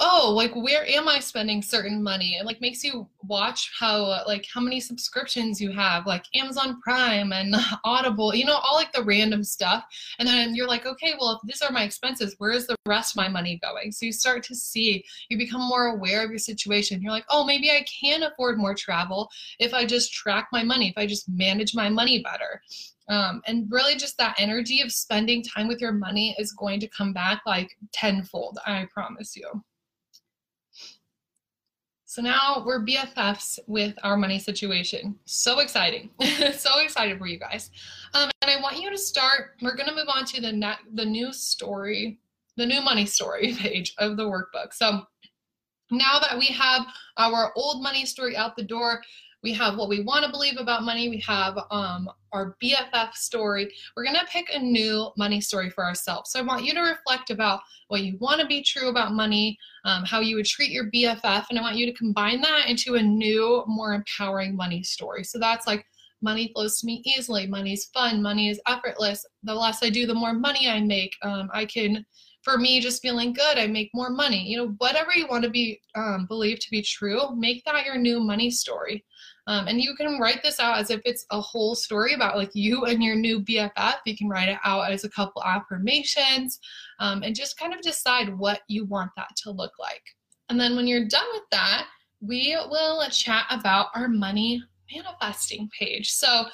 oh 0.00 0.32
like 0.34 0.54
where 0.54 0.86
am 0.86 1.06
i 1.08 1.18
spending 1.18 1.60
certain 1.60 2.02
money 2.02 2.36
it 2.36 2.46
like 2.46 2.60
makes 2.60 2.82
you 2.82 3.06
watch 3.24 3.70
how 3.78 4.22
like 4.26 4.46
how 4.52 4.60
many 4.60 4.80
subscriptions 4.80 5.60
you 5.60 5.70
have 5.70 6.06
like 6.06 6.24
amazon 6.34 6.80
prime 6.80 7.32
and 7.32 7.54
audible 7.84 8.34
you 8.34 8.44
know 8.44 8.56
all 8.56 8.74
like 8.74 8.92
the 8.92 9.02
random 9.02 9.44
stuff 9.44 9.84
and 10.18 10.26
then 10.26 10.54
you're 10.54 10.66
like 10.66 10.86
okay 10.86 11.14
well 11.20 11.32
if 11.32 11.38
these 11.44 11.62
are 11.62 11.70
my 11.70 11.84
expenses 11.84 12.34
where 12.38 12.50
is 12.50 12.66
the 12.66 12.76
rest 12.86 13.12
of 13.12 13.16
my 13.16 13.28
money 13.28 13.60
going 13.62 13.92
so 13.92 14.06
you 14.06 14.12
start 14.12 14.42
to 14.42 14.54
see 14.54 15.04
you 15.28 15.36
become 15.36 15.62
more 15.62 15.88
aware 15.88 16.24
of 16.24 16.30
your 16.30 16.38
situation 16.38 17.02
you're 17.02 17.12
like 17.12 17.26
oh 17.28 17.44
maybe 17.44 17.70
i 17.70 17.84
can 18.00 18.22
afford 18.22 18.58
more 18.58 18.74
travel 18.74 19.30
if 19.58 19.74
i 19.74 19.84
just 19.84 20.12
track 20.12 20.48
my 20.52 20.62
money 20.62 20.88
if 20.88 20.96
i 20.96 21.06
just 21.06 21.28
manage 21.28 21.74
my 21.74 21.88
money 21.88 22.22
better 22.22 22.62
um, 23.08 23.42
and 23.48 23.66
really, 23.72 23.96
just 23.96 24.16
that 24.18 24.36
energy 24.38 24.82
of 24.82 24.92
spending 24.92 25.42
time 25.42 25.66
with 25.66 25.80
your 25.80 25.90
money 25.90 26.36
is 26.38 26.52
going 26.52 26.78
to 26.78 26.86
come 26.86 27.12
back 27.12 27.42
like 27.44 27.76
tenfold. 27.92 28.60
I 28.64 28.86
promise 28.94 29.34
you. 29.34 29.64
So 32.10 32.20
now 32.20 32.64
we're 32.66 32.84
BFFs 32.84 33.60
with 33.68 33.94
our 34.02 34.16
money 34.16 34.40
situation. 34.40 35.14
So 35.26 35.60
exciting. 35.60 36.10
so 36.56 36.80
excited 36.80 37.20
for 37.20 37.28
you 37.28 37.38
guys. 37.38 37.70
Um, 38.14 38.28
and 38.42 38.50
I 38.50 38.60
want 38.60 38.80
you 38.80 38.90
to 38.90 38.98
start, 38.98 39.52
we're 39.62 39.76
going 39.76 39.88
to 39.88 39.94
move 39.94 40.08
on 40.12 40.24
to 40.24 40.40
the, 40.40 40.50
net, 40.50 40.78
the 40.94 41.04
new 41.04 41.32
story, 41.32 42.18
the 42.56 42.66
new 42.66 42.82
money 42.82 43.06
story 43.06 43.54
page 43.58 43.94
of 43.98 44.16
the 44.16 44.24
workbook. 44.24 44.72
So 44.72 45.02
now 45.92 46.18
that 46.18 46.36
we 46.36 46.46
have 46.46 46.84
our 47.16 47.52
old 47.54 47.80
money 47.80 48.04
story 48.04 48.36
out 48.36 48.56
the 48.56 48.64
door, 48.64 49.00
we 49.42 49.52
have 49.54 49.76
what 49.76 49.88
we 49.88 50.02
want 50.02 50.24
to 50.24 50.30
believe 50.30 50.58
about 50.58 50.82
money. 50.82 51.08
We 51.08 51.22
have 51.26 51.58
um, 51.70 52.10
our 52.32 52.56
BFF 52.62 53.14
story. 53.14 53.72
We're 53.96 54.04
going 54.04 54.16
to 54.16 54.26
pick 54.26 54.50
a 54.52 54.58
new 54.58 55.10
money 55.16 55.40
story 55.40 55.70
for 55.70 55.84
ourselves. 55.84 56.30
So 56.30 56.38
I 56.38 56.42
want 56.42 56.64
you 56.64 56.74
to 56.74 56.80
reflect 56.80 57.30
about 57.30 57.60
what 57.88 58.02
you 58.02 58.18
want 58.18 58.40
to 58.40 58.46
be 58.46 58.62
true 58.62 58.88
about 58.88 59.14
money, 59.14 59.58
um, 59.84 60.04
how 60.04 60.20
you 60.20 60.36
would 60.36 60.46
treat 60.46 60.70
your 60.70 60.90
BFF, 60.90 61.46
and 61.48 61.58
I 61.58 61.62
want 61.62 61.76
you 61.76 61.86
to 61.86 61.98
combine 61.98 62.40
that 62.42 62.68
into 62.68 62.96
a 62.96 63.02
new, 63.02 63.64
more 63.66 63.94
empowering 63.94 64.54
money 64.54 64.82
story. 64.82 65.24
So 65.24 65.38
that's 65.38 65.66
like 65.66 65.86
money 66.22 66.50
flows 66.52 66.80
to 66.80 66.86
me 66.86 67.02
easily, 67.04 67.46
money's 67.46 67.86
fun, 67.86 68.22
money 68.22 68.50
is 68.50 68.60
effortless. 68.68 69.24
The 69.42 69.54
less 69.54 69.82
I 69.82 69.90
do, 69.90 70.06
the 70.06 70.14
more 70.14 70.34
money 70.34 70.68
I 70.68 70.80
make. 70.80 71.16
Um, 71.22 71.48
I 71.52 71.64
can 71.64 72.04
For 72.42 72.56
me, 72.56 72.80
just 72.80 73.02
feeling 73.02 73.34
good, 73.34 73.58
I 73.58 73.66
make 73.66 73.90
more 73.92 74.08
money. 74.08 74.48
You 74.48 74.56
know, 74.56 74.68
whatever 74.78 75.12
you 75.14 75.26
want 75.26 75.44
to 75.44 75.50
be 75.50 75.80
um, 75.94 76.24
believed 76.26 76.62
to 76.62 76.70
be 76.70 76.80
true, 76.82 77.36
make 77.36 77.62
that 77.64 77.84
your 77.84 77.98
new 77.98 78.18
money 78.18 78.50
story. 78.50 79.04
Um, 79.50 79.66
and 79.66 79.82
you 79.82 79.96
can 79.96 80.20
write 80.20 80.44
this 80.44 80.60
out 80.60 80.78
as 80.78 80.90
if 80.90 81.00
it's 81.04 81.26
a 81.32 81.40
whole 81.40 81.74
story 81.74 82.14
about 82.14 82.36
like 82.36 82.52
you 82.54 82.84
and 82.84 83.02
your 83.02 83.16
new 83.16 83.40
BFF. 83.40 83.96
You 84.06 84.16
can 84.16 84.28
write 84.28 84.48
it 84.48 84.58
out 84.64 84.92
as 84.92 85.02
a 85.02 85.10
couple 85.10 85.42
affirmations 85.42 86.60
um, 87.00 87.24
and 87.24 87.34
just 87.34 87.58
kind 87.58 87.74
of 87.74 87.80
decide 87.80 88.38
what 88.38 88.60
you 88.68 88.84
want 88.84 89.10
that 89.16 89.34
to 89.38 89.50
look 89.50 89.72
like. 89.80 90.04
And 90.50 90.60
then 90.60 90.76
when 90.76 90.86
you're 90.86 91.08
done 91.08 91.26
with 91.32 91.42
that, 91.50 91.88
we 92.20 92.56
will 92.68 93.04
chat 93.10 93.46
about 93.50 93.88
our 93.96 94.06
money 94.06 94.62
manifesting 94.94 95.68
page. 95.76 96.12
So 96.12 96.44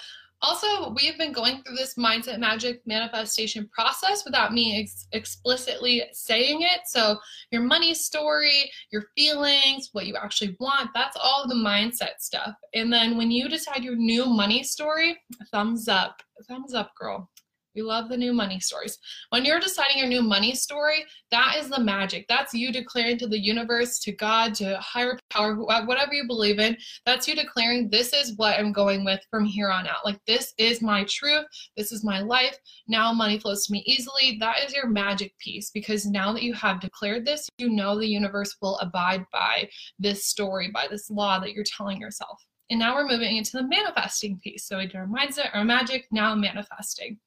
also, 0.42 0.90
we 0.90 1.06
have 1.06 1.16
been 1.18 1.32
going 1.32 1.62
through 1.62 1.76
this 1.76 1.94
mindset 1.94 2.38
magic 2.38 2.82
manifestation 2.86 3.68
process 3.72 4.24
without 4.24 4.52
me 4.52 4.80
ex- 4.80 5.08
explicitly 5.12 6.04
saying 6.12 6.62
it. 6.62 6.80
So, 6.86 7.18
your 7.50 7.62
money 7.62 7.94
story, 7.94 8.70
your 8.90 9.06
feelings, 9.16 9.90
what 9.92 10.06
you 10.06 10.16
actually 10.16 10.56
want, 10.60 10.90
that's 10.94 11.16
all 11.16 11.48
the 11.48 11.54
mindset 11.54 12.20
stuff. 12.20 12.54
And 12.74 12.92
then 12.92 13.16
when 13.16 13.30
you 13.30 13.48
decide 13.48 13.82
your 13.82 13.96
new 13.96 14.26
money 14.26 14.62
story, 14.62 15.16
thumbs 15.50 15.88
up, 15.88 16.22
thumbs 16.48 16.74
up, 16.74 16.92
girl. 16.98 17.30
We 17.76 17.82
love 17.82 18.08
the 18.08 18.16
new 18.16 18.32
money 18.32 18.58
stories. 18.58 18.98
When 19.28 19.44
you're 19.44 19.60
deciding 19.60 19.98
your 19.98 20.08
new 20.08 20.22
money 20.22 20.54
story, 20.54 21.04
that 21.30 21.56
is 21.58 21.68
the 21.68 21.78
magic. 21.78 22.24
That's 22.26 22.54
you 22.54 22.72
declaring 22.72 23.18
to 23.18 23.26
the 23.26 23.38
universe, 23.38 23.98
to 24.00 24.12
God, 24.12 24.54
to 24.54 24.78
higher 24.78 25.18
power, 25.28 25.54
whatever 25.54 26.14
you 26.14 26.26
believe 26.26 26.58
in. 26.58 26.74
That's 27.04 27.28
you 27.28 27.36
declaring, 27.36 27.90
this 27.90 28.14
is 28.14 28.34
what 28.36 28.58
I'm 28.58 28.72
going 28.72 29.04
with 29.04 29.20
from 29.30 29.44
here 29.44 29.68
on 29.68 29.86
out. 29.86 30.06
Like, 30.06 30.18
this 30.26 30.54
is 30.56 30.80
my 30.80 31.04
truth. 31.04 31.44
This 31.76 31.92
is 31.92 32.02
my 32.02 32.20
life. 32.20 32.56
Now 32.88 33.12
money 33.12 33.38
flows 33.38 33.66
to 33.66 33.72
me 33.72 33.82
easily. 33.86 34.38
That 34.40 34.64
is 34.64 34.72
your 34.72 34.88
magic 34.88 35.36
piece 35.38 35.70
because 35.70 36.06
now 36.06 36.32
that 36.32 36.42
you 36.42 36.54
have 36.54 36.80
declared 36.80 37.26
this, 37.26 37.46
you 37.58 37.68
know 37.68 37.98
the 37.98 38.08
universe 38.08 38.56
will 38.62 38.78
abide 38.78 39.26
by 39.32 39.68
this 39.98 40.24
story, 40.24 40.70
by 40.72 40.86
this 40.90 41.10
law 41.10 41.38
that 41.40 41.52
you're 41.52 41.64
telling 41.64 42.00
yourself. 42.00 42.42
And 42.70 42.80
now 42.80 42.96
we're 42.96 43.06
moving 43.06 43.36
into 43.36 43.52
the 43.52 43.68
manifesting 43.68 44.40
piece. 44.42 44.66
So 44.66 44.78
we 44.78 44.86
did 44.86 44.96
our 44.96 45.06
mindset, 45.06 45.50
our 45.54 45.64
magic, 45.64 46.06
now 46.10 46.34
manifesting. 46.34 47.18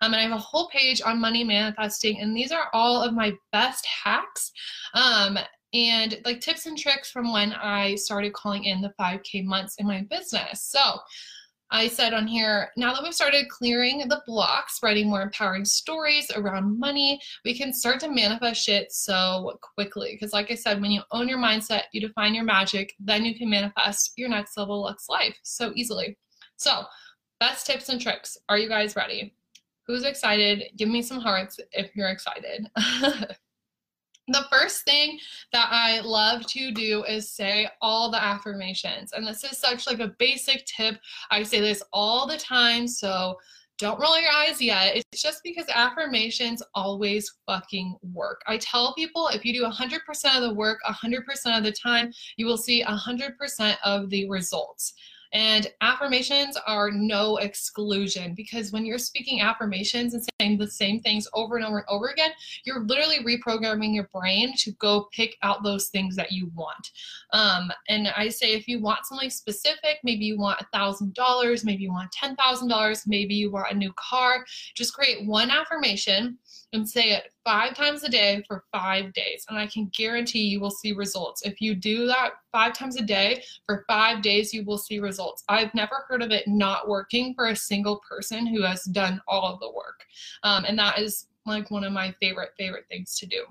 Um, 0.00 0.12
and 0.12 0.16
I 0.16 0.22
have 0.22 0.32
a 0.32 0.38
whole 0.38 0.68
page 0.68 1.00
on 1.02 1.20
money 1.20 1.44
manifesting, 1.44 2.20
and 2.20 2.36
these 2.36 2.52
are 2.52 2.68
all 2.72 3.02
of 3.02 3.14
my 3.14 3.32
best 3.52 3.86
hacks. 3.86 4.52
Um, 4.94 5.38
and 5.74 6.18
like 6.24 6.40
tips 6.40 6.66
and 6.66 6.78
tricks 6.78 7.10
from 7.10 7.32
when 7.32 7.52
I 7.52 7.94
started 7.96 8.32
calling 8.32 8.64
in 8.64 8.80
the 8.80 8.92
5K 8.98 9.44
months 9.44 9.74
in 9.78 9.86
my 9.86 10.06
business. 10.08 10.64
So 10.64 10.80
I 11.70 11.88
said 11.88 12.14
on 12.14 12.26
here, 12.26 12.70
now 12.78 12.94
that 12.94 13.02
we've 13.02 13.14
started 13.14 13.48
clearing 13.50 13.98
the 14.08 14.22
blocks, 14.26 14.78
writing 14.82 15.10
more 15.10 15.20
empowering 15.20 15.66
stories 15.66 16.30
around 16.34 16.78
money, 16.78 17.20
we 17.44 17.56
can 17.56 17.74
start 17.74 18.00
to 18.00 18.10
manifest 18.10 18.64
shit 18.64 18.90
so 18.90 19.58
quickly. 19.74 20.12
Because, 20.12 20.32
like 20.32 20.50
I 20.50 20.54
said, 20.54 20.80
when 20.80 20.90
you 20.90 21.02
own 21.12 21.28
your 21.28 21.38
mindset, 21.38 21.82
you 21.92 22.00
define 22.00 22.34
your 22.34 22.44
magic, 22.44 22.94
then 22.98 23.24
you 23.24 23.36
can 23.36 23.50
manifest 23.50 24.12
your 24.16 24.30
next 24.30 24.56
level 24.56 24.82
Lux 24.82 25.10
life 25.10 25.36
so 25.42 25.72
easily. 25.74 26.16
So, 26.56 26.84
best 27.38 27.66
tips 27.66 27.90
and 27.90 28.00
tricks. 28.00 28.38
Are 28.48 28.56
you 28.56 28.68
guys 28.68 28.96
ready? 28.96 29.34
Who's 29.88 30.04
excited? 30.04 30.64
Give 30.76 30.88
me 30.88 31.00
some 31.00 31.18
hearts 31.18 31.58
if 31.72 31.96
you're 31.96 32.10
excited. 32.10 32.68
the 32.76 34.44
first 34.50 34.84
thing 34.84 35.18
that 35.52 35.68
I 35.70 36.00
love 36.00 36.46
to 36.46 36.70
do 36.70 37.04
is 37.04 37.32
say 37.32 37.68
all 37.80 38.10
the 38.10 38.22
affirmations. 38.22 39.12
And 39.14 39.26
this 39.26 39.44
is 39.44 39.56
such 39.56 39.86
like 39.86 40.00
a 40.00 40.14
basic 40.18 40.66
tip. 40.66 40.98
I 41.30 41.42
say 41.42 41.60
this 41.60 41.82
all 41.92 42.26
the 42.26 42.36
time, 42.36 42.86
so 42.86 43.38
don't 43.78 43.98
roll 44.00 44.20
your 44.20 44.30
eyes 44.30 44.60
yet. 44.60 44.96
It's 44.96 45.22
just 45.22 45.42
because 45.42 45.66
affirmations 45.72 46.62
always 46.74 47.32
fucking 47.46 47.96
work. 48.12 48.42
I 48.46 48.58
tell 48.58 48.92
people 48.94 49.28
if 49.28 49.44
you 49.44 49.54
do 49.54 49.64
100% 49.64 50.36
of 50.36 50.42
the 50.42 50.54
work 50.54 50.80
100% 50.86 51.56
of 51.56 51.62
the 51.62 51.72
time, 51.72 52.12
you 52.36 52.44
will 52.44 52.58
see 52.58 52.84
100% 52.84 53.76
of 53.84 54.10
the 54.10 54.28
results. 54.28 54.94
And 55.32 55.70
affirmations 55.80 56.56
are 56.66 56.90
no 56.90 57.36
exclusion 57.36 58.34
because 58.34 58.72
when 58.72 58.86
you're 58.86 58.98
speaking 58.98 59.40
affirmations 59.40 60.14
and 60.14 60.24
saying 60.40 60.58
the 60.58 60.70
same 60.70 61.00
things 61.00 61.28
over 61.34 61.56
and 61.56 61.64
over 61.64 61.78
and 61.78 61.86
over 61.88 62.08
again, 62.08 62.30
you're 62.64 62.84
literally 62.84 63.18
reprogramming 63.18 63.94
your 63.94 64.08
brain 64.12 64.54
to 64.58 64.72
go 64.72 65.08
pick 65.12 65.36
out 65.42 65.62
those 65.62 65.88
things 65.88 66.16
that 66.16 66.32
you 66.32 66.50
want. 66.54 66.90
Um, 67.32 67.70
and 67.88 68.08
I 68.08 68.28
say 68.28 68.54
if 68.54 68.68
you 68.68 68.80
want 68.80 69.06
something 69.06 69.30
specific, 69.30 69.98
maybe 70.02 70.24
you 70.24 70.38
want 70.38 70.60
a 70.60 70.76
$1,000, 70.76 71.64
maybe 71.64 71.82
you 71.82 71.92
want 71.92 72.10
$10,000, 72.12 73.02
maybe 73.06 73.34
you 73.34 73.50
want 73.50 73.72
a 73.72 73.76
new 73.76 73.92
car, 73.96 74.44
just 74.74 74.94
create 74.94 75.26
one 75.26 75.50
affirmation 75.50 76.38
and 76.72 76.88
say 76.88 77.12
it 77.12 77.32
five 77.44 77.74
times 77.74 78.04
a 78.04 78.08
day 78.08 78.42
for 78.46 78.64
five 78.72 79.12
days. 79.14 79.46
And 79.48 79.58
I 79.58 79.66
can 79.66 79.90
guarantee 79.96 80.40
you 80.40 80.60
will 80.60 80.70
see 80.70 80.92
results. 80.92 81.42
If 81.42 81.60
you 81.60 81.74
do 81.74 82.06
that 82.06 82.32
five 82.52 82.74
times 82.74 82.96
a 82.96 83.02
day 83.02 83.42
for 83.66 83.84
five 83.88 84.22
days, 84.22 84.52
you 84.52 84.64
will 84.64 84.78
see 84.78 84.98
results. 84.98 85.44
I've 85.48 85.74
never 85.74 86.04
heard 86.08 86.22
of 86.22 86.30
it 86.30 86.46
not 86.46 86.88
working 86.88 87.34
for 87.34 87.46
a 87.46 87.56
single 87.56 88.02
person 88.08 88.46
who 88.46 88.62
has 88.62 88.84
done 88.84 89.20
all 89.26 89.52
of 89.52 89.60
the 89.60 89.70
work. 89.70 90.04
Um, 90.42 90.64
and 90.66 90.78
that 90.78 90.98
is 90.98 91.26
like 91.46 91.70
one 91.70 91.84
of 91.84 91.92
my 91.92 92.14
favorite, 92.20 92.50
favorite 92.58 92.84
things 92.88 93.18
to 93.18 93.26
do. 93.26 93.44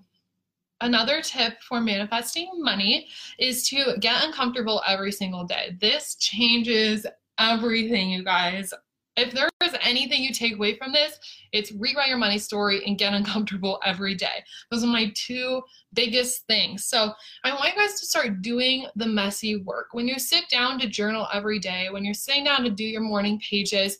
Another 0.81 1.21
tip 1.23 1.59
for 1.63 1.81
manifesting 1.81 2.51
money 2.57 3.07
is 3.39 3.67
to 3.69 3.95
get 3.99 4.23
uncomfortable 4.23 4.83
every 4.85 5.11
single 5.11 5.43
day. 5.43 5.75
This 5.81 6.15
changes 6.15 7.07
everything, 7.39 8.11
you 8.11 8.23
guys 8.23 8.73
if 9.17 9.33
there 9.33 9.49
is 9.63 9.75
anything 9.81 10.23
you 10.23 10.31
take 10.31 10.53
away 10.53 10.77
from 10.77 10.93
this, 10.93 11.19
it's 11.51 11.71
rewrite 11.71 12.07
your 12.07 12.17
money 12.17 12.37
story 12.37 12.83
and 12.85 12.97
get 12.97 13.13
uncomfortable 13.13 13.79
every 13.83 14.13
day. 14.13 14.43
Those 14.69 14.83
are 14.83 14.87
my 14.87 15.11
two 15.15 15.61
biggest 15.93 16.45
things. 16.45 16.85
So 16.85 17.11
I 17.43 17.51
want 17.51 17.73
you 17.73 17.81
guys 17.81 17.99
to 17.99 18.05
start 18.05 18.41
doing 18.41 18.85
the 18.95 19.07
messy 19.07 19.57
work. 19.57 19.87
When 19.91 20.07
you 20.07 20.19
sit 20.19 20.47
down 20.49 20.79
to 20.79 20.87
journal 20.87 21.27
every 21.33 21.59
day, 21.59 21.89
when 21.89 22.05
you're 22.05 22.13
sitting 22.13 22.43
down 22.43 22.63
to 22.63 22.69
do 22.69 22.83
your 22.83 23.01
morning 23.01 23.39
pages, 23.39 23.97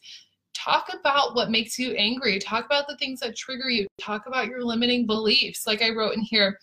talk 0.53 0.89
about 0.93 1.35
what 1.35 1.49
makes 1.49 1.79
you 1.79 1.91
angry. 1.93 2.39
Talk 2.39 2.65
about 2.65 2.87
the 2.87 2.97
things 2.97 3.19
that 3.21 3.35
trigger 3.35 3.69
you. 3.69 3.87
Talk 3.99 4.27
about 4.27 4.47
your 4.47 4.63
limiting 4.63 5.07
beliefs. 5.07 5.65
Like 5.65 5.81
I 5.81 5.89
wrote 5.89 6.15
in 6.15 6.21
here, 6.21 6.59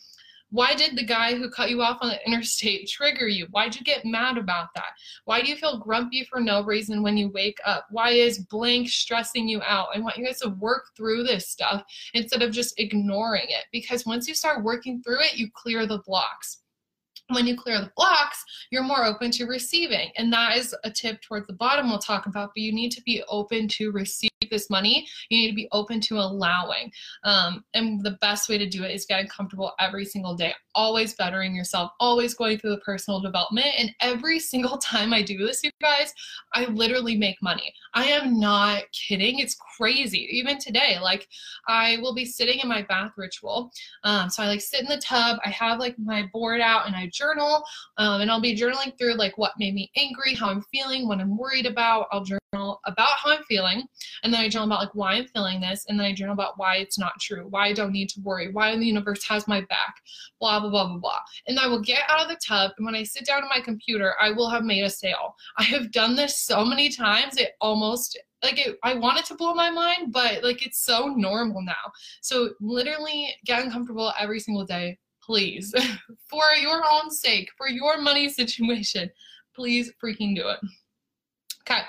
why 0.54 0.72
did 0.72 0.96
the 0.96 1.04
guy 1.04 1.34
who 1.34 1.50
cut 1.50 1.68
you 1.68 1.82
off 1.82 1.98
on 2.00 2.10
the 2.10 2.24
interstate 2.24 2.88
trigger 2.88 3.26
you? 3.26 3.48
Why'd 3.50 3.74
you 3.74 3.82
get 3.82 4.04
mad 4.04 4.38
about 4.38 4.68
that? 4.76 4.92
Why 5.24 5.42
do 5.42 5.48
you 5.48 5.56
feel 5.56 5.80
grumpy 5.80 6.22
for 6.30 6.38
no 6.38 6.62
reason 6.62 7.02
when 7.02 7.16
you 7.16 7.28
wake 7.30 7.58
up? 7.66 7.86
Why 7.90 8.10
is 8.10 8.38
blank 8.38 8.88
stressing 8.88 9.48
you 9.48 9.60
out? 9.62 9.88
I 9.92 9.98
want 9.98 10.16
you 10.16 10.24
guys 10.24 10.38
to 10.40 10.50
work 10.50 10.84
through 10.96 11.24
this 11.24 11.48
stuff 11.48 11.82
instead 12.14 12.40
of 12.40 12.52
just 12.52 12.78
ignoring 12.78 13.46
it 13.48 13.64
because 13.72 14.06
once 14.06 14.28
you 14.28 14.34
start 14.34 14.62
working 14.62 15.02
through 15.02 15.22
it, 15.22 15.36
you 15.36 15.48
clear 15.54 15.86
the 15.86 16.02
blocks 16.06 16.60
when 17.30 17.46
you 17.46 17.56
clear 17.56 17.80
the 17.80 17.90
blocks, 17.96 18.44
you're 18.70 18.82
more 18.82 19.04
open 19.04 19.30
to 19.32 19.46
receiving. 19.46 20.10
And 20.16 20.32
that 20.32 20.56
is 20.56 20.74
a 20.84 20.90
tip 20.90 21.20
towards 21.22 21.46
the 21.46 21.54
bottom 21.54 21.88
we'll 21.88 21.98
talk 21.98 22.26
about, 22.26 22.50
but 22.54 22.62
you 22.62 22.72
need 22.72 22.90
to 22.92 23.02
be 23.02 23.22
open 23.28 23.68
to 23.68 23.90
receive 23.92 24.30
this 24.50 24.68
money, 24.68 25.06
you 25.30 25.38
need 25.38 25.50
to 25.50 25.56
be 25.56 25.68
open 25.72 26.00
to 26.02 26.18
allowing. 26.18 26.92
Um, 27.24 27.64
and 27.74 28.02
the 28.02 28.18
best 28.20 28.48
way 28.48 28.58
to 28.58 28.68
do 28.68 28.84
it 28.84 28.90
is 28.90 29.06
getting 29.06 29.26
comfortable 29.26 29.72
every 29.80 30.04
single 30.04 30.34
day, 30.34 30.52
always 30.74 31.14
bettering 31.14 31.54
yourself, 31.54 31.92
always 32.00 32.34
going 32.34 32.58
through 32.58 32.70
the 32.70 32.78
personal 32.78 33.20
development. 33.20 33.68
And 33.78 33.90
every 34.00 34.38
single 34.38 34.78
time 34.84 35.12
I 35.12 35.22
do 35.22 35.38
this, 35.38 35.62
you 35.62 35.70
guys, 35.80 36.12
I 36.54 36.66
literally 36.66 37.16
make 37.16 37.36
money. 37.42 37.72
I 37.94 38.06
am 38.06 38.38
not 38.38 38.82
kidding. 38.92 39.38
It's 39.38 39.56
crazy. 39.76 40.28
Even 40.30 40.58
today, 40.58 40.98
like 41.00 41.28
I 41.68 41.98
will 42.00 42.14
be 42.14 42.24
sitting 42.24 42.60
in 42.60 42.68
my 42.68 42.82
bath 42.82 43.12
ritual. 43.16 43.70
Um, 44.02 44.30
so 44.30 44.42
I 44.42 44.46
like 44.46 44.60
sit 44.60 44.80
in 44.80 44.88
the 44.88 44.98
tub. 44.98 45.38
I 45.44 45.50
have 45.50 45.78
like 45.78 45.98
my 45.98 46.28
board 46.32 46.60
out 46.60 46.86
and 46.86 46.96
I 46.96 47.10
journal. 47.12 47.64
Um, 47.98 48.20
and 48.20 48.30
I'll 48.30 48.40
be 48.40 48.56
journaling 48.56 48.96
through 48.98 49.14
like 49.14 49.38
what 49.38 49.52
made 49.58 49.74
me 49.74 49.90
angry, 49.96 50.34
how 50.34 50.50
I'm 50.50 50.62
feeling, 50.62 51.06
what 51.06 51.20
I'm 51.20 51.36
worried 51.36 51.66
about. 51.66 52.08
I'll 52.10 52.24
journal 52.24 52.80
about 52.86 53.16
how 53.18 53.32
I'm 53.32 53.44
feeling. 53.44 53.84
And 54.22 54.32
then 54.32 54.40
I 54.40 54.48
journal 54.48 54.68
about 54.68 54.80
like 54.80 54.94
why 54.94 55.14
I'm 55.14 55.26
feeling 55.26 55.60
this, 55.60 55.84
and 55.88 55.98
then 55.98 56.06
I 56.06 56.12
journal 56.12 56.34
about 56.34 56.54
why 56.56 56.76
it's 56.76 56.98
not 56.98 57.20
true, 57.20 57.46
why 57.50 57.66
I 57.66 57.72
don't 57.72 57.92
need 57.92 58.08
to 58.10 58.20
worry, 58.20 58.50
why 58.52 58.76
the 58.76 58.86
universe 58.86 59.24
has 59.28 59.48
my 59.48 59.60
back, 59.62 59.96
blah 60.40 60.60
blah 60.68 60.84
blah 60.84 60.88
blah 60.88 60.98
blah. 60.98 61.18
And 61.46 61.58
I 61.58 61.66
will 61.66 61.80
get 61.80 62.02
out 62.08 62.20
of 62.20 62.28
the 62.28 62.36
tub, 62.36 62.72
and 62.76 62.86
when 62.86 62.94
I 62.94 63.02
sit 63.02 63.26
down 63.26 63.42
at 63.42 63.48
my 63.48 63.60
computer, 63.60 64.14
I 64.20 64.30
will 64.30 64.50
have 64.50 64.64
made 64.64 64.82
a 64.82 64.90
sale. 64.90 65.36
I 65.58 65.64
have 65.64 65.92
done 65.92 66.16
this 66.16 66.38
so 66.38 66.64
many 66.64 66.88
times, 66.88 67.36
it 67.36 67.52
almost 67.60 68.18
like 68.42 68.58
it, 68.58 68.78
I 68.82 68.94
want 68.94 69.18
it 69.18 69.24
to 69.26 69.36
blow 69.36 69.54
my 69.54 69.70
mind, 69.70 70.12
but 70.12 70.44
like 70.44 70.64
it's 70.64 70.78
so 70.78 71.06
normal 71.06 71.62
now. 71.62 71.92
So 72.20 72.50
literally 72.60 73.34
get 73.46 73.64
uncomfortable 73.64 74.12
every 74.18 74.38
single 74.38 74.64
day, 74.64 74.98
please, 75.22 75.74
for 76.28 76.44
your 76.60 76.82
own 76.90 77.10
sake, 77.10 77.50
for 77.56 77.68
your 77.68 78.00
money 78.00 78.28
situation, 78.28 79.10
please 79.54 79.92
freaking 80.02 80.36
do 80.36 80.48
it. 80.48 80.58
Okay. 81.62 81.80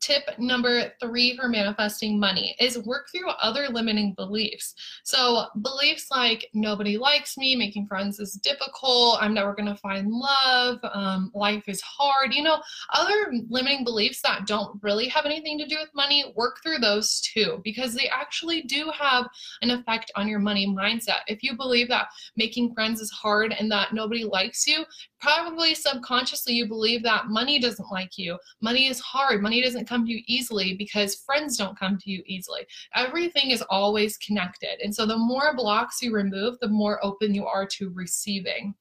Tip 0.00 0.22
number 0.38 0.92
three 1.00 1.36
for 1.36 1.48
manifesting 1.48 2.18
money 2.18 2.56
is 2.60 2.78
work 2.78 3.08
through 3.10 3.28
other 3.30 3.68
limiting 3.68 4.14
beliefs. 4.14 4.74
So, 5.04 5.46
beliefs 5.62 6.06
like 6.10 6.48
nobody 6.54 6.96
likes 6.96 7.36
me, 7.36 7.56
making 7.56 7.86
friends 7.86 8.20
is 8.20 8.34
difficult, 8.34 9.18
I'm 9.20 9.34
never 9.34 9.54
going 9.54 9.68
to 9.68 9.76
find 9.76 10.10
love, 10.10 10.78
um, 10.92 11.30
life 11.34 11.64
is 11.66 11.80
hard, 11.80 12.34
you 12.34 12.42
know, 12.42 12.60
other 12.92 13.32
limiting 13.48 13.84
beliefs 13.84 14.22
that 14.22 14.46
don't 14.46 14.82
really 14.82 15.08
have 15.08 15.26
anything 15.26 15.58
to 15.58 15.66
do 15.66 15.76
with 15.78 15.88
money, 15.94 16.32
work 16.36 16.58
through 16.62 16.78
those 16.78 17.20
too, 17.20 17.60
because 17.64 17.94
they 17.94 18.08
actually 18.08 18.62
do 18.62 18.90
have 18.96 19.28
an 19.62 19.70
effect 19.70 20.10
on 20.16 20.28
your 20.28 20.40
money 20.40 20.66
mindset. 20.66 21.20
If 21.26 21.42
you 21.42 21.56
believe 21.56 21.88
that 21.88 22.08
making 22.36 22.74
friends 22.74 23.00
is 23.00 23.10
hard 23.10 23.54
and 23.58 23.70
that 23.72 23.92
nobody 23.92 24.24
likes 24.24 24.66
you, 24.66 24.84
probably 25.20 25.74
subconsciously 25.74 26.54
you 26.54 26.66
believe 26.66 27.02
that 27.02 27.26
money 27.28 27.58
doesn't 27.58 27.90
like 27.90 28.16
you. 28.18 28.38
Money 28.60 28.86
is 28.88 29.00
hard. 29.00 29.42
Money 29.42 29.62
doesn't 29.62 29.88
come 29.88 30.06
to 30.06 30.12
you 30.12 30.22
easily 30.26 30.74
because 30.74 31.14
friends 31.14 31.56
don't 31.56 31.78
come 31.78 31.98
to 31.98 32.10
you 32.10 32.22
easily. 32.26 32.66
Everything 32.94 33.50
is 33.50 33.62
always 33.62 34.16
connected. 34.18 34.80
And 34.82 34.94
so 34.94 35.06
the 35.06 35.18
more 35.18 35.54
blocks 35.56 36.02
you 36.02 36.12
remove, 36.12 36.58
the 36.60 36.68
more 36.68 37.04
open 37.04 37.34
you 37.34 37.46
are 37.46 37.66
to 37.66 37.90
receiving. 37.90 38.74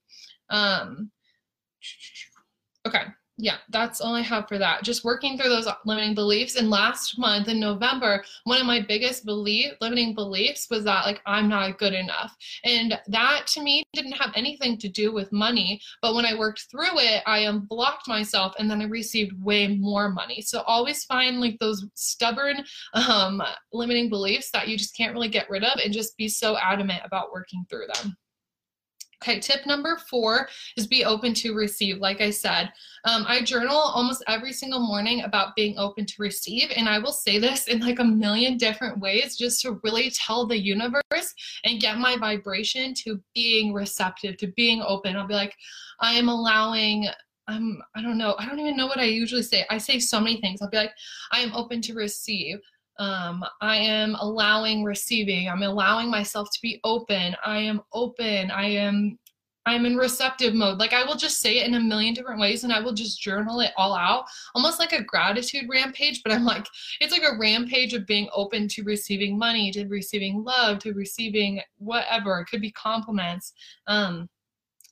Um, 0.50 1.12
okay 2.86 3.04
yeah, 3.40 3.58
that's 3.70 4.02
all 4.02 4.16
I 4.16 4.22
have 4.22 4.48
for 4.48 4.58
that. 4.58 4.84
Just 4.84 5.04
working 5.04 5.38
through 5.38 5.50
those 5.50 5.68
limiting 5.86 6.16
beliefs. 6.16 6.56
And 6.56 6.72
last 6.72 7.20
month 7.20 7.48
in 7.48 7.60
November, 7.60 8.24
one 8.46 8.60
of 8.60 8.66
my 8.66 8.82
biggest 8.82 9.26
belief 9.26 9.74
limiting 9.80 10.16
beliefs 10.16 10.68
was 10.72 10.84
that 10.86 11.06
like 11.06 11.22
I'm 11.28 11.48
not 11.48 11.78
good 11.78 11.94
enough. 11.94 12.36
And 12.64 13.00
that 13.08 13.46
to 13.48 13.62
me 13.62 13.84
didn't 13.94 14.14
have 14.14 14.32
anything 14.36 14.80
to 14.80 14.90
do 14.90 15.14
with 15.14 15.32
money. 15.32 15.80
But 16.02 16.16
when 16.16 16.26
I 16.26 16.38
worked 16.38 16.66
through 16.72 16.98
it, 16.98 17.22
I 17.28 17.40
unblocked 17.40 18.08
myself 18.08 18.56
and 18.58 18.72
then 18.72 18.82
I 18.82 18.86
received 18.86 19.44
way 19.44 19.68
more 19.68 20.10
money. 20.10 20.42
So 20.42 20.62
always 20.62 21.04
find 21.06 21.40
like 21.40 21.60
those 21.60 21.86
stubborn 21.94 22.64
um, 22.94 23.44
limiting 23.72 24.10
beliefs 24.10 24.50
that 24.52 24.68
you 24.68 24.78
just 24.78 24.98
can't 24.98 25.14
really 25.14 25.30
get 25.30 25.50
rid 25.50 25.64
of 25.64 25.80
and 25.84 25.94
just 25.94 26.18
be 26.18 26.28
so 26.28 26.58
adamant 26.58 27.02
about 27.06 27.32
working 27.32 27.66
through 27.70 27.86
them. 27.94 28.18
Okay, 29.22 29.40
tip 29.40 29.66
number 29.66 29.98
four 30.10 30.48
is 30.76 30.86
be 30.86 31.04
open 31.04 31.34
to 31.36 31.56
receive. 31.56 31.98
Like 31.98 32.22
I 32.22 32.30
said, 32.30 32.72
um, 33.04 33.26
I 33.28 33.42
journal 33.42 33.76
almost 33.76 34.24
every 34.28 34.54
single 34.54 34.80
morning 34.80 35.24
about 35.24 35.56
being 35.56 35.78
open 35.80 36.06
to 36.06 36.14
receive. 36.20 36.72
And 36.76 36.88
I 36.88 37.00
will 37.00 37.12
say 37.12 37.40
this 37.40 37.68
in 37.68 37.80
like 37.80 37.98
a 38.00 38.04
million 38.04 38.58
different 38.58 39.00
ways 39.00 39.36
just 39.36 39.62
to 39.62 39.80
really 39.84 40.12
tell 40.12 40.46
the 40.46 40.58
universe 40.58 41.02
and 41.64 41.82
get 41.82 41.98
my 41.98 42.16
vibration 42.16 42.94
to 42.96 43.20
being 43.34 43.74
receptive, 43.74 44.38
to 44.38 44.48
being 44.56 44.84
open. 44.84 45.16
I'll 45.16 45.28
be 45.28 45.34
like, 45.34 45.56
I 46.00 46.14
am 46.14 46.30
allowing 46.30 47.08
I'm 47.48 47.82
I 47.96 48.02
don't 48.02 48.18
know. 48.18 48.36
I 48.38 48.46
don't 48.46 48.60
even 48.60 48.76
know 48.76 48.88
what 48.88 49.00
I 49.00 49.06
usually 49.06 49.42
say. 49.42 49.66
I 49.70 49.78
say 49.78 50.00
so 50.00 50.20
many 50.20 50.42
things. 50.42 50.62
I'll 50.62 50.70
be 50.70 50.78
like, 50.78 50.92
I 51.32 51.40
am 51.40 51.54
open 51.54 51.82
to 51.84 51.94
receive. 51.94 52.60
Um, 53.00 53.46
I 53.62 53.78
am 53.78 54.16
allowing 54.16 54.84
receiving. 54.84 55.50
I'm 55.50 55.64
allowing 55.64 56.10
myself 56.10 56.50
to 56.52 56.60
be 56.62 56.80
open. 56.84 57.36
I 57.46 57.60
am 57.60 57.82
open. 57.94 58.52
I 58.52 58.68
am 58.70 59.18
I'm 59.68 59.86
in 59.86 59.98
receptive 59.98 60.54
mode. 60.54 60.78
Like 60.78 60.94
I 60.94 61.04
will 61.04 61.18
just 61.18 61.42
say 61.42 61.60
it 61.60 61.68
in 61.68 61.74
a 61.74 61.80
million 61.80 62.14
different 62.14 62.40
ways 62.40 62.64
and 62.64 62.72
I 62.72 62.80
will 62.80 62.94
just 62.94 63.22
journal 63.22 63.60
it 63.60 63.72
all 63.76 63.94
out, 63.94 64.24
almost 64.56 64.80
like 64.80 64.94
a 64.94 65.04
gratitude 65.04 65.66
rampage. 65.70 66.24
But 66.24 66.32
I'm 66.32 66.46
like, 66.46 66.66
it's 67.02 67.12
like 67.12 67.30
a 67.30 67.38
rampage 67.38 67.94
of 67.94 68.08
being 68.08 68.30
open 68.34 68.70
to 68.70 68.84
receiving 68.84 69.38
money, 69.38 69.70
to 69.72 69.86
receiving 69.88 70.42
love, 70.46 70.80
to 70.80 70.94
receiving 70.94 71.60
whatever. 71.80 72.40
It 72.40 72.46
could 72.46 72.62
be 72.62 72.72
compliments. 72.72 73.52
Um, 73.88 74.30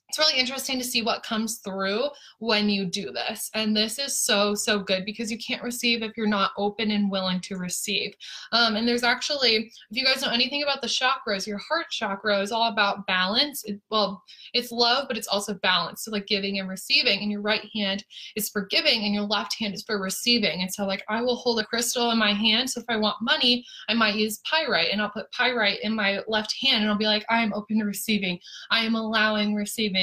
it's 0.08 0.18
really 0.18 0.38
interesting 0.38 0.78
to 0.78 0.84
see 0.84 1.02
what 1.02 1.24
comes 1.24 1.58
through 1.58 2.04
when 2.38 2.68
you 2.68 2.86
do 2.86 3.10
this. 3.10 3.50
And 3.54 3.76
this 3.76 3.98
is 3.98 4.18
so, 4.20 4.54
so 4.54 4.78
good 4.78 5.04
because 5.04 5.32
you 5.32 5.38
can't 5.38 5.62
receive 5.62 6.02
if 6.02 6.16
you're 6.16 6.28
not 6.28 6.52
open 6.56 6.92
and 6.92 7.10
willing 7.10 7.40
to 7.40 7.56
receive. 7.56 8.14
Um, 8.52 8.76
and 8.76 8.86
there's 8.86 9.02
actually, 9.02 9.56
if 9.90 9.96
you 9.96 10.04
guys 10.04 10.22
know 10.22 10.30
anything 10.30 10.62
about 10.62 10.80
the 10.80 10.86
chakras, 10.86 11.46
your 11.46 11.58
heart 11.58 11.86
chakra 11.90 12.40
is 12.40 12.52
all 12.52 12.68
about 12.68 13.06
balance. 13.06 13.64
It, 13.64 13.80
well, 13.90 14.22
it's 14.54 14.70
love, 14.70 15.08
but 15.08 15.18
it's 15.18 15.26
also 15.26 15.54
balance. 15.54 16.04
So, 16.04 16.12
like 16.12 16.26
giving 16.26 16.60
and 16.60 16.68
receiving. 16.68 17.22
And 17.22 17.30
your 17.30 17.42
right 17.42 17.68
hand 17.74 18.04
is 18.36 18.48
for 18.48 18.66
giving, 18.66 19.04
and 19.04 19.14
your 19.14 19.24
left 19.24 19.56
hand 19.58 19.74
is 19.74 19.82
for 19.82 20.00
receiving. 20.00 20.62
And 20.62 20.72
so, 20.72 20.86
like, 20.86 21.02
I 21.08 21.20
will 21.20 21.36
hold 21.36 21.58
a 21.58 21.64
crystal 21.64 22.12
in 22.12 22.18
my 22.18 22.32
hand. 22.32 22.70
So, 22.70 22.80
if 22.80 22.86
I 22.88 22.96
want 22.96 23.16
money, 23.22 23.64
I 23.88 23.94
might 23.94 24.14
use 24.14 24.40
pyrite, 24.50 24.90
and 24.92 25.02
I'll 25.02 25.10
put 25.10 25.30
pyrite 25.32 25.80
in 25.82 25.94
my 25.94 26.20
left 26.28 26.54
hand, 26.62 26.82
and 26.82 26.90
I'll 26.90 26.98
be 26.98 27.06
like, 27.06 27.24
I 27.28 27.42
am 27.42 27.52
open 27.54 27.80
to 27.80 27.84
receiving. 27.84 28.38
I 28.70 28.84
am 28.84 28.94
allowing 28.94 29.54
receiving 29.54 29.95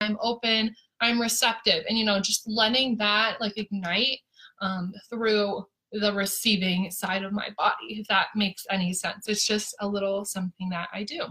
i'm 0.00 0.16
open 0.20 0.74
i'm 1.00 1.20
receptive. 1.20 1.84
And 1.88 1.98
you 1.98 2.04
know 2.04 2.20
just 2.20 2.48
letting 2.48 2.96
that 2.98 3.40
like 3.40 3.56
ignite 3.56 4.18
um, 4.60 4.92
through 5.08 5.64
the 5.92 6.12
receiving 6.12 6.90
side 6.90 7.24
of 7.24 7.32
my 7.32 7.48
body 7.56 7.98
if 8.00 8.06
that 8.08 8.28
makes 8.36 8.64
any 8.70 8.92
sense. 8.92 9.28
It's 9.28 9.46
just 9.46 9.74
a 9.80 9.88
little 9.88 10.24
something 10.24 10.68
that 10.70 10.88
i 10.92 11.02
do. 11.02 11.22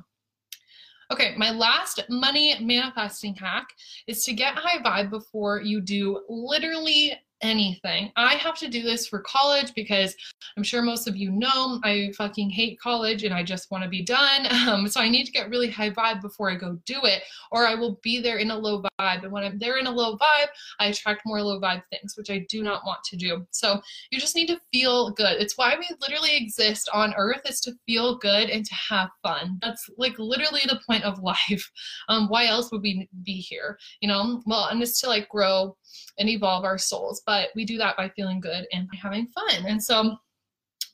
Okay, 1.11 1.33
my 1.37 1.49
last 1.49 2.03
money 2.09 2.55
manifesting 2.61 3.33
hack 3.33 3.67
is 4.07 4.23
to 4.25 4.33
get 4.33 4.53
high 4.53 4.77
vibe 4.77 5.09
before 5.09 5.59
you 5.59 5.81
do 5.81 6.23
literally 6.29 7.13
anything. 7.41 8.11
I 8.15 8.35
have 8.35 8.57
to 8.59 8.67
do 8.67 8.83
this 8.83 9.07
for 9.07 9.19
college 9.19 9.73
because 9.73 10.15
I'm 10.57 10.63
sure 10.63 10.81
most 10.81 11.07
of 11.07 11.15
you 11.15 11.31
know 11.31 11.79
I 11.83 12.11
fucking 12.17 12.49
hate 12.49 12.79
college 12.79 13.23
and 13.23 13.33
I 13.33 13.43
just 13.43 13.71
want 13.71 13.83
to 13.83 13.89
be 13.89 14.03
done. 14.03 14.47
Um, 14.69 14.87
so 14.87 14.99
I 14.99 15.09
need 15.09 15.25
to 15.25 15.31
get 15.31 15.49
really 15.49 15.69
high 15.69 15.89
vibe 15.89 16.21
before 16.21 16.51
I 16.51 16.55
go 16.55 16.77
do 16.85 16.99
it, 17.03 17.23
or 17.51 17.65
I 17.65 17.75
will 17.75 17.99
be 18.03 18.21
there 18.21 18.37
in 18.37 18.51
a 18.51 18.57
low 18.57 18.83
vibe. 18.83 19.23
And 19.23 19.31
when 19.31 19.43
I'm 19.43 19.57
there 19.57 19.77
in 19.77 19.87
a 19.87 19.91
low 19.91 20.15
vibe, 20.17 20.47
I 20.79 20.87
attract 20.87 21.23
more 21.25 21.41
low 21.41 21.59
vibe 21.59 21.81
things, 21.89 22.13
which 22.15 22.29
I 22.29 22.45
do 22.49 22.61
not 22.61 22.85
want 22.85 22.99
to 23.05 23.15
do. 23.15 23.47
So 23.51 23.81
you 24.11 24.19
just 24.19 24.35
need 24.35 24.47
to 24.47 24.59
feel 24.71 25.11
good. 25.11 25.41
It's 25.41 25.57
why 25.57 25.75
we 25.79 25.87
literally 26.01 26.35
exist 26.35 26.89
on 26.93 27.15
earth 27.15 27.41
is 27.45 27.61
to 27.61 27.73
feel 27.87 28.17
good 28.17 28.49
and 28.49 28.65
to 28.65 28.75
have 28.75 29.09
fun. 29.23 29.57
That's 29.61 29.89
like 29.97 30.19
literally 30.19 30.61
the 30.65 30.81
point 30.85 31.03
of 31.03 31.19
life. 31.23 31.71
Um, 32.09 32.27
why 32.27 32.45
else 32.47 32.71
would 32.71 32.81
we 32.81 33.07
be 33.23 33.35
here? 33.35 33.77
You 34.01 34.09
know, 34.09 34.43
well, 34.45 34.65
and 34.65 34.81
it's 34.81 34.99
to 35.01 35.07
like 35.07 35.29
grow 35.29 35.75
and 36.17 36.29
evolve 36.29 36.65
our 36.65 36.77
souls. 36.77 37.21
But 37.25 37.49
we 37.55 37.65
do 37.65 37.77
that 37.77 37.97
by 37.97 38.09
feeling 38.09 38.39
good 38.39 38.65
and 38.71 38.87
by 38.87 38.97
having 39.01 39.27
fun. 39.27 39.65
And 39.65 39.83
so, 39.83 40.17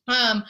um, 0.07 0.43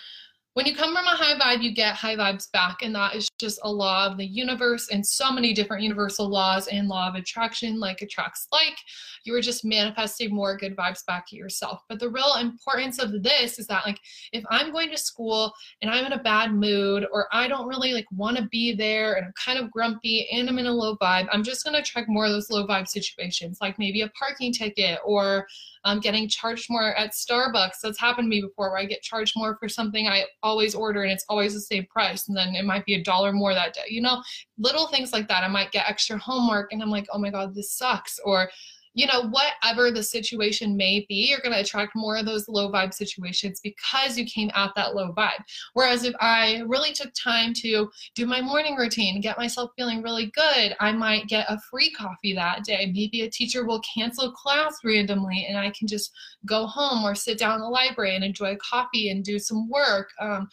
when 0.53 0.65
you 0.65 0.73
come 0.73 0.95
from 0.95 1.05
a 1.05 1.09
high 1.09 1.37
vibe, 1.37 1.61
you 1.61 1.73
get 1.73 1.95
high 1.95 2.15
vibes 2.15 2.49
back, 2.51 2.77
and 2.81 2.95
that 2.95 3.13
is 3.13 3.27
just 3.39 3.59
a 3.63 3.71
law 3.71 4.07
of 4.09 4.17
the 4.17 4.25
universe 4.25 4.87
and 4.89 5.05
so 5.05 5.29
many 5.29 5.53
different 5.53 5.83
universal 5.83 6.29
laws 6.29 6.67
and 6.67 6.87
law 6.87 7.09
of 7.09 7.15
attraction, 7.15 7.77
like 7.77 8.01
attracts 8.01 8.47
like. 8.53 8.77
You 9.25 9.33
were 9.33 9.41
just 9.41 9.65
manifesting 9.65 10.33
more 10.33 10.57
good 10.57 10.75
vibes 10.75 11.05
back 11.05 11.27
to 11.27 11.35
yourself. 11.35 11.81
But 11.89 11.99
the 11.99 12.09
real 12.09 12.35
importance 12.35 12.99
of 12.99 13.23
this 13.23 13.59
is 13.59 13.67
that, 13.67 13.85
like, 13.85 13.99
if 14.31 14.43
I'm 14.49 14.71
going 14.71 14.89
to 14.91 14.97
school 14.97 15.53
and 15.81 15.91
I'm 15.91 16.05
in 16.05 16.13
a 16.13 16.23
bad 16.23 16.53
mood, 16.53 17.05
or 17.11 17.27
I 17.31 17.47
don't 17.47 17.67
really 17.67 17.93
like 17.93 18.07
want 18.11 18.37
to 18.37 18.47
be 18.51 18.73
there, 18.73 19.15
and 19.15 19.25
I'm 19.25 19.33
kind 19.33 19.59
of 19.59 19.71
grumpy 19.71 20.27
and 20.31 20.47
I'm 20.47 20.59
in 20.59 20.67
a 20.67 20.71
low 20.71 20.95
vibe, 20.97 21.27
I'm 21.31 21.43
just 21.43 21.63
gonna 21.63 21.79
attract 21.79 22.09
more 22.09 22.25
of 22.25 22.31
those 22.31 22.49
low 22.49 22.65
vibe 22.65 22.87
situations, 22.87 23.57
like 23.61 23.79
maybe 23.79 24.01
a 24.01 24.09
parking 24.09 24.53
ticket 24.53 24.99
or 25.05 25.47
um, 25.85 25.99
getting 25.99 26.27
charged 26.27 26.67
more 26.69 26.95
at 26.95 27.11
Starbucks. 27.11 27.79
That's 27.81 27.99
happened 27.99 28.25
to 28.25 28.29
me 28.29 28.41
before 28.41 28.71
where 28.71 28.79
I 28.79 28.85
get 28.85 29.03
charged 29.03 29.33
more 29.37 29.55
for 29.57 29.69
something 29.69 30.07
I 30.07 30.25
always 30.43 30.73
order 30.75 31.03
and 31.03 31.11
it's 31.11 31.25
always 31.29 31.53
the 31.53 31.61
same 31.61 31.85
price. 31.85 32.27
And 32.27 32.35
then 32.35 32.55
it 32.55 32.65
might 32.65 32.85
be 32.85 32.95
a 32.95 33.03
dollar 33.03 33.31
more 33.31 33.53
that 33.53 33.73
day. 33.73 33.83
You 33.87 34.01
know, 34.01 34.21
little 34.57 34.87
things 34.87 35.13
like 35.13 35.27
that. 35.27 35.43
I 35.43 35.47
might 35.47 35.71
get 35.71 35.87
extra 35.87 36.17
homework 36.17 36.73
and 36.73 36.81
I'm 36.81 36.89
like, 36.89 37.05
oh 37.13 37.19
my 37.19 37.29
God, 37.29 37.53
this 37.53 37.71
sucks. 37.73 38.19
Or 38.25 38.49
you 38.95 39.05
know, 39.05 39.29
whatever 39.29 39.91
the 39.91 40.01
situation 40.01 40.75
may 40.75 41.05
be, 41.07 41.27
you're 41.29 41.41
going 41.41 41.53
to 41.53 41.59
attract 41.59 41.95
more 41.95 42.15
of 42.15 42.25
those 42.25 42.47
low 42.47 42.71
vibe 42.71 42.93
situations 42.93 43.59
because 43.61 44.17
you 44.17 44.25
came 44.25 44.49
out 44.53 44.73
that 44.75 44.95
low 44.95 45.13
vibe. 45.13 45.43
Whereas 45.73 46.05
if 46.05 46.15
I 46.21 46.63
really 46.65 46.93
took 46.93 47.11
time 47.13 47.53
to 47.55 47.91
do 48.15 48.25
my 48.25 48.41
morning 48.41 48.75
routine, 48.75 49.19
get 49.19 49.37
myself 49.37 49.71
feeling 49.77 50.01
really 50.01 50.31
good, 50.33 50.75
I 50.79 50.93
might 50.93 51.27
get 51.27 51.45
a 51.49 51.59
free 51.69 51.91
coffee 51.91 52.33
that 52.35 52.63
day. 52.63 52.91
Maybe 52.93 53.21
a 53.21 53.29
teacher 53.29 53.65
will 53.65 53.81
cancel 53.81 54.31
class 54.31 54.79
randomly 54.83 55.45
and 55.47 55.57
I 55.57 55.71
can 55.77 55.87
just 55.87 56.11
go 56.45 56.65
home 56.65 57.03
or 57.03 57.15
sit 57.15 57.37
down 57.37 57.55
in 57.55 57.61
the 57.61 57.67
library 57.67 58.15
and 58.15 58.23
enjoy 58.23 58.55
coffee 58.57 59.09
and 59.09 59.25
do 59.25 59.39
some 59.39 59.69
work. 59.69 60.11
Um, 60.21 60.47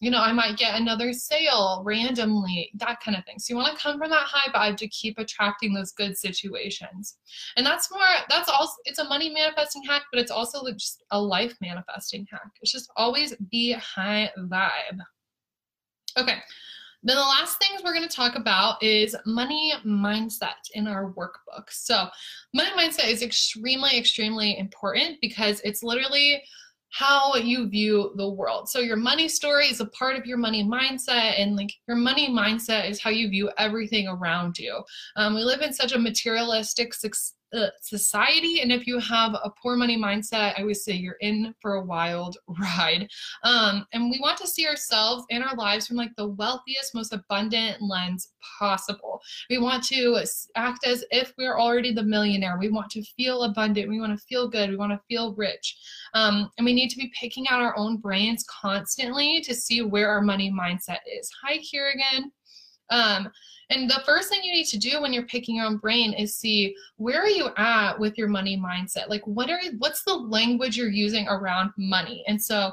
you 0.00 0.10
know, 0.10 0.20
I 0.20 0.32
might 0.32 0.56
get 0.56 0.80
another 0.80 1.12
sale 1.12 1.82
randomly, 1.84 2.70
that 2.76 3.00
kind 3.00 3.16
of 3.16 3.24
thing. 3.24 3.38
So 3.38 3.52
you 3.52 3.56
want 3.56 3.76
to 3.76 3.82
come 3.82 3.98
from 3.98 4.10
that 4.10 4.26
high 4.26 4.50
vibe 4.52 4.76
to 4.78 4.88
keep 4.88 5.18
attracting 5.18 5.74
those 5.74 5.92
good 5.92 6.16
situations. 6.16 7.16
And 7.56 7.66
that's 7.66 7.90
more, 7.90 8.00
that's 8.28 8.48
also, 8.48 8.74
it's 8.84 8.98
a 8.98 9.04
money 9.04 9.30
manifesting 9.30 9.82
hack, 9.82 10.02
but 10.12 10.20
it's 10.20 10.30
also 10.30 10.64
just 10.72 11.04
a 11.10 11.20
life 11.20 11.54
manifesting 11.60 12.26
hack. 12.30 12.50
It's 12.62 12.72
just 12.72 12.90
always 12.96 13.34
be 13.50 13.72
high 13.72 14.30
vibe. 14.38 15.00
Okay. 16.16 16.38
Then 17.04 17.16
the 17.16 17.22
last 17.22 17.58
things 17.58 17.82
we're 17.84 17.94
going 17.94 18.08
to 18.08 18.14
talk 18.14 18.34
about 18.34 18.82
is 18.82 19.14
money 19.24 19.72
mindset 19.86 20.68
in 20.74 20.88
our 20.88 21.12
workbook. 21.12 21.70
So, 21.70 22.08
money 22.52 22.70
mindset 22.70 23.08
is 23.08 23.22
extremely, 23.22 23.96
extremely 23.96 24.58
important 24.58 25.18
because 25.20 25.60
it's 25.60 25.84
literally 25.84 26.42
how 26.90 27.34
you 27.36 27.68
view 27.68 28.12
the 28.16 28.28
world. 28.28 28.68
So 28.68 28.78
your 28.78 28.96
money 28.96 29.28
story 29.28 29.66
is 29.66 29.80
a 29.80 29.86
part 29.86 30.16
of 30.16 30.26
your 30.26 30.38
money 30.38 30.64
mindset, 30.64 31.38
and 31.38 31.56
like 31.56 31.72
your 31.86 31.96
money 31.96 32.28
mindset 32.28 32.88
is 32.88 33.00
how 33.00 33.10
you 33.10 33.28
view 33.28 33.50
everything 33.58 34.08
around 34.08 34.58
you. 34.58 34.82
Um, 35.16 35.34
we 35.34 35.42
live 35.42 35.60
in 35.60 35.72
such 35.72 35.92
a 35.92 35.98
materialistic 35.98 36.94
society. 37.80 38.60
And 38.60 38.70
if 38.72 38.86
you 38.86 38.98
have 38.98 39.34
a 39.34 39.50
poor 39.62 39.76
money 39.76 39.96
mindset, 39.96 40.58
I 40.58 40.64
would 40.64 40.76
say 40.76 40.92
you're 40.92 41.16
in 41.20 41.54
for 41.60 41.74
a 41.74 41.84
wild 41.84 42.36
ride. 42.60 43.08
Um, 43.44 43.86
and 43.92 44.10
we 44.10 44.18
want 44.20 44.38
to 44.38 44.46
see 44.46 44.66
ourselves 44.66 45.24
and 45.30 45.42
our 45.42 45.54
lives 45.56 45.86
from 45.86 45.96
like 45.96 46.14
the 46.16 46.28
wealthiest, 46.28 46.94
most 46.94 47.12
abundant 47.12 47.80
lens 47.80 48.28
possible. 48.58 49.20
We 49.50 49.58
want 49.58 49.84
to 49.84 50.22
act 50.56 50.86
as 50.86 51.04
if 51.10 51.32
we're 51.38 51.58
already 51.58 51.92
the 51.92 52.02
millionaire. 52.02 52.58
We 52.58 52.70
want 52.70 52.90
to 52.90 53.02
feel 53.16 53.44
abundant. 53.44 53.88
We 53.88 54.00
want 54.00 54.18
to 54.18 54.24
feel 54.26 54.48
good. 54.48 54.70
We 54.70 54.76
want 54.76 54.92
to 54.92 55.00
feel 55.08 55.34
rich. 55.34 55.76
Um, 56.14 56.50
and 56.58 56.64
we 56.64 56.74
need 56.74 56.88
to 56.90 56.96
be 56.96 57.12
picking 57.18 57.48
out 57.48 57.60
our 57.60 57.76
own 57.76 57.98
brains 57.98 58.44
constantly 58.48 59.40
to 59.42 59.54
see 59.54 59.82
where 59.82 60.08
our 60.08 60.22
money 60.22 60.52
mindset 60.52 60.98
is. 61.06 61.30
Hi, 61.42 61.58
Kiergan. 61.58 62.30
Um, 62.90 63.30
and 63.70 63.88
the 63.88 64.02
first 64.06 64.30
thing 64.30 64.40
you 64.42 64.52
need 64.52 64.66
to 64.66 64.78
do 64.78 65.02
when 65.02 65.12
you're 65.12 65.26
picking 65.26 65.56
your 65.56 65.66
own 65.66 65.76
brain 65.76 66.14
is 66.14 66.34
see 66.34 66.74
where 66.96 67.20
are 67.20 67.28
you 67.28 67.50
at 67.58 67.98
with 67.98 68.16
your 68.16 68.28
money 68.28 68.58
mindset? 68.58 69.08
Like 69.08 69.26
what 69.26 69.50
are 69.50 69.60
what's 69.78 70.04
the 70.04 70.14
language 70.14 70.76
you're 70.76 70.88
using 70.88 71.28
around 71.28 71.72
money? 71.76 72.24
And 72.26 72.42
so 72.42 72.72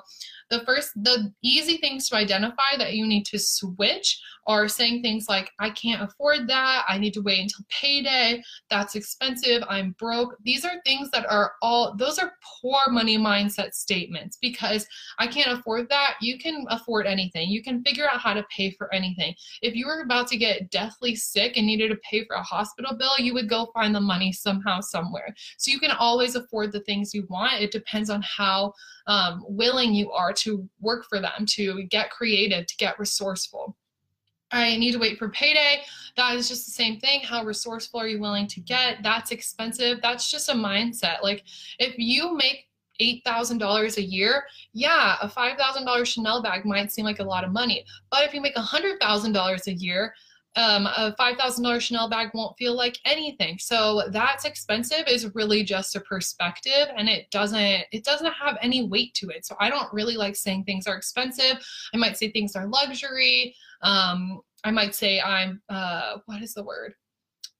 the 0.49 0.61
first 0.61 0.91
the 0.95 1.33
easy 1.41 1.77
things 1.77 2.07
to 2.09 2.15
identify 2.15 2.77
that 2.77 2.93
you 2.93 3.05
need 3.05 3.25
to 3.25 3.39
switch 3.39 4.21
are 4.47 4.67
saying 4.67 5.01
things 5.01 5.25
like 5.27 5.51
i 5.59 5.69
can't 5.69 6.01
afford 6.01 6.47
that. 6.47 6.83
I 6.87 6.97
need 6.97 7.13
to 7.13 7.21
wait 7.21 7.41
until 7.41 7.65
payday. 7.69 8.41
That's 8.69 8.95
expensive. 8.95 9.63
I'm 9.67 9.95
broke. 9.99 10.35
These 10.43 10.65
are 10.65 10.81
things 10.85 11.09
that 11.11 11.25
are 11.29 11.53
all 11.61 11.95
those 11.95 12.19
are 12.19 12.33
poor 12.61 12.89
money 12.89 13.17
mindset 13.17 13.73
statements 13.73 14.37
because 14.41 14.85
i 15.19 15.27
can't 15.27 15.57
afford 15.57 15.89
that. 15.89 16.15
You 16.21 16.37
can 16.37 16.65
afford 16.69 17.07
anything. 17.07 17.49
You 17.49 17.63
can 17.63 17.83
figure 17.83 18.09
out 18.09 18.21
how 18.21 18.33
to 18.33 18.45
pay 18.55 18.71
for 18.71 18.93
anything. 18.93 19.33
If 19.61 19.75
you 19.75 19.87
were 19.87 20.01
about 20.01 20.27
to 20.29 20.37
get 20.37 20.69
deathly 20.69 21.15
sick 21.15 21.57
and 21.57 21.65
needed 21.65 21.89
to 21.89 21.97
pay 22.09 22.25
for 22.25 22.35
a 22.35 22.43
hospital 22.43 22.95
bill 22.95 23.15
you 23.17 23.33
would 23.33 23.49
go 23.49 23.71
find 23.73 23.93
the 23.93 24.01
money 24.01 24.31
somehow 24.31 24.81
somewhere. 24.81 25.33
So 25.57 25.71
you 25.71 25.79
can 25.79 25.91
always 25.91 26.35
afford 26.35 26.71
the 26.71 26.81
things 26.81 27.13
you 27.13 27.25
want. 27.29 27.61
It 27.61 27.71
depends 27.71 28.09
on 28.09 28.21
how 28.23 28.73
um, 29.07 29.43
willing 29.47 29.93
you 29.93 30.11
are 30.11 30.33
to 30.33 30.67
work 30.79 31.05
for 31.07 31.19
them, 31.19 31.45
to 31.47 31.83
get 31.85 32.11
creative, 32.11 32.65
to 32.65 32.77
get 32.77 32.99
resourceful. 32.99 33.75
I 34.55 34.77
need 34.77 34.93
to 34.93 34.99
wait 34.99 35.17
for 35.17 35.29
payday. 35.29 35.81
That 36.15 36.35
is 36.35 36.47
just 36.47 36.65
the 36.65 36.71
same 36.71 36.99
thing. 36.99 37.21
How 37.21 37.43
resourceful 37.43 37.99
are 37.99 38.07
you 38.07 38.19
willing 38.19 38.47
to 38.47 38.61
get? 38.61 39.03
That's 39.03 39.31
expensive. 39.31 39.99
That's 40.01 40.31
just 40.31 40.49
a 40.49 40.53
mindset. 40.53 41.21
Like 41.21 41.43
if 41.79 41.95
you 41.97 42.35
make 42.35 42.67
$8,000 43.01 43.97
a 43.97 44.01
year, 44.01 44.45
yeah, 44.73 45.17
a 45.21 45.27
$5,000 45.27 46.05
Chanel 46.05 46.41
bag 46.41 46.65
might 46.65 46.91
seem 46.91 47.03
like 47.03 47.19
a 47.19 47.23
lot 47.23 47.43
of 47.43 47.51
money. 47.51 47.85
But 48.09 48.23
if 48.23 48.33
you 48.33 48.39
make 48.39 48.55
$100,000 48.55 49.67
a 49.67 49.73
year, 49.73 50.13
um, 50.57 50.85
a 50.85 51.13
$5,000 51.19 51.81
Chanel 51.81 52.09
bag 52.09 52.29
won't 52.33 52.57
feel 52.57 52.75
like 52.75 52.97
anything. 53.03 53.57
So 53.59 54.03
that's 54.11 54.45
expensive 54.45 55.03
is 55.07 55.35
really 55.35 55.63
just 55.63 55.97
a 55.97 55.99
perspective 55.99 56.87
and 56.95 57.09
it 57.09 57.29
doesn't, 57.29 57.83
it 57.91 58.05
doesn't 58.05 58.31
have 58.31 58.57
any 58.61 58.87
weight 58.87 59.13
to 59.15 59.29
it. 59.29 59.45
So 59.45 59.57
I 59.59 59.69
don't 59.69 59.91
really 59.91 60.15
like 60.15 60.37
saying 60.37 60.63
things 60.63 60.87
are 60.87 60.95
expensive. 60.95 61.57
I 61.93 61.97
might 61.97 62.17
say 62.17 62.31
things 62.31 62.55
are 62.55 62.67
luxury. 62.67 63.53
Um, 63.81 64.41
I 64.63 64.71
might 64.71 64.95
say 64.95 65.21
I'm, 65.21 65.61
uh, 65.69 66.17
what 66.25 66.41
is 66.41 66.53
the 66.53 66.63
word? 66.63 66.93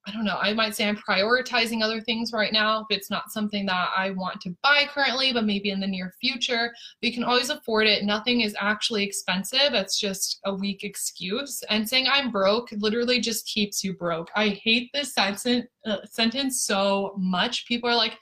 I 0.08 0.12
don't 0.12 0.24
know, 0.24 0.38
I 0.40 0.54
might 0.54 0.76
say 0.76 0.88
I'm 0.88 0.98
prioritizing 0.98 1.82
other 1.82 2.00
things 2.00 2.32
right 2.32 2.54
now 2.54 2.82
if 2.82 2.96
it's 2.96 3.10
not 3.10 3.32
something 3.32 3.66
that 3.66 3.90
I 3.98 4.12
want 4.12 4.40
to 4.42 4.56
buy 4.62 4.88
currently, 4.88 5.34
but 5.34 5.46
maybe 5.46 5.72
in 5.72 5.80
the 5.80 5.88
near 5.88 6.14
future. 6.22 6.72
But 7.02 7.08
you 7.08 7.14
can 7.14 7.24
always 7.24 7.50
afford 7.50 7.88
it. 7.88 8.04
Nothing 8.04 8.42
is 8.42 8.56
actually 8.60 9.04
expensive. 9.04 9.74
It's 9.74 10.00
just 10.00 10.40
a 10.46 10.54
weak 10.54 10.84
excuse. 10.84 11.64
And 11.72 11.90
saying 11.90 12.06
I'm 12.08 12.30
broke 12.30 12.70
literally 12.74 13.20
just 13.20 13.48
keeps 13.48 13.84
you 13.84 13.94
broke. 13.94 14.30
I 14.36 14.50
hate 14.50 14.92
this 14.94 15.16
sentence, 15.16 15.66
uh, 15.88 15.98
sentence 16.06 16.64
so 16.64 17.16
much. 17.18 17.66
People 17.68 17.90
are 17.90 17.96
like, 17.96 18.20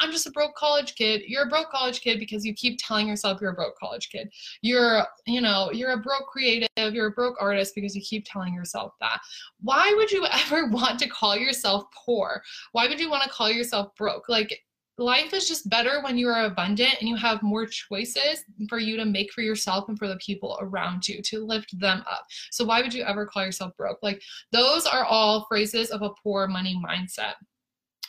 I'm 0.00 0.12
just 0.12 0.26
a 0.26 0.30
broke 0.30 0.54
college 0.54 0.94
kid. 0.94 1.22
You're 1.26 1.44
a 1.44 1.48
broke 1.48 1.70
college 1.70 2.00
kid 2.00 2.18
because 2.18 2.44
you 2.44 2.54
keep 2.54 2.78
telling 2.78 3.08
yourself 3.08 3.40
you're 3.40 3.52
a 3.52 3.54
broke 3.54 3.78
college 3.78 4.08
kid. 4.10 4.30
You're, 4.62 5.06
you 5.26 5.40
know, 5.40 5.70
you're 5.72 5.92
a 5.92 5.98
broke 5.98 6.26
creative, 6.26 6.68
you're 6.76 7.06
a 7.06 7.12
broke 7.12 7.36
artist 7.40 7.74
because 7.74 7.94
you 7.94 8.02
keep 8.02 8.26
telling 8.26 8.54
yourself 8.54 8.92
that. 9.00 9.20
Why 9.60 9.92
would 9.96 10.10
you 10.10 10.26
ever 10.30 10.68
want 10.68 10.98
to 11.00 11.08
call 11.08 11.36
yourself 11.36 11.84
poor? 11.94 12.42
Why 12.72 12.86
would 12.88 13.00
you 13.00 13.10
want 13.10 13.24
to 13.24 13.30
call 13.30 13.50
yourself 13.50 13.94
broke? 13.96 14.28
Like, 14.28 14.62
life 14.98 15.34
is 15.34 15.46
just 15.46 15.68
better 15.68 16.00
when 16.02 16.16
you 16.16 16.28
are 16.28 16.46
abundant 16.46 16.96
and 17.00 17.08
you 17.08 17.16
have 17.16 17.42
more 17.42 17.66
choices 17.66 18.44
for 18.68 18.78
you 18.78 18.96
to 18.96 19.04
make 19.04 19.30
for 19.32 19.42
yourself 19.42 19.88
and 19.88 19.98
for 19.98 20.08
the 20.08 20.16
people 20.16 20.56
around 20.60 21.06
you 21.06 21.20
to 21.22 21.44
lift 21.44 21.78
them 21.78 22.02
up. 22.10 22.24
So 22.50 22.64
why 22.64 22.80
would 22.80 22.94
you 22.94 23.02
ever 23.02 23.26
call 23.26 23.44
yourself 23.44 23.76
broke? 23.76 23.98
Like 24.02 24.22
those 24.52 24.86
are 24.86 25.04
all 25.04 25.44
phrases 25.48 25.90
of 25.90 26.02
a 26.02 26.10
poor 26.22 26.46
money 26.46 26.80
mindset 26.82 27.34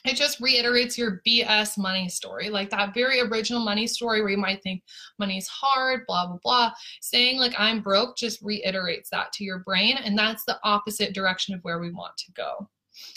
it 0.10 0.16
just 0.16 0.40
reiterates 0.40 0.98
your 0.98 1.22
BS 1.28 1.78
money 1.78 2.10
story, 2.10 2.50
like 2.50 2.70
that 2.70 2.94
very 2.94 3.22
original 3.22 3.64
money 3.64 3.88
story 3.88 4.22
where 4.22 4.32
you 4.32 4.38
might 4.38 4.62
think 4.64 4.84
money's 5.20 5.48
hard, 5.48 6.02
blah, 6.08 6.28
blah, 6.28 6.38
blah. 6.44 6.72
Saying 7.02 7.40
like 7.40 7.54
I'm 7.58 7.82
broke 7.82 8.18
just 8.18 8.42
reiterates 8.42 9.10
that 9.12 9.32
to 9.34 9.44
your 9.44 9.60
brain. 9.60 9.98
And 9.98 10.18
that's 10.18 10.44
the 10.46 10.60
opposite 10.64 11.14
direction 11.14 11.56
of 11.56 11.62
where 11.62 11.80
we 11.80 11.92
want 11.92 12.18
to 12.18 12.32
go. 12.34 12.70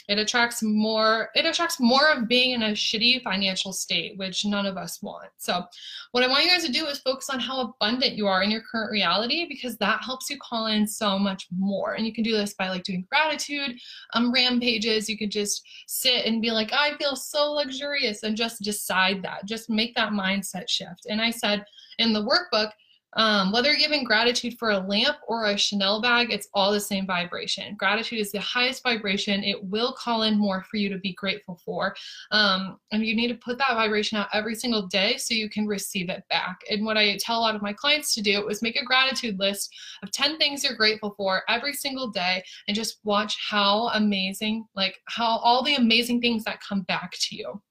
It 0.07 0.17
attracts 0.17 0.61
more, 0.61 1.29
it 1.35 1.45
attracts 1.45 1.79
more 1.79 2.09
of 2.09 2.27
being 2.27 2.51
in 2.51 2.63
a 2.63 2.71
shitty 2.71 3.23
financial 3.23 3.73
state, 3.73 4.17
which 4.17 4.45
none 4.45 4.65
of 4.65 4.77
us 4.77 5.01
want. 5.01 5.29
So 5.37 5.63
what 6.11 6.23
I 6.23 6.27
want 6.27 6.43
you 6.43 6.49
guys 6.49 6.65
to 6.65 6.71
do 6.71 6.85
is 6.85 6.99
focus 6.99 7.29
on 7.29 7.39
how 7.39 7.61
abundant 7.61 8.13
you 8.13 8.27
are 8.27 8.43
in 8.43 8.51
your 8.51 8.61
current 8.61 8.91
reality 8.91 9.47
because 9.47 9.77
that 9.77 10.03
helps 10.03 10.29
you 10.29 10.37
call 10.37 10.67
in 10.67 10.87
so 10.87 11.17
much 11.17 11.47
more. 11.57 11.93
And 11.93 12.05
you 12.05 12.13
can 12.13 12.23
do 12.23 12.33
this 12.33 12.53
by 12.53 12.69
like 12.69 12.83
doing 12.83 13.05
gratitude 13.09 13.79
um, 14.13 14.31
rampages. 14.31 15.09
You 15.09 15.17
could 15.17 15.31
just 15.31 15.65
sit 15.87 16.25
and 16.25 16.41
be 16.41 16.51
like, 16.51 16.73
I 16.73 16.97
feel 16.97 17.15
so 17.15 17.53
luxurious 17.53 18.23
and 18.23 18.35
just 18.35 18.61
decide 18.61 19.21
that. 19.23 19.45
Just 19.45 19.69
make 19.69 19.95
that 19.95 20.11
mindset 20.11 20.69
shift. 20.69 21.05
And 21.09 21.21
I 21.21 21.31
said 21.31 21.65
in 21.99 22.13
the 22.13 22.25
workbook, 22.25 22.71
um, 23.13 23.51
whether 23.51 23.75
giving 23.75 24.03
gratitude 24.03 24.57
for 24.57 24.71
a 24.71 24.79
lamp 24.79 25.17
or 25.27 25.45
a 25.45 25.57
Chanel 25.57 26.01
bag, 26.01 26.31
it's 26.31 26.47
all 26.53 26.71
the 26.71 26.79
same 26.79 27.05
vibration. 27.05 27.75
Gratitude 27.75 28.19
is 28.19 28.31
the 28.31 28.39
highest 28.39 28.83
vibration. 28.83 29.43
It 29.43 29.63
will 29.63 29.93
call 29.93 30.23
in 30.23 30.37
more 30.37 30.63
for 30.69 30.77
you 30.77 30.89
to 30.89 30.97
be 30.97 31.13
grateful 31.13 31.59
for. 31.65 31.95
Um, 32.31 32.77
and 32.91 33.05
you 33.05 33.15
need 33.15 33.27
to 33.27 33.35
put 33.35 33.57
that 33.57 33.73
vibration 33.73 34.17
out 34.17 34.29
every 34.33 34.55
single 34.55 34.87
day 34.87 35.17
so 35.17 35.33
you 35.33 35.49
can 35.49 35.67
receive 35.67 36.09
it 36.09 36.23
back. 36.29 36.59
And 36.69 36.85
what 36.85 36.97
I 36.97 37.17
tell 37.17 37.39
a 37.39 37.41
lot 37.41 37.55
of 37.55 37.61
my 37.61 37.73
clients 37.73 38.13
to 38.15 38.21
do 38.21 38.47
is 38.47 38.61
make 38.61 38.79
a 38.79 38.85
gratitude 38.85 39.39
list 39.39 39.73
of 40.03 40.11
10 40.11 40.37
things 40.37 40.63
you're 40.63 40.75
grateful 40.75 41.13
for 41.17 41.43
every 41.49 41.73
single 41.73 42.09
day 42.09 42.43
and 42.67 42.75
just 42.75 42.99
watch 43.03 43.37
how 43.49 43.89
amazing, 43.89 44.65
like 44.75 44.97
how 45.05 45.37
all 45.37 45.63
the 45.63 45.75
amazing 45.75 46.21
things 46.21 46.43
that 46.45 46.61
come 46.67 46.81
back 46.83 47.11
to 47.19 47.35
you. 47.35 47.61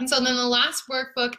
And 0.00 0.08
so 0.08 0.18
then 0.18 0.34
the 0.34 0.46
last 0.46 0.84
workbook 0.90 1.36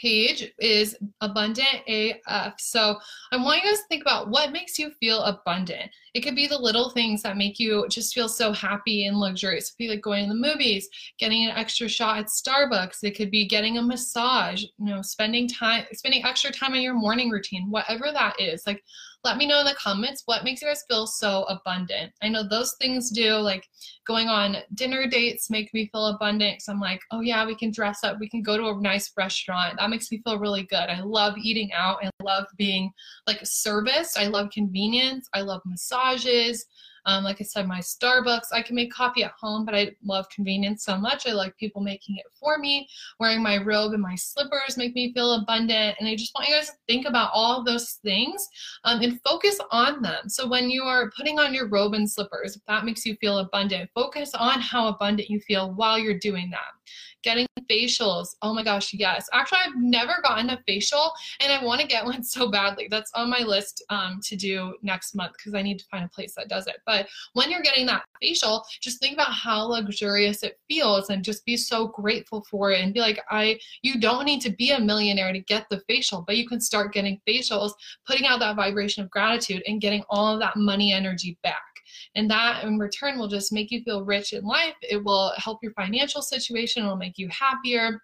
page 0.00 0.52
is 0.58 0.96
abundant 1.20 1.82
AF. 1.86 2.54
So 2.58 2.98
I 3.32 3.36
want 3.36 3.62
you 3.62 3.70
guys 3.70 3.80
to 3.80 3.86
think 3.88 4.02
about 4.02 4.28
what 4.28 4.52
makes 4.52 4.78
you 4.78 4.90
feel 5.00 5.20
abundant. 5.22 5.90
It 6.14 6.20
could 6.20 6.36
be 6.36 6.46
the 6.46 6.58
little 6.58 6.90
things 6.90 7.22
that 7.22 7.36
make 7.36 7.58
you 7.58 7.86
just 7.88 8.14
feel 8.14 8.28
so 8.28 8.52
happy 8.52 9.06
and 9.06 9.18
luxurious. 9.18 9.68
It 9.68 9.72
could 9.72 9.84
be 9.84 9.88
like 9.88 10.00
going 10.00 10.24
to 10.24 10.28
the 10.28 10.40
movies, 10.40 10.88
getting 11.18 11.44
an 11.44 11.56
extra 11.56 11.88
shot 11.88 12.18
at 12.18 12.26
Starbucks. 12.26 12.98
It 13.02 13.16
could 13.16 13.30
be 13.30 13.46
getting 13.46 13.78
a 13.78 13.82
massage, 13.82 14.62
you 14.62 14.86
know, 14.86 15.02
spending 15.02 15.48
time, 15.48 15.84
spending 15.92 16.24
extra 16.24 16.50
time 16.50 16.74
in 16.74 16.82
your 16.82 16.94
morning 16.94 17.30
routine, 17.30 17.70
whatever 17.70 18.10
that 18.12 18.40
is. 18.40 18.64
Like 18.66 18.82
let 19.24 19.38
me 19.38 19.46
know 19.46 19.60
in 19.60 19.66
the 19.66 19.74
comments 19.74 20.22
what 20.26 20.44
makes 20.44 20.60
you 20.60 20.68
guys 20.68 20.84
feel 20.88 21.06
so 21.06 21.44
abundant. 21.44 22.12
I 22.22 22.28
know 22.28 22.46
those 22.46 22.74
things 22.80 23.10
do, 23.10 23.36
like 23.36 23.66
going 24.06 24.28
on 24.28 24.56
dinner 24.74 25.06
dates 25.08 25.48
make 25.50 25.72
me 25.72 25.88
feel 25.90 26.06
abundant 26.06 26.56
because 26.56 26.68
I'm 26.68 26.80
like, 26.80 27.00
oh 27.10 27.20
yeah, 27.20 27.46
we 27.46 27.56
can 27.56 27.70
dress 27.70 28.04
up, 28.04 28.18
we 28.20 28.28
can 28.28 28.42
go 28.42 28.58
to 28.58 28.68
a 28.68 28.80
nice 28.80 29.10
restaurant. 29.16 29.78
That 29.78 29.88
makes 29.88 30.10
me 30.12 30.20
feel 30.24 30.38
really 30.38 30.64
good. 30.64 30.90
I 30.90 31.00
love 31.00 31.34
eating 31.38 31.72
out. 31.72 32.04
I 32.04 32.10
love 32.22 32.44
being 32.58 32.90
like 33.26 33.40
serviced. 33.42 34.18
I 34.18 34.26
love 34.26 34.50
convenience. 34.50 35.28
I 35.32 35.40
love 35.40 35.62
massages. 35.64 36.66
Um, 37.06 37.24
like 37.24 37.40
I 37.40 37.44
said, 37.44 37.66
my 37.66 37.80
Starbucks, 37.80 38.48
I 38.52 38.62
can 38.62 38.74
make 38.74 38.92
coffee 38.92 39.24
at 39.24 39.32
home, 39.32 39.64
but 39.64 39.74
I 39.74 39.92
love 40.04 40.28
convenience 40.30 40.84
so 40.84 40.96
much. 40.96 41.26
I 41.26 41.32
like 41.32 41.56
people 41.56 41.82
making 41.82 42.16
it 42.16 42.26
for 42.38 42.58
me. 42.58 42.88
Wearing 43.20 43.42
my 43.42 43.58
robe 43.58 43.92
and 43.92 44.02
my 44.02 44.14
slippers 44.14 44.76
make 44.76 44.94
me 44.94 45.12
feel 45.12 45.34
abundant. 45.34 45.96
And 45.98 46.08
I 46.08 46.16
just 46.16 46.34
want 46.34 46.48
you 46.48 46.54
guys 46.54 46.68
to 46.68 46.76
think 46.88 47.06
about 47.06 47.30
all 47.32 47.62
those 47.62 47.98
things 48.02 48.48
um, 48.84 49.00
and 49.02 49.20
focus 49.22 49.58
on 49.70 50.02
them. 50.02 50.28
So 50.28 50.48
when 50.48 50.70
you 50.70 50.82
are 50.84 51.10
putting 51.16 51.38
on 51.38 51.54
your 51.54 51.68
robe 51.68 51.94
and 51.94 52.10
slippers, 52.10 52.56
if 52.56 52.62
that 52.66 52.84
makes 52.84 53.04
you 53.04 53.16
feel 53.20 53.38
abundant, 53.38 53.90
focus 53.94 54.34
on 54.34 54.60
how 54.60 54.88
abundant 54.88 55.28
you 55.28 55.40
feel 55.40 55.72
while 55.72 55.98
you're 55.98 56.18
doing 56.18 56.50
that 56.50 56.83
getting 57.22 57.46
facials. 57.70 58.28
Oh 58.42 58.52
my 58.52 58.62
gosh, 58.62 58.92
yes. 58.92 59.28
Actually, 59.32 59.58
I've 59.66 59.76
never 59.76 60.16
gotten 60.22 60.50
a 60.50 60.60
facial 60.66 61.12
and 61.40 61.52
I 61.52 61.64
want 61.64 61.80
to 61.80 61.86
get 61.86 62.04
one 62.04 62.22
so 62.22 62.50
badly. 62.50 62.88
That's 62.90 63.10
on 63.14 63.30
my 63.30 63.40
list 63.40 63.82
um, 63.90 64.20
to 64.24 64.36
do 64.36 64.74
next 64.82 65.14
month 65.14 65.32
because 65.32 65.54
I 65.54 65.62
need 65.62 65.78
to 65.78 65.84
find 65.90 66.04
a 66.04 66.08
place 66.08 66.34
that 66.36 66.48
does 66.48 66.66
it. 66.66 66.76
But 66.86 67.08
when 67.32 67.50
you're 67.50 67.62
getting 67.62 67.86
that 67.86 68.04
facial, 68.20 68.64
just 68.80 69.00
think 69.00 69.14
about 69.14 69.32
how 69.32 69.64
luxurious 69.64 70.42
it 70.42 70.58
feels 70.68 71.10
and 71.10 71.24
just 71.24 71.44
be 71.44 71.56
so 71.56 71.88
grateful 71.88 72.44
for 72.50 72.70
it 72.72 72.80
and 72.80 72.94
be 72.94 73.00
like, 73.00 73.20
I, 73.30 73.58
you 73.82 74.00
don't 74.00 74.24
need 74.24 74.40
to 74.42 74.50
be 74.50 74.70
a 74.70 74.80
millionaire 74.80 75.32
to 75.32 75.40
get 75.40 75.66
the 75.70 75.82
facial, 75.88 76.22
but 76.26 76.36
you 76.36 76.46
can 76.46 76.60
start 76.60 76.92
getting 76.92 77.20
facials, 77.26 77.72
putting 78.06 78.26
out 78.26 78.40
that 78.40 78.56
vibration 78.56 79.02
of 79.02 79.10
gratitude 79.10 79.62
and 79.66 79.80
getting 79.80 80.04
all 80.10 80.34
of 80.34 80.40
that 80.40 80.56
money 80.56 80.92
energy 80.92 81.38
back. 81.42 81.73
And 82.14 82.30
that 82.30 82.64
in 82.64 82.78
return 82.78 83.18
will 83.18 83.28
just 83.28 83.52
make 83.52 83.70
you 83.70 83.82
feel 83.82 84.04
rich 84.04 84.32
in 84.32 84.44
life. 84.44 84.74
It 84.82 85.02
will 85.02 85.32
help 85.36 85.62
your 85.62 85.72
financial 85.72 86.22
situation, 86.22 86.84
it 86.84 86.88
will 86.88 86.96
make 86.96 87.18
you 87.18 87.28
happier. 87.28 88.00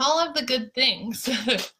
All 0.00 0.18
of 0.18 0.34
the 0.34 0.44
good 0.44 0.74
things. 0.74 1.28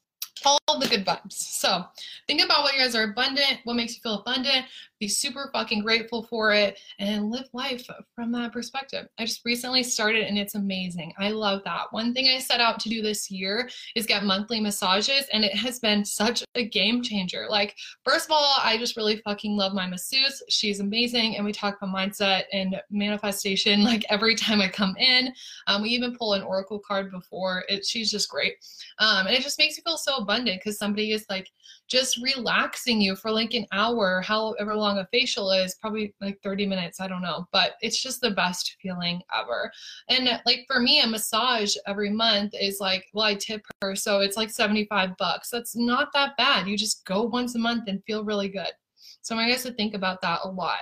all 0.45 0.79
the 0.79 0.89
good 0.89 1.05
vibes. 1.05 1.33
So 1.33 1.85
think 2.27 2.43
about 2.43 2.63
what 2.63 2.75
you 2.75 2.81
guys 2.81 2.95
are 2.95 3.05
abundant, 3.05 3.59
what 3.65 3.75
makes 3.75 3.95
you 3.95 4.01
feel 4.03 4.21
abundant, 4.21 4.67
be 5.03 5.09
super 5.09 5.51
fucking 5.53 5.83
grateful 5.83 6.23
for 6.23 6.53
it, 6.53 6.79
and 7.01 7.29
live 7.29 7.49
life 7.53 7.85
from 8.15 8.31
that 8.31 8.53
perspective. 8.53 9.09
I 9.19 9.25
just 9.25 9.45
recently 9.45 9.83
started 9.83 10.29
and 10.29 10.39
it's 10.39 10.55
amazing. 10.55 11.13
I 11.19 11.31
love 11.31 11.63
that. 11.65 11.87
One 11.91 12.15
thing 12.15 12.29
I 12.29 12.39
set 12.39 12.61
out 12.61 12.79
to 12.81 12.89
do 12.89 13.03
this 13.03 13.29
year 13.29 13.69
is 13.97 14.07
get 14.07 14.23
monthly 14.23 14.61
massages, 14.61 15.27
and 15.33 15.45
it 15.45 15.57
has 15.57 15.81
been 15.81 16.05
such 16.05 16.45
a 16.55 16.65
game 16.65 17.03
changer. 17.03 17.47
Like, 17.51 17.75
first 18.05 18.27
of 18.27 18.31
all, 18.31 18.55
I 18.63 18.79
just 18.79 18.97
really 18.97 19.17
fucking 19.25 19.57
love 19.57 19.73
my 19.73 19.89
masseuse. 19.89 20.41
She's 20.49 20.79
amazing, 20.79 21.35
and 21.35 21.45
we 21.45 21.51
talk 21.51 21.79
about 21.83 21.93
mindset 21.93 22.45
and 22.53 22.81
manifestation 22.89 23.83
like 23.93 24.05
every 24.09 24.37
time 24.37 24.61
I 24.61 24.69
come 24.69 24.95
in. 24.99 25.33
Um, 25.67 25.83
we 25.83 25.89
even 25.89 26.17
pull 26.17 26.35
an 26.35 26.43
oracle 26.43 26.79
card 26.79 27.11
before. 27.11 27.65
It, 27.69 27.85
she's 27.85 28.09
just 28.09 28.29
great. 28.29 28.55
Um, 29.01 29.27
and 29.27 29.37
it 29.37 29.43
just 29.43 29.59
makes 29.59 29.77
you 29.77 29.83
feel 29.83 29.97
so 29.97 30.19
abundant 30.19 30.61
because 30.61 30.79
somebody 30.79 31.11
is 31.11 31.27
like 31.29 31.51
just 31.89 32.19
relaxing 32.23 33.01
you 33.01 33.15
for 33.15 33.31
like 33.31 33.55
an 33.55 33.67
hour, 33.73 34.21
however 34.23 34.75
long 34.75 34.99
a 34.99 35.07
facial 35.13 35.51
is, 35.51 35.75
probably 35.75 36.15
like 36.21 36.41
30 36.43 36.67
minutes, 36.67 37.01
I 37.01 37.09
don't 37.09 37.23
know, 37.23 37.47
but 37.53 37.73
it's 37.81 38.01
just 38.01 38.21
the 38.21 38.31
best 38.31 38.77
feeling 38.81 39.21
ever. 39.35 39.71
And 40.09 40.41
like 40.47 40.65
for 40.67 40.81
me, 40.81 41.01
a 41.01 41.07
massage 41.07 41.77
every 41.87 42.11
month 42.11 42.55
is 42.59 42.81
like, 42.81 43.05
well, 43.13 43.27
I 43.27 43.35
tip 43.35 43.63
her, 43.83 43.95
so 43.95 44.21
it's 44.21 44.37
like 44.37 44.51
75 44.51 45.17
bucks. 45.19 45.51
That's 45.51 45.77
not 45.77 46.13
that 46.15 46.37
bad. 46.37 46.67
You 46.67 46.77
just 46.77 47.05
go 47.05 47.23
once 47.25 47.55
a 47.55 47.59
month 47.59 47.89
and 47.89 48.03
feel 48.05 48.25
really 48.25 48.49
good. 48.49 48.73
So 49.21 49.37
I 49.37 49.49
guys 49.49 49.63
to 49.63 49.73
think 49.73 49.95
about 49.95 50.21
that 50.23 50.41
a 50.45 50.49
lot. 50.49 50.81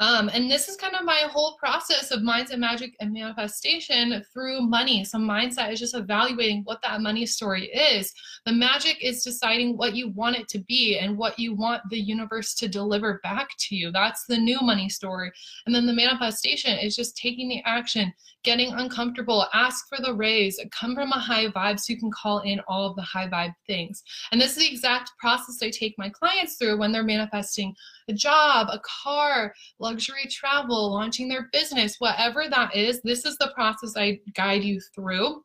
Um, 0.00 0.30
and 0.32 0.50
this 0.50 0.68
is 0.68 0.76
kind 0.76 0.94
of 0.94 1.04
my 1.04 1.24
whole 1.30 1.56
process 1.58 2.10
of 2.10 2.20
mindset, 2.20 2.58
magic, 2.58 2.96
and 3.00 3.12
manifestation 3.12 4.24
through 4.32 4.62
money. 4.62 5.04
So, 5.04 5.18
mindset 5.18 5.72
is 5.72 5.78
just 5.78 5.94
evaluating 5.94 6.62
what 6.64 6.80
that 6.82 7.02
money 7.02 7.26
story 7.26 7.66
is. 7.66 8.12
The 8.46 8.52
magic 8.52 9.04
is 9.04 9.22
deciding 9.22 9.76
what 9.76 9.94
you 9.94 10.08
want 10.08 10.36
it 10.36 10.48
to 10.48 10.58
be 10.60 10.98
and 10.98 11.18
what 11.18 11.38
you 11.38 11.54
want 11.54 11.82
the 11.90 12.00
universe 12.00 12.54
to 12.54 12.68
deliver 12.68 13.20
back 13.22 13.50
to 13.58 13.76
you. 13.76 13.92
That's 13.92 14.24
the 14.24 14.38
new 14.38 14.60
money 14.62 14.88
story. 14.88 15.30
And 15.66 15.74
then 15.74 15.86
the 15.86 15.92
manifestation 15.92 16.78
is 16.78 16.96
just 16.96 17.16
taking 17.18 17.50
the 17.50 17.62
action, 17.66 18.10
getting 18.42 18.72
uncomfortable, 18.72 19.46
ask 19.52 19.86
for 19.88 19.98
the 20.02 20.14
raise, 20.14 20.58
come 20.72 20.94
from 20.94 21.12
a 21.12 21.18
high 21.18 21.48
vibe 21.48 21.78
so 21.78 21.92
you 21.92 21.98
can 21.98 22.10
call 22.10 22.40
in 22.40 22.60
all 22.68 22.88
of 22.88 22.96
the 22.96 23.02
high 23.02 23.28
vibe 23.28 23.54
things. 23.66 24.02
And 24.32 24.40
this 24.40 24.52
is 24.52 24.58
the 24.58 24.72
exact 24.72 25.12
process 25.18 25.58
I 25.62 25.68
take 25.68 25.94
my 25.98 26.08
clients 26.08 26.56
through 26.56 26.78
when 26.78 26.90
they're 26.90 27.02
manifesting 27.02 27.74
a 28.10 28.12
job, 28.12 28.68
a 28.70 28.80
car, 28.80 29.54
luxury 29.78 30.26
travel, 30.28 30.92
launching 30.92 31.28
their 31.28 31.48
business, 31.52 31.96
whatever 31.98 32.44
that 32.50 32.74
is, 32.74 33.00
this 33.02 33.24
is 33.24 33.36
the 33.38 33.52
process 33.54 33.94
I 33.96 34.20
guide 34.34 34.64
you 34.64 34.80
through. 34.94 35.42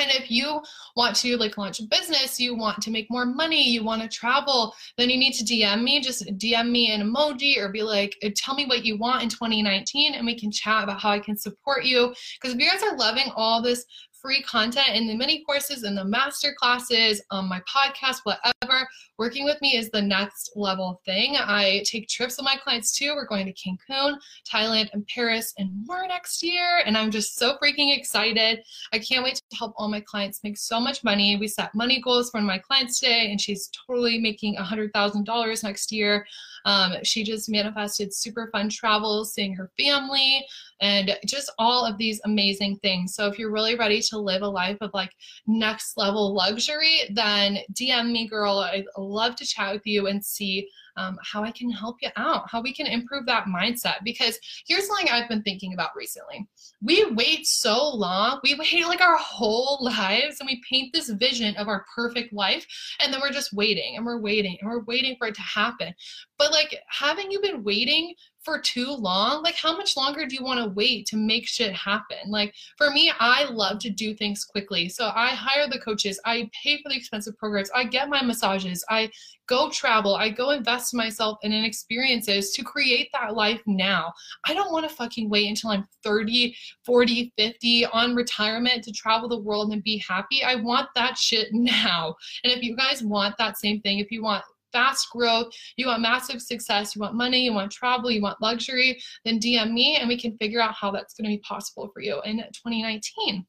And 0.00 0.10
if 0.12 0.30
you 0.30 0.62
want 0.96 1.14
to 1.16 1.36
like 1.36 1.58
launch 1.58 1.78
a 1.80 1.84
business, 1.84 2.40
you 2.40 2.56
want 2.56 2.80
to 2.82 2.90
make 2.90 3.10
more 3.10 3.26
money, 3.26 3.68
you 3.68 3.84
want 3.84 4.00
to 4.00 4.08
travel, 4.08 4.74
then 4.96 5.10
you 5.10 5.18
need 5.18 5.34
to 5.34 5.44
DM 5.44 5.82
me. 5.82 6.00
Just 6.00 6.26
DM 6.38 6.70
me 6.70 6.90
an 6.92 7.02
emoji 7.02 7.58
or 7.58 7.68
be 7.68 7.82
like, 7.82 8.16
uh, 8.24 8.30
tell 8.34 8.54
me 8.54 8.64
what 8.64 8.84
you 8.84 8.96
want 8.96 9.22
in 9.22 9.28
2019 9.28 10.14
and 10.14 10.24
we 10.24 10.38
can 10.38 10.50
chat 10.50 10.84
about 10.84 11.00
how 11.00 11.10
I 11.10 11.18
can 11.18 11.36
support 11.36 11.84
you. 11.84 12.14
Because 12.40 12.54
if 12.54 12.60
you 12.60 12.70
guys 12.70 12.82
are 12.82 12.96
loving 12.96 13.30
all 13.36 13.60
this 13.60 13.84
free 14.20 14.42
content 14.42 14.90
in 14.94 15.06
the 15.06 15.16
mini 15.16 15.42
courses 15.44 15.82
and 15.82 15.96
the 15.96 16.04
master 16.04 16.54
classes, 16.58 17.22
um, 17.30 17.48
my 17.48 17.60
podcast, 17.60 18.18
whatever. 18.24 18.86
Working 19.18 19.44
with 19.44 19.60
me 19.60 19.76
is 19.76 19.90
the 19.90 20.02
next 20.02 20.52
level 20.56 21.00
thing. 21.04 21.36
I 21.36 21.82
take 21.86 22.08
trips 22.08 22.36
with 22.36 22.44
my 22.44 22.56
clients 22.56 22.92
too. 22.96 23.14
We're 23.14 23.26
going 23.26 23.46
to 23.46 23.52
Cancun, 23.52 24.16
Thailand, 24.50 24.90
and 24.92 25.06
Paris 25.06 25.52
and 25.58 25.70
more 25.86 26.06
next 26.06 26.42
year. 26.42 26.82
And 26.84 26.96
I'm 26.96 27.10
just 27.10 27.36
so 27.36 27.56
freaking 27.62 27.96
excited. 27.96 28.62
I 28.92 28.98
can't 28.98 29.24
wait 29.24 29.36
to 29.36 29.56
help 29.56 29.74
all 29.76 29.88
my 29.88 30.00
clients 30.00 30.44
make 30.44 30.58
so 30.58 30.80
much 30.80 31.04
money. 31.04 31.36
We 31.36 31.48
set 31.48 31.74
money 31.74 32.00
goals 32.00 32.30
for 32.30 32.40
my 32.40 32.58
clients 32.58 33.00
today, 33.00 33.30
and 33.30 33.40
she's 33.40 33.70
totally 33.86 34.18
making 34.18 34.56
$100,000 34.56 35.64
next 35.64 35.92
year. 35.92 36.26
Um, 36.64 36.94
she 37.02 37.24
just 37.24 37.48
manifested 37.48 38.14
super 38.14 38.48
fun 38.52 38.68
travels, 38.68 39.34
seeing 39.34 39.54
her 39.54 39.70
family, 39.78 40.44
and 40.80 41.16
just 41.26 41.52
all 41.58 41.84
of 41.84 41.98
these 41.98 42.20
amazing 42.24 42.78
things. 42.78 43.14
So 43.14 43.26
if 43.26 43.38
you're 43.38 43.52
really 43.52 43.74
ready 43.74 44.00
to 44.02 44.18
live 44.18 44.42
a 44.42 44.48
life 44.48 44.78
of 44.80 44.90
like 44.94 45.12
next 45.46 45.96
level 45.96 46.34
luxury, 46.34 47.00
then 47.10 47.58
DM 47.74 48.12
me, 48.12 48.28
girl. 48.28 48.58
I'd 48.58 48.86
love 48.96 49.36
to 49.36 49.46
chat 49.46 49.72
with 49.72 49.86
you 49.86 50.06
and 50.06 50.24
see 50.24 50.68
um, 50.96 51.18
how 51.22 51.42
I 51.42 51.50
can 51.50 51.70
help 51.70 51.96
you 52.02 52.10
out, 52.16 52.50
how 52.50 52.60
we 52.60 52.74
can 52.74 52.86
improve 52.86 53.26
that 53.26 53.46
mindset. 53.46 53.96
Because 54.04 54.38
here's 54.66 54.86
something 54.86 55.08
I've 55.08 55.28
been 55.28 55.42
thinking 55.42 55.72
about 55.72 55.90
recently. 55.96 56.46
We 56.82 57.04
wait 57.12 57.46
so 57.46 57.94
long, 57.94 58.40
we 58.42 58.54
wait 58.54 58.86
like 58.86 59.00
our 59.00 59.16
whole 59.16 59.78
lives, 59.82 60.40
and 60.40 60.46
we 60.46 60.62
paint 60.68 60.92
this 60.92 61.10
vision 61.10 61.56
of 61.56 61.68
our 61.68 61.84
perfect 61.94 62.32
life, 62.32 62.66
and 63.00 63.12
then 63.12 63.20
we're 63.20 63.30
just 63.30 63.52
waiting 63.52 63.96
and 63.96 64.04
we're 64.04 64.20
waiting 64.20 64.56
and 64.60 64.70
we're 64.70 64.84
waiting 64.84 65.16
for 65.18 65.28
it 65.28 65.34
to 65.34 65.42
happen. 65.42 65.94
But 66.38 66.49
like, 66.50 66.78
haven't 66.88 67.30
you 67.30 67.40
been 67.40 67.62
waiting 67.62 68.14
for 68.42 68.58
too 68.58 68.90
long, 68.90 69.42
like 69.42 69.54
how 69.54 69.76
much 69.76 69.96
longer 69.96 70.24
do 70.24 70.34
you 70.34 70.42
want 70.42 70.58
to 70.58 70.70
wait 70.70 71.06
to 71.06 71.16
make 71.16 71.46
shit 71.46 71.74
happen? 71.74 72.18
Like 72.26 72.54
for 72.78 72.90
me, 72.90 73.12
I 73.20 73.44
love 73.44 73.78
to 73.80 73.90
do 73.90 74.14
things 74.14 74.44
quickly. 74.44 74.88
So 74.88 75.12
I 75.14 75.28
hire 75.28 75.68
the 75.68 75.78
coaches, 75.78 76.18
I 76.24 76.50
pay 76.62 76.80
for 76.82 76.88
the 76.88 76.96
expensive 76.96 77.36
programs, 77.36 77.70
I 77.74 77.84
get 77.84 78.08
my 78.08 78.22
massages, 78.22 78.82
I 78.88 79.10
go 79.46 79.68
travel, 79.68 80.14
I 80.14 80.30
go 80.30 80.50
invest 80.50 80.94
myself 80.94 81.38
in 81.42 81.52
experiences 81.52 82.52
to 82.52 82.64
create 82.64 83.10
that 83.12 83.34
life 83.34 83.60
now. 83.66 84.12
I 84.46 84.54
don't 84.54 84.72
want 84.72 84.88
to 84.88 84.94
fucking 84.94 85.28
wait 85.28 85.48
until 85.48 85.70
I'm 85.70 85.86
30, 86.02 86.54
40, 86.86 87.32
50 87.36 87.86
on 87.86 88.14
retirement 88.14 88.84
to 88.84 88.92
travel 88.92 89.28
the 89.28 89.40
world 89.40 89.72
and 89.72 89.82
be 89.82 90.02
happy. 90.08 90.42
I 90.44 90.54
want 90.54 90.88
that 90.94 91.18
shit 91.18 91.48
now. 91.52 92.14
And 92.44 92.52
if 92.52 92.62
you 92.62 92.74
guys 92.74 93.02
want 93.02 93.36
that 93.36 93.58
same 93.58 93.80
thing, 93.82 93.98
if 93.98 94.10
you 94.10 94.22
want 94.22 94.44
fast 94.72 95.08
growth, 95.10 95.52
you 95.76 95.86
want 95.86 96.02
massive 96.02 96.40
success, 96.40 96.94
you 96.94 97.00
want 97.00 97.14
money, 97.14 97.44
you 97.44 97.52
want 97.52 97.70
travel, 97.72 98.10
you 98.10 98.22
want 98.22 98.40
luxury, 98.40 99.00
then 99.24 99.38
DM 99.38 99.72
me 99.72 99.96
and 99.96 100.08
we 100.08 100.18
can 100.18 100.36
figure 100.38 100.60
out 100.60 100.74
how 100.74 100.90
that's 100.90 101.14
going 101.14 101.24
to 101.24 101.36
be 101.36 101.42
possible 101.42 101.90
for 101.92 102.00
you 102.00 102.20
in 102.24 102.38
2019. 102.38 103.46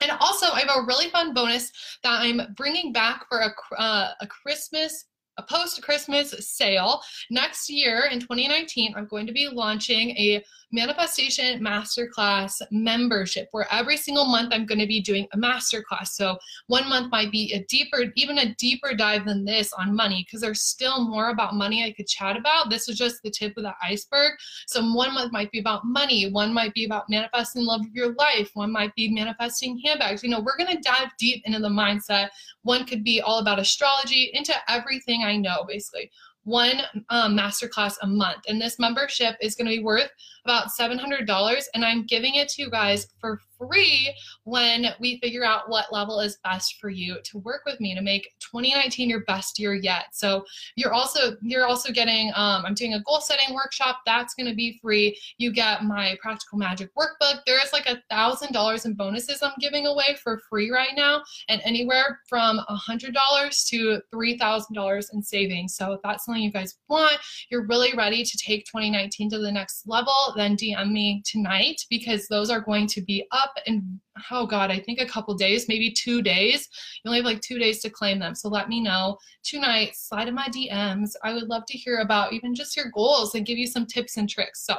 And 0.00 0.10
also, 0.20 0.46
I 0.52 0.60
have 0.60 0.70
a 0.76 0.86
really 0.86 1.08
fun 1.10 1.32
bonus 1.32 1.70
that 2.02 2.20
I'm 2.20 2.54
bringing 2.56 2.92
back 2.92 3.26
for 3.28 3.40
a, 3.40 3.80
uh, 3.80 4.10
a 4.20 4.26
Christmas 4.26 5.04
a 5.38 5.42
post 5.42 5.82
Christmas 5.82 6.34
sale. 6.40 7.00
Next 7.30 7.70
year 7.70 8.08
in 8.10 8.20
2019, 8.20 8.94
I'm 8.96 9.06
going 9.06 9.26
to 9.26 9.32
be 9.32 9.48
launching 9.48 10.10
a 10.10 10.44
manifestation 10.72 11.62
masterclass 11.62 12.60
membership 12.70 13.48
where 13.52 13.66
every 13.70 13.96
single 13.96 14.24
month 14.24 14.52
I'm 14.52 14.64
going 14.64 14.78
to 14.78 14.86
be 14.86 15.00
doing 15.00 15.26
a 15.32 15.36
masterclass. 15.36 16.08
So 16.08 16.38
one 16.66 16.88
month 16.88 17.12
might 17.12 17.30
be 17.30 17.52
a 17.52 17.64
deeper, 17.68 18.04
even 18.16 18.38
a 18.38 18.54
deeper 18.54 18.94
dive 18.94 19.26
than 19.26 19.44
this 19.44 19.72
on 19.74 19.94
money 19.94 20.24
because 20.26 20.40
there's 20.40 20.62
still 20.62 21.08
more 21.08 21.28
about 21.28 21.54
money 21.54 21.84
I 21.84 21.92
could 21.92 22.06
chat 22.06 22.36
about. 22.36 22.70
This 22.70 22.88
is 22.88 22.96
just 22.96 23.22
the 23.22 23.30
tip 23.30 23.56
of 23.56 23.64
the 23.64 23.74
iceberg. 23.82 24.32
So 24.66 24.80
one 24.80 25.14
month 25.14 25.32
might 25.32 25.50
be 25.50 25.60
about 25.60 25.84
money, 25.84 26.30
one 26.30 26.54
might 26.54 26.72
be 26.72 26.86
about 26.86 27.10
manifesting 27.10 27.64
love 27.64 27.82
of 27.82 27.94
your 27.94 28.14
life, 28.14 28.50
one 28.54 28.72
might 28.72 28.94
be 28.94 29.12
manifesting 29.12 29.78
handbags. 29.84 30.22
You 30.22 30.30
know, 30.30 30.40
we're 30.40 30.56
going 30.56 30.74
to 30.74 30.82
dive 30.82 31.10
deep 31.18 31.42
into 31.44 31.58
the 31.58 31.68
mindset. 31.68 32.28
One 32.62 32.86
could 32.86 33.04
be 33.04 33.20
all 33.20 33.40
about 33.40 33.58
astrology, 33.58 34.30
into 34.32 34.54
everything 34.68 35.21
I 35.24 35.36
know, 35.36 35.64
basically 35.66 36.10
one 36.44 36.82
um, 37.08 37.36
masterclass 37.36 37.94
a 38.02 38.06
month. 38.06 38.42
And 38.48 38.60
this 38.60 38.78
membership 38.78 39.36
is 39.40 39.54
going 39.54 39.66
to 39.66 39.76
be 39.76 39.82
worth 39.82 40.10
about 40.44 40.68
$700. 40.78 41.64
And 41.74 41.84
I'm 41.84 42.04
giving 42.04 42.34
it 42.34 42.48
to 42.50 42.62
you 42.62 42.70
guys 42.70 43.06
for 43.20 43.40
free 43.68 44.14
when 44.44 44.86
we 45.00 45.18
figure 45.20 45.44
out 45.44 45.68
what 45.68 45.92
level 45.92 46.20
is 46.20 46.38
best 46.44 46.80
for 46.80 46.90
you 46.90 47.18
to 47.24 47.38
work 47.38 47.62
with 47.66 47.80
me 47.80 47.94
to 47.94 48.02
make 48.02 48.34
2019 48.40 49.08
your 49.08 49.24
best 49.24 49.58
year 49.58 49.74
yet. 49.74 50.06
So 50.12 50.44
you're 50.76 50.92
also 50.92 51.36
you're 51.42 51.66
also 51.66 51.92
getting 51.92 52.28
um, 52.34 52.64
I'm 52.64 52.74
doing 52.74 52.94
a 52.94 53.02
goal 53.02 53.20
setting 53.20 53.54
workshop 53.54 54.00
that's 54.06 54.34
going 54.34 54.48
to 54.48 54.54
be 54.54 54.78
free. 54.82 55.18
You 55.38 55.52
get 55.52 55.84
my 55.84 56.16
practical 56.20 56.58
magic 56.58 56.90
workbook. 56.94 57.40
There 57.46 57.62
is 57.62 57.72
like 57.72 57.86
a 57.86 58.02
thousand 58.10 58.52
dollars 58.52 58.84
in 58.84 58.94
bonuses 58.94 59.42
I'm 59.42 59.52
giving 59.60 59.86
away 59.86 60.16
for 60.22 60.40
free 60.48 60.70
right 60.70 60.94
now, 60.96 61.22
and 61.48 61.60
anywhere 61.64 62.20
from 62.28 62.60
a 62.68 62.74
hundred 62.74 63.14
dollars 63.14 63.64
to 63.70 64.00
three 64.10 64.36
thousand 64.38 64.74
dollars 64.74 65.10
in 65.12 65.22
savings. 65.22 65.74
So 65.74 65.92
if 65.92 66.00
that's 66.02 66.24
something 66.24 66.42
you 66.42 66.52
guys 66.52 66.76
want, 66.88 67.18
you're 67.50 67.66
really 67.66 67.92
ready 67.96 68.24
to 68.24 68.38
take 68.38 68.64
2019 68.66 69.30
to 69.30 69.38
the 69.38 69.52
next 69.52 69.86
level, 69.86 70.12
then 70.36 70.56
DM 70.56 70.92
me 70.92 71.22
tonight 71.24 71.84
because 71.90 72.28
those 72.28 72.50
are 72.50 72.60
going 72.60 72.86
to 72.88 73.00
be 73.00 73.26
up 73.32 73.51
up 73.56 73.62
in 73.66 74.00
oh 74.30 74.46
god 74.46 74.70
i 74.70 74.78
think 74.78 75.00
a 75.00 75.06
couple 75.06 75.34
days 75.34 75.68
maybe 75.68 75.90
two 75.90 76.22
days. 76.22 76.68
You 77.04 77.08
only 77.08 77.18
have 77.18 77.26
like 77.26 77.40
two 77.40 77.58
days 77.58 77.80
to 77.82 77.90
claim 77.90 78.18
them 78.18 78.34
so 78.34 78.48
let 78.48 78.68
me 78.68 78.80
know. 78.80 79.18
Tonight 79.44 79.94
slide 79.94 80.28
in 80.28 80.34
my 80.34 80.48
dms 80.48 81.10
i 81.22 81.32
would 81.32 81.48
love 81.48 81.64
to 81.66 81.78
hear 81.78 81.98
about 81.98 82.32
even 82.32 82.54
just 82.54 82.76
your 82.76 82.90
goals 82.90 83.34
and 83.34 83.46
give 83.46 83.58
you 83.58 83.66
some 83.66 83.86
tips 83.86 84.16
and 84.16 84.28
tricks. 84.28 84.64
So 84.66 84.76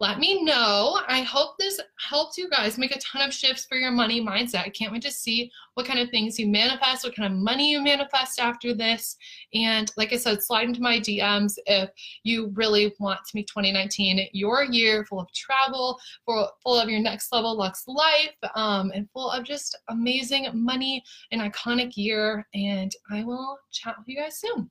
let 0.00 0.18
me 0.18 0.42
know. 0.42 1.00
I 1.06 1.22
hope 1.22 1.56
this 1.56 1.80
helps 1.98 2.36
you 2.36 2.50
guys 2.50 2.78
make 2.78 2.94
a 2.94 2.98
ton 2.98 3.22
of 3.22 3.32
shifts 3.32 3.64
for 3.64 3.76
your 3.76 3.92
money 3.92 4.20
mindset. 4.20 4.64
I 4.64 4.68
can't 4.70 4.92
wait 4.92 5.02
to 5.02 5.10
see 5.10 5.50
what 5.74 5.86
kind 5.86 6.00
of 6.00 6.10
things 6.10 6.38
you 6.38 6.48
manifest, 6.48 7.04
what 7.04 7.14
kind 7.14 7.32
of 7.32 7.38
money 7.38 7.70
you 7.70 7.80
manifest 7.80 8.40
after 8.40 8.74
this. 8.74 9.16
And 9.54 9.90
like 9.96 10.12
I 10.12 10.16
said, 10.16 10.42
slide 10.42 10.66
into 10.66 10.82
my 10.82 10.98
DMs 10.98 11.54
if 11.66 11.90
you 12.24 12.50
really 12.54 12.92
want 12.98 13.20
to 13.20 13.36
make 13.36 13.46
2019 13.46 14.28
your 14.32 14.64
year 14.64 15.04
full 15.04 15.20
of 15.20 15.32
travel, 15.32 15.98
full, 16.24 16.50
full 16.62 16.78
of 16.78 16.88
your 16.88 17.00
next 17.00 17.32
level 17.32 17.56
Lux 17.56 17.84
life, 17.86 18.34
um, 18.56 18.90
and 18.94 19.08
full 19.12 19.30
of 19.30 19.44
just 19.44 19.78
amazing 19.88 20.48
money, 20.54 21.04
an 21.30 21.38
iconic 21.38 21.96
year. 21.96 22.46
And 22.52 22.92
I 23.12 23.22
will 23.22 23.58
chat 23.70 23.94
with 23.96 24.08
you 24.08 24.16
guys 24.16 24.40
soon. 24.40 24.70